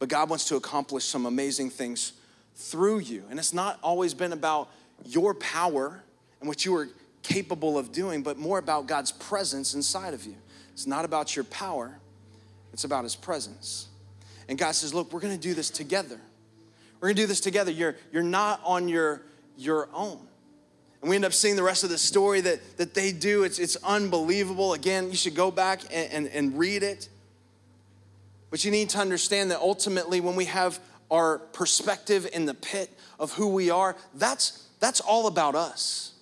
But 0.00 0.08
God 0.08 0.28
wants 0.28 0.46
to 0.46 0.56
accomplish 0.56 1.04
some 1.04 1.26
amazing 1.26 1.70
things 1.70 2.12
through 2.56 2.98
you. 2.98 3.22
And 3.30 3.38
it's 3.38 3.54
not 3.54 3.78
always 3.82 4.14
been 4.14 4.32
about 4.32 4.68
your 5.06 5.32
power 5.34 6.02
and 6.40 6.48
what 6.48 6.64
you 6.64 6.74
are 6.74 6.88
capable 7.22 7.78
of 7.78 7.92
doing, 7.92 8.22
but 8.22 8.36
more 8.36 8.58
about 8.58 8.86
God's 8.86 9.12
presence 9.12 9.74
inside 9.74 10.12
of 10.12 10.24
you. 10.26 10.34
It's 10.72 10.86
not 10.88 11.04
about 11.04 11.36
your 11.36 11.44
power, 11.44 11.98
it's 12.72 12.82
about 12.82 13.04
His 13.04 13.14
presence. 13.14 13.86
And 14.48 14.58
God 14.58 14.72
says, 14.72 14.92
Look, 14.92 15.12
we're 15.12 15.20
gonna 15.20 15.36
do 15.36 15.54
this 15.54 15.70
together. 15.70 16.18
We're 17.00 17.08
gonna 17.08 17.16
do 17.16 17.26
this 17.26 17.40
together. 17.40 17.70
You're, 17.70 17.96
you're 18.12 18.22
not 18.22 18.60
on 18.64 18.88
your, 18.88 19.22
your 19.56 19.88
own. 19.92 20.18
And 21.00 21.10
we 21.10 21.16
end 21.16 21.24
up 21.24 21.32
seeing 21.32 21.56
the 21.56 21.62
rest 21.62 21.84
of 21.84 21.90
the 21.90 21.98
story 21.98 22.40
that, 22.40 22.78
that 22.78 22.94
they 22.94 23.12
do. 23.12 23.44
It's, 23.44 23.58
it's 23.58 23.76
unbelievable. 23.84 24.72
Again, 24.72 25.10
you 25.10 25.16
should 25.16 25.34
go 25.36 25.50
back 25.50 25.82
and, 25.92 26.12
and, 26.12 26.26
and 26.28 26.58
read 26.58 26.82
it. 26.82 27.08
But 28.50 28.64
you 28.64 28.70
need 28.70 28.90
to 28.90 28.98
understand 28.98 29.50
that 29.50 29.60
ultimately, 29.60 30.20
when 30.20 30.34
we 30.34 30.46
have 30.46 30.80
our 31.10 31.38
perspective 31.38 32.28
in 32.32 32.46
the 32.46 32.54
pit 32.54 32.90
of 33.18 33.32
who 33.32 33.48
we 33.48 33.70
are, 33.70 33.96
that's, 34.14 34.66
that's 34.80 35.00
all 35.00 35.26
about 35.26 35.54
us. 35.54 36.12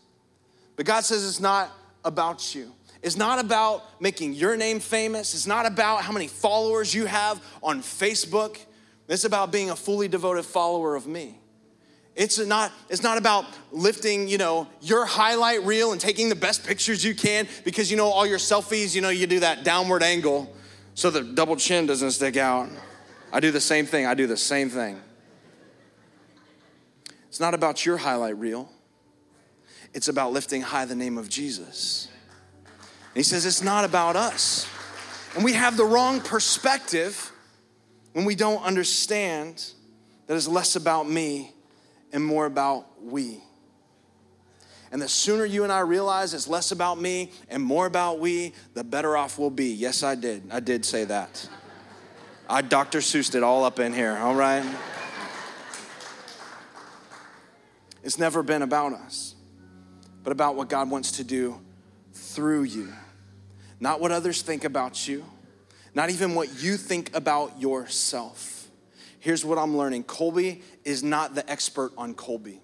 But 0.76 0.86
God 0.86 1.04
says 1.04 1.26
it's 1.26 1.40
not 1.40 1.70
about 2.04 2.54
you. 2.54 2.72
It's 3.02 3.16
not 3.16 3.38
about 3.38 3.84
making 4.00 4.34
your 4.34 4.56
name 4.56 4.80
famous. 4.80 5.34
It's 5.34 5.46
not 5.46 5.64
about 5.64 6.02
how 6.02 6.12
many 6.12 6.26
followers 6.26 6.94
you 6.94 7.06
have 7.06 7.42
on 7.62 7.80
Facebook. 7.80 8.58
It's 9.08 9.24
about 9.24 9.52
being 9.52 9.70
a 9.70 9.76
fully 9.76 10.08
devoted 10.08 10.44
follower 10.44 10.96
of 10.96 11.06
me. 11.06 11.38
It's 12.16 12.38
not, 12.38 12.72
it's 12.88 13.02
not 13.02 13.18
about 13.18 13.44
lifting, 13.70 14.26
you 14.26 14.38
know, 14.38 14.66
your 14.80 15.04
highlight 15.04 15.62
reel 15.64 15.92
and 15.92 16.00
taking 16.00 16.30
the 16.30 16.34
best 16.34 16.66
pictures 16.66 17.04
you 17.04 17.14
can 17.14 17.46
because 17.62 17.90
you 17.90 17.96
know 17.96 18.06
all 18.06 18.26
your 18.26 18.38
selfies, 18.38 18.94
you 18.94 19.02
know, 19.02 19.10
you 19.10 19.26
do 19.26 19.40
that 19.40 19.64
downward 19.64 20.02
angle 20.02 20.52
so 20.94 21.10
the 21.10 21.22
double 21.22 21.56
chin 21.56 21.84
doesn't 21.84 22.12
stick 22.12 22.38
out. 22.38 22.70
I 23.30 23.38
do 23.40 23.50
the 23.50 23.60
same 23.60 23.84
thing. 23.84 24.06
I 24.06 24.14
do 24.14 24.26
the 24.26 24.36
same 24.36 24.70
thing. 24.70 24.98
It's 27.28 27.38
not 27.38 27.52
about 27.52 27.84
your 27.84 27.98
highlight 27.98 28.38
reel. 28.38 28.72
It's 29.92 30.08
about 30.08 30.32
lifting 30.32 30.62
high 30.62 30.86
the 30.86 30.94
name 30.94 31.18
of 31.18 31.28
Jesus. 31.28 32.08
And 32.64 33.16
he 33.16 33.22
says 33.22 33.44
it's 33.44 33.62
not 33.62 33.84
about 33.84 34.16
us. 34.16 34.66
And 35.34 35.44
we 35.44 35.52
have 35.52 35.76
the 35.76 35.84
wrong 35.84 36.22
perspective 36.22 37.30
when 38.16 38.24
we 38.24 38.34
don't 38.34 38.62
understand 38.62 39.72
that 40.26 40.36
it's 40.36 40.48
less 40.48 40.74
about 40.74 41.06
me 41.06 41.52
and 42.14 42.24
more 42.24 42.46
about 42.46 42.86
we. 43.04 43.42
And 44.90 45.02
the 45.02 45.08
sooner 45.08 45.44
you 45.44 45.64
and 45.64 45.70
I 45.70 45.80
realize 45.80 46.32
it's 46.32 46.48
less 46.48 46.72
about 46.72 46.98
me 46.98 47.30
and 47.50 47.62
more 47.62 47.84
about 47.84 48.18
we, 48.18 48.54
the 48.72 48.82
better 48.82 49.18
off 49.18 49.38
we'll 49.38 49.50
be. 49.50 49.66
Yes, 49.66 50.02
I 50.02 50.14
did. 50.14 50.44
I 50.50 50.60
did 50.60 50.86
say 50.86 51.04
that. 51.04 51.46
I 52.48 52.62
Dr. 52.62 53.00
Seussed 53.00 53.34
it 53.34 53.42
all 53.42 53.64
up 53.64 53.80
in 53.80 53.92
here, 53.92 54.16
all 54.16 54.34
right? 54.34 54.64
It's 58.02 58.18
never 58.18 58.42
been 58.42 58.62
about 58.62 58.94
us, 58.94 59.34
but 60.24 60.32
about 60.32 60.56
what 60.56 60.70
God 60.70 60.88
wants 60.88 61.12
to 61.12 61.24
do 61.24 61.60
through 62.14 62.62
you. 62.62 62.94
Not 63.78 64.00
what 64.00 64.10
others 64.10 64.40
think 64.40 64.64
about 64.64 65.06
you, 65.06 65.22
not 65.96 66.10
even 66.10 66.36
what 66.36 66.62
you 66.62 66.76
think 66.76 67.12
about 67.16 67.60
yourself. 67.60 68.68
Here's 69.18 69.44
what 69.44 69.58
I'm 69.58 69.76
learning 69.76 70.04
Colby 70.04 70.62
is 70.84 71.02
not 71.02 71.34
the 71.34 71.50
expert 71.50 71.90
on 71.98 72.14
Colby 72.14 72.60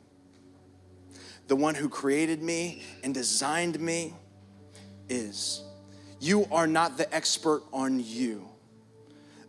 the 1.52 1.56
one 1.56 1.74
who 1.74 1.88
created 1.88 2.42
me 2.42 2.82
and 3.04 3.12
designed 3.12 3.78
me, 3.78 4.14
is. 5.08 5.62
You 6.18 6.46
are 6.50 6.66
not 6.66 6.96
the 6.96 7.14
expert 7.14 7.62
on 7.74 8.00
you. 8.00 8.48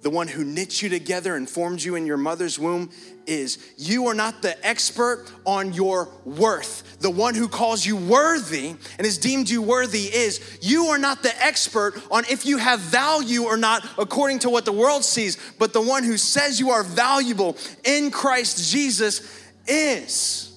The 0.02 0.10
one 0.10 0.28
who 0.28 0.44
knit 0.44 0.82
you 0.82 0.90
together 0.90 1.36
and 1.38 1.50
formed 1.50 1.82
you 1.82 1.96
in 1.96 2.06
your 2.06 2.18
mother's 2.18 2.60
womb 2.60 2.90
is. 3.26 3.58
You 3.78 4.08
are 4.08 4.14
not 4.14 4.42
the 4.42 4.66
expert 4.66 5.26
on 5.46 5.74
your 5.74 6.10
worth. 6.26 7.00
The 7.00 7.10
one 7.10 7.36
who 7.36 7.48
calls 7.48 7.86
you 7.86 7.96
worthy 7.96 8.70
and 8.70 9.06
has 9.06 9.18
deemed 9.18 9.50
you 9.50 9.62
worthy 9.62 10.04
is. 10.04 10.60
You 10.62 10.86
are 10.88 10.98
not 10.98 11.24
the 11.24 11.34
expert 11.44 12.02
on 12.12 12.24
if 12.30 12.46
you 12.46 12.58
have 12.58 12.80
value 12.80 13.44
or 13.44 13.58
not 13.58 13.88
according 13.98 14.40
to 14.40 14.50
what 14.50 14.66
the 14.66 14.72
world 14.72 15.04
sees, 15.04 15.38
but 15.60 15.74
the 15.74 15.82
one 15.82 16.04
who 16.04 16.18
says 16.18 16.60
you 16.60 16.72
are 16.72 16.84
valuable 16.84 17.58
in 17.84 18.12
Christ 18.12 18.72
Jesus 18.72 19.42
is. 19.68 20.50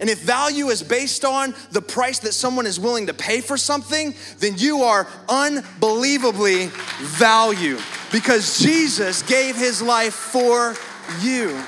And 0.00 0.10
if 0.10 0.20
value 0.20 0.68
is 0.68 0.82
based 0.82 1.24
on 1.24 1.54
the 1.70 1.80
price 1.80 2.18
that 2.20 2.32
someone 2.32 2.66
is 2.66 2.80
willing 2.80 3.06
to 3.06 3.14
pay 3.14 3.40
for 3.40 3.56
something, 3.56 4.14
then 4.38 4.54
you 4.56 4.82
are 4.82 5.06
unbelievably 5.28 6.66
valued 7.02 7.80
because 8.10 8.58
Jesus 8.58 9.22
gave 9.22 9.54
his 9.54 9.80
life 9.80 10.14
for 10.14 10.74
you. 11.20 11.62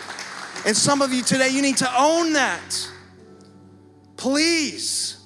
And 0.67 0.77
some 0.77 1.03
of 1.03 1.13
you 1.13 1.23
today, 1.23 1.51
you 1.51 1.63
need 1.63 1.77
to 1.79 1.91
own 1.97 2.33
that. 2.35 2.91
Please. 4.17 5.21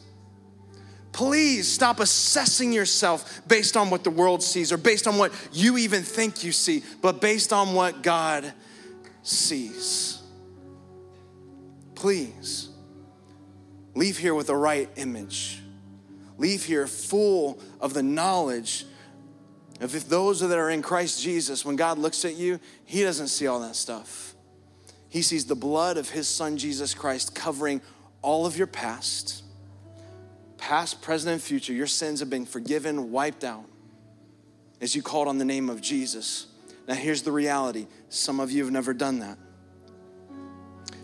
Please 1.12 1.70
stop 1.70 2.00
assessing 2.00 2.72
yourself 2.72 3.42
based 3.48 3.76
on 3.76 3.90
what 3.90 4.04
the 4.04 4.10
world 4.10 4.42
sees 4.42 4.72
or 4.72 4.76
based 4.76 5.06
on 5.06 5.18
what 5.18 5.32
you 5.52 5.76
even 5.78 6.02
think 6.02 6.44
you 6.44 6.52
see, 6.52 6.82
but 7.02 7.20
based 7.20 7.52
on 7.52 7.74
what 7.74 8.02
God 8.02 8.52
sees. 9.22 10.22
Please. 11.94 12.68
Leave 13.94 14.18
here 14.18 14.34
with 14.34 14.46
the 14.46 14.56
right 14.56 14.88
image. 14.94 15.60
Leave 16.36 16.64
here 16.64 16.86
full 16.86 17.60
of 17.80 17.94
the 17.94 18.02
knowledge 18.02 18.86
of 19.80 19.94
if 19.94 20.08
those 20.08 20.40
that 20.40 20.56
are 20.56 20.70
in 20.70 20.82
Christ 20.82 21.20
Jesus, 21.20 21.64
when 21.64 21.74
God 21.74 21.98
looks 21.98 22.24
at 22.24 22.34
you, 22.34 22.60
He 22.84 23.02
doesn't 23.02 23.28
see 23.28 23.48
all 23.48 23.60
that 23.60 23.74
stuff. 23.74 24.36
He 25.08 25.22
sees 25.22 25.46
the 25.46 25.54
blood 25.54 25.96
of 25.96 26.10
His 26.10 26.28
Son, 26.28 26.56
Jesus 26.56 26.94
Christ, 26.94 27.34
covering 27.34 27.80
all 28.22 28.46
of 28.46 28.56
your 28.56 28.66
past, 28.66 29.42
past, 30.56 31.00
present, 31.00 31.32
and 31.32 31.42
future. 31.42 31.72
Your 31.72 31.86
sins 31.86 32.20
have 32.20 32.28
been 32.28 32.46
forgiven, 32.46 33.10
wiped 33.10 33.44
out 33.44 33.64
as 34.80 34.94
you 34.94 35.02
called 35.02 35.28
on 35.28 35.38
the 35.38 35.44
name 35.44 35.70
of 35.70 35.80
Jesus. 35.80 36.46
Now, 36.86 36.94
here's 36.94 37.22
the 37.22 37.32
reality 37.32 37.86
some 38.08 38.40
of 38.40 38.50
you 38.50 38.64
have 38.64 38.72
never 38.72 38.94
done 38.94 39.20
that. 39.20 39.38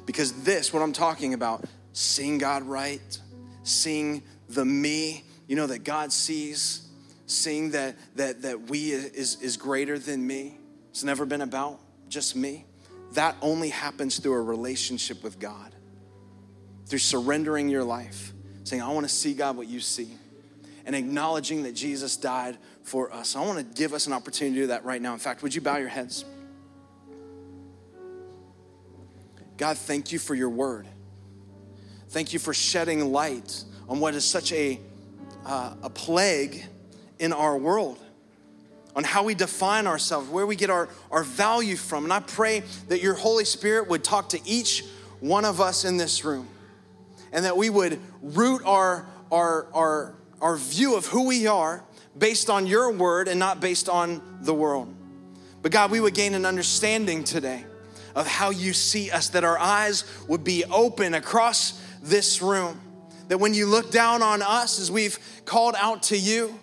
Because 0.06 0.44
this, 0.44 0.72
what 0.72 0.82
I'm 0.82 0.92
talking 0.92 1.34
about, 1.34 1.64
seeing 1.92 2.38
God 2.38 2.62
right, 2.62 3.20
seeing 3.62 4.22
the 4.48 4.64
me, 4.64 5.24
you 5.46 5.56
know, 5.56 5.66
that 5.66 5.84
God 5.84 6.12
sees, 6.12 6.88
seeing 7.26 7.70
that 7.70 7.96
that 8.16 8.42
that 8.42 8.68
we 8.68 8.90
is 8.92 9.40
is 9.40 9.56
greater 9.56 9.98
than 9.98 10.26
me. 10.26 10.58
It's 10.90 11.04
never 11.04 11.24
been 11.24 11.40
about 11.40 11.80
just 12.08 12.36
me. 12.36 12.66
That 13.14 13.36
only 13.40 13.70
happens 13.70 14.18
through 14.18 14.34
a 14.34 14.42
relationship 14.42 15.22
with 15.22 15.38
God. 15.38 15.74
Through 16.86 16.98
surrendering 16.98 17.68
your 17.68 17.84
life, 17.84 18.32
saying, 18.64 18.82
I 18.82 18.92
want 18.92 19.08
to 19.08 19.12
see 19.12 19.32
God 19.32 19.56
what 19.56 19.66
you 19.66 19.80
see, 19.80 20.08
and 20.84 20.94
acknowledging 20.94 21.62
that 21.62 21.74
Jesus 21.74 22.16
died 22.16 22.58
for 22.82 23.12
us. 23.12 23.36
I 23.36 23.40
want 23.40 23.58
to 23.58 23.64
give 23.64 23.94
us 23.94 24.06
an 24.06 24.12
opportunity 24.12 24.56
to 24.56 24.62
do 24.62 24.66
that 24.68 24.84
right 24.84 25.00
now. 25.00 25.14
In 25.14 25.18
fact, 25.18 25.42
would 25.42 25.54
you 25.54 25.62
bow 25.62 25.78
your 25.78 25.88
heads? 25.88 26.24
God, 29.56 29.78
thank 29.78 30.12
you 30.12 30.18
for 30.18 30.34
your 30.34 30.50
word. 30.50 30.86
Thank 32.10 32.32
you 32.32 32.38
for 32.38 32.52
shedding 32.52 33.12
light 33.12 33.64
on 33.88 34.00
what 34.00 34.14
is 34.14 34.24
such 34.24 34.52
a, 34.52 34.78
uh, 35.46 35.74
a 35.82 35.90
plague 35.90 36.64
in 37.18 37.32
our 37.32 37.56
world. 37.56 37.98
On 38.96 39.04
how 39.04 39.24
we 39.24 39.34
define 39.34 39.86
ourselves, 39.86 40.28
where 40.28 40.46
we 40.46 40.56
get 40.56 40.70
our, 40.70 40.88
our 41.10 41.24
value 41.24 41.76
from. 41.76 42.04
And 42.04 42.12
I 42.12 42.20
pray 42.20 42.62
that 42.88 43.02
your 43.02 43.14
Holy 43.14 43.44
Spirit 43.44 43.88
would 43.88 44.04
talk 44.04 44.30
to 44.30 44.40
each 44.48 44.84
one 45.20 45.44
of 45.44 45.60
us 45.60 45.84
in 45.84 45.96
this 45.96 46.24
room 46.24 46.48
and 47.32 47.44
that 47.44 47.56
we 47.56 47.68
would 47.68 47.98
root 48.22 48.62
our, 48.64 49.06
our, 49.32 49.66
our, 49.74 50.14
our 50.40 50.56
view 50.56 50.96
of 50.96 51.06
who 51.06 51.26
we 51.26 51.46
are 51.46 51.82
based 52.16 52.48
on 52.48 52.66
your 52.66 52.92
word 52.92 53.26
and 53.26 53.40
not 53.40 53.60
based 53.60 53.88
on 53.88 54.22
the 54.42 54.54
world. 54.54 54.94
But 55.60 55.72
God, 55.72 55.90
we 55.90 56.00
would 56.00 56.14
gain 56.14 56.34
an 56.34 56.46
understanding 56.46 57.24
today 57.24 57.64
of 58.14 58.28
how 58.28 58.50
you 58.50 58.72
see 58.72 59.10
us, 59.10 59.30
that 59.30 59.42
our 59.42 59.58
eyes 59.58 60.04
would 60.28 60.44
be 60.44 60.64
open 60.66 61.14
across 61.14 61.80
this 62.02 62.40
room. 62.40 62.80
That 63.28 63.38
when 63.38 63.54
you 63.54 63.66
look 63.66 63.90
down 63.90 64.22
on 64.22 64.42
us 64.42 64.78
as 64.78 64.90
we've 64.90 65.18
called 65.44 65.74
out 65.76 66.04
to 66.04 66.18
you, 66.18 66.58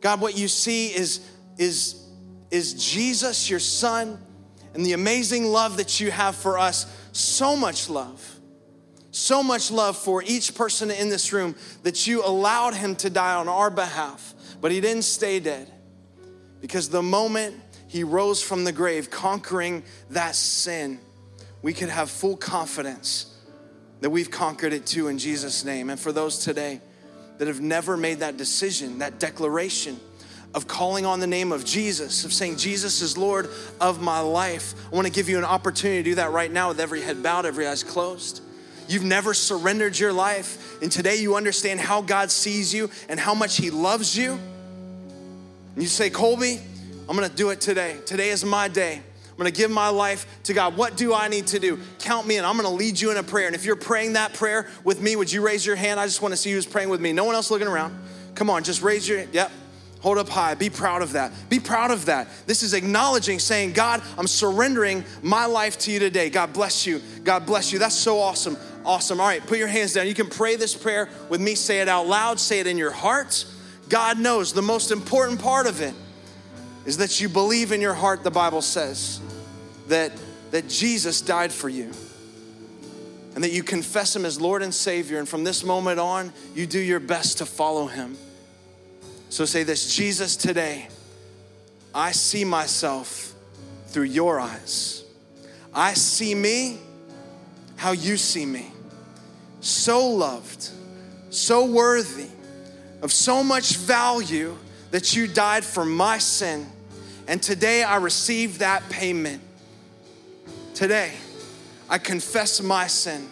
God, 0.00 0.20
what 0.20 0.38
you 0.38 0.48
see 0.48 0.88
is, 0.88 1.20
is, 1.56 2.06
is 2.50 2.74
Jesus, 2.74 3.48
your 3.48 3.60
son, 3.60 4.18
and 4.74 4.84
the 4.84 4.92
amazing 4.92 5.46
love 5.46 5.78
that 5.78 6.00
you 6.00 6.10
have 6.10 6.36
for 6.36 6.58
us. 6.58 6.86
So 7.12 7.56
much 7.56 7.88
love. 7.88 8.38
So 9.10 9.42
much 9.42 9.70
love 9.70 9.96
for 9.96 10.22
each 10.22 10.54
person 10.54 10.90
in 10.90 11.08
this 11.08 11.32
room 11.32 11.54
that 11.82 12.06
you 12.06 12.22
allowed 12.22 12.74
him 12.74 12.94
to 12.96 13.08
die 13.08 13.34
on 13.34 13.48
our 13.48 13.70
behalf, 13.70 14.34
but 14.60 14.70
he 14.70 14.80
didn't 14.82 15.04
stay 15.04 15.40
dead. 15.40 15.70
Because 16.60 16.90
the 16.90 17.02
moment 17.02 17.54
he 17.88 18.04
rose 18.04 18.42
from 18.42 18.64
the 18.64 18.72
grave, 18.72 19.10
conquering 19.10 19.82
that 20.10 20.36
sin, 20.36 21.00
we 21.62 21.72
could 21.72 21.88
have 21.88 22.10
full 22.10 22.36
confidence 22.36 23.34
that 24.00 24.10
we've 24.10 24.30
conquered 24.30 24.74
it 24.74 24.84
too 24.84 25.08
in 25.08 25.16
Jesus' 25.16 25.64
name. 25.64 25.88
And 25.88 25.98
for 25.98 26.12
those 26.12 26.38
today 26.38 26.80
that 27.38 27.48
have 27.48 27.60
never 27.60 27.96
made 27.96 28.18
that 28.18 28.36
decision, 28.36 28.98
that 28.98 29.18
declaration 29.18 29.98
of 30.56 30.66
calling 30.66 31.04
on 31.04 31.20
the 31.20 31.26
name 31.26 31.52
of 31.52 31.66
Jesus, 31.66 32.24
of 32.24 32.32
saying, 32.32 32.56
Jesus 32.56 33.02
is 33.02 33.18
Lord 33.18 33.50
of 33.78 34.00
my 34.00 34.20
life, 34.20 34.74
I 34.90 34.96
wanna 34.96 35.10
give 35.10 35.28
you 35.28 35.36
an 35.36 35.44
opportunity 35.44 36.02
to 36.02 36.10
do 36.10 36.14
that 36.14 36.32
right 36.32 36.50
now 36.50 36.68
with 36.68 36.80
every 36.80 37.02
head 37.02 37.22
bowed, 37.22 37.44
every 37.44 37.66
eyes 37.66 37.84
closed. 37.84 38.40
You've 38.88 39.04
never 39.04 39.34
surrendered 39.34 39.98
your 39.98 40.14
life, 40.14 40.80
and 40.80 40.90
today 40.90 41.16
you 41.16 41.36
understand 41.36 41.78
how 41.78 42.00
God 42.00 42.30
sees 42.30 42.72
you 42.72 42.88
and 43.10 43.20
how 43.20 43.34
much 43.34 43.58
He 43.58 43.70
loves 43.70 44.16
you. 44.16 44.32
And 44.32 45.82
you 45.82 45.88
say, 45.88 46.08
Colby, 46.08 46.58
I'm 47.06 47.14
gonna 47.14 47.28
do 47.28 47.50
it 47.50 47.60
today. 47.60 47.98
Today 48.06 48.30
is 48.30 48.42
my 48.42 48.68
day. 48.68 48.94
I'm 48.94 49.36
gonna 49.36 49.50
give 49.50 49.70
my 49.70 49.90
life 49.90 50.26
to 50.44 50.54
God. 50.54 50.74
What 50.74 50.96
do 50.96 51.12
I 51.12 51.28
need 51.28 51.48
to 51.48 51.58
do? 51.58 51.78
Count 51.98 52.26
me 52.26 52.38
in. 52.38 52.46
I'm 52.46 52.56
gonna 52.56 52.70
lead 52.70 52.98
you 52.98 53.10
in 53.10 53.18
a 53.18 53.22
prayer. 53.22 53.46
And 53.46 53.54
if 53.54 53.66
you're 53.66 53.76
praying 53.76 54.14
that 54.14 54.32
prayer 54.32 54.68
with 54.84 55.02
me, 55.02 55.16
would 55.16 55.30
you 55.30 55.42
raise 55.42 55.66
your 55.66 55.76
hand? 55.76 56.00
I 56.00 56.06
just 56.06 56.22
wanna 56.22 56.38
see 56.38 56.52
who's 56.52 56.64
praying 56.64 56.88
with 56.88 57.02
me. 57.02 57.12
No 57.12 57.24
one 57.24 57.34
else 57.34 57.50
looking 57.50 57.68
around. 57.68 57.94
Come 58.34 58.48
on, 58.48 58.64
just 58.64 58.80
raise 58.80 59.06
your, 59.06 59.18
hand. 59.18 59.34
yep. 59.34 59.50
Hold 60.06 60.18
up 60.18 60.28
high. 60.28 60.54
Be 60.54 60.70
proud 60.70 61.02
of 61.02 61.14
that. 61.14 61.32
Be 61.48 61.58
proud 61.58 61.90
of 61.90 62.06
that. 62.06 62.28
This 62.46 62.62
is 62.62 62.74
acknowledging, 62.74 63.40
saying, 63.40 63.72
God, 63.72 64.00
I'm 64.16 64.28
surrendering 64.28 65.04
my 65.20 65.46
life 65.46 65.78
to 65.78 65.90
you 65.90 65.98
today. 65.98 66.30
God 66.30 66.52
bless 66.52 66.86
you. 66.86 67.02
God 67.24 67.44
bless 67.44 67.72
you. 67.72 67.80
That's 67.80 67.96
so 67.96 68.20
awesome. 68.20 68.56
Awesome. 68.84 69.20
All 69.20 69.26
right, 69.26 69.44
put 69.44 69.58
your 69.58 69.66
hands 69.66 69.94
down. 69.94 70.06
You 70.06 70.14
can 70.14 70.28
pray 70.28 70.54
this 70.54 70.76
prayer 70.76 71.08
with 71.28 71.40
me. 71.40 71.56
Say 71.56 71.80
it 71.80 71.88
out 71.88 72.06
loud. 72.06 72.38
Say 72.38 72.60
it 72.60 72.68
in 72.68 72.78
your 72.78 72.92
heart. 72.92 73.46
God 73.88 74.20
knows 74.20 74.52
the 74.52 74.62
most 74.62 74.92
important 74.92 75.40
part 75.42 75.66
of 75.66 75.80
it 75.80 75.94
is 76.84 76.98
that 76.98 77.20
you 77.20 77.28
believe 77.28 77.72
in 77.72 77.80
your 77.80 77.94
heart, 77.94 78.22
the 78.22 78.30
Bible 78.30 78.62
says, 78.62 79.20
that, 79.88 80.12
that 80.52 80.68
Jesus 80.68 81.20
died 81.20 81.50
for 81.50 81.68
you. 81.68 81.90
And 83.34 83.42
that 83.42 83.50
you 83.50 83.64
confess 83.64 84.14
him 84.14 84.24
as 84.24 84.40
Lord 84.40 84.62
and 84.62 84.72
Savior. 84.72 85.18
And 85.18 85.28
from 85.28 85.42
this 85.42 85.64
moment 85.64 85.98
on, 85.98 86.32
you 86.54 86.64
do 86.64 86.78
your 86.78 87.00
best 87.00 87.38
to 87.38 87.44
follow 87.44 87.88
him. 87.88 88.16
So 89.36 89.44
say 89.44 89.64
this 89.64 89.94
Jesus, 89.94 90.34
today, 90.34 90.88
I 91.94 92.12
see 92.12 92.42
myself 92.42 93.34
through 93.88 94.04
your 94.04 94.40
eyes. 94.40 95.04
I 95.74 95.92
see 95.92 96.34
me 96.34 96.78
how 97.76 97.92
you 97.92 98.16
see 98.16 98.46
me. 98.46 98.72
So 99.60 100.08
loved, 100.08 100.70
so 101.28 101.66
worthy, 101.66 102.30
of 103.02 103.12
so 103.12 103.44
much 103.44 103.76
value 103.76 104.56
that 104.90 105.14
you 105.14 105.26
died 105.26 105.66
for 105.66 105.84
my 105.84 106.16
sin 106.16 106.66
and 107.28 107.42
today 107.42 107.82
I 107.82 107.96
receive 107.96 108.60
that 108.60 108.88
payment. 108.88 109.42
Today, 110.72 111.12
I 111.90 111.98
confess 111.98 112.62
my 112.62 112.86
sin 112.86 113.28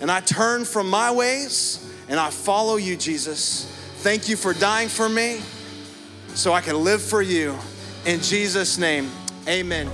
and 0.00 0.10
I 0.10 0.22
turn 0.22 0.64
from 0.64 0.90
my 0.90 1.12
ways 1.12 1.88
and 2.08 2.18
I 2.18 2.30
follow 2.30 2.74
you, 2.74 2.96
Jesus. 2.96 3.76
Thank 4.00 4.30
you 4.30 4.36
for 4.36 4.54
dying 4.54 4.88
for 4.88 5.10
me 5.10 5.42
so 6.28 6.54
I 6.54 6.62
can 6.62 6.82
live 6.82 7.02
for 7.02 7.20
you. 7.20 7.54
In 8.06 8.20
Jesus' 8.20 8.78
name, 8.78 9.10
amen. 9.46 9.90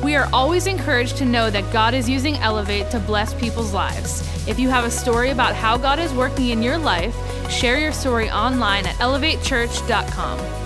We 0.00 0.14
are 0.14 0.28
always 0.32 0.68
encouraged 0.68 1.16
to 1.16 1.24
know 1.24 1.50
that 1.50 1.72
God 1.72 1.92
is 1.92 2.08
using 2.08 2.36
Elevate 2.36 2.88
to 2.92 3.00
bless 3.00 3.34
people's 3.34 3.72
lives. 3.72 4.22
If 4.46 4.60
you 4.60 4.68
have 4.68 4.84
a 4.84 4.90
story 4.92 5.30
about 5.30 5.56
how 5.56 5.76
God 5.76 5.98
is 5.98 6.12
working 6.14 6.50
in 6.50 6.62
your 6.62 6.78
life, 6.78 7.16
share 7.50 7.80
your 7.80 7.92
story 7.92 8.30
online 8.30 8.86
at 8.86 8.94
elevatechurch.com. 8.96 10.65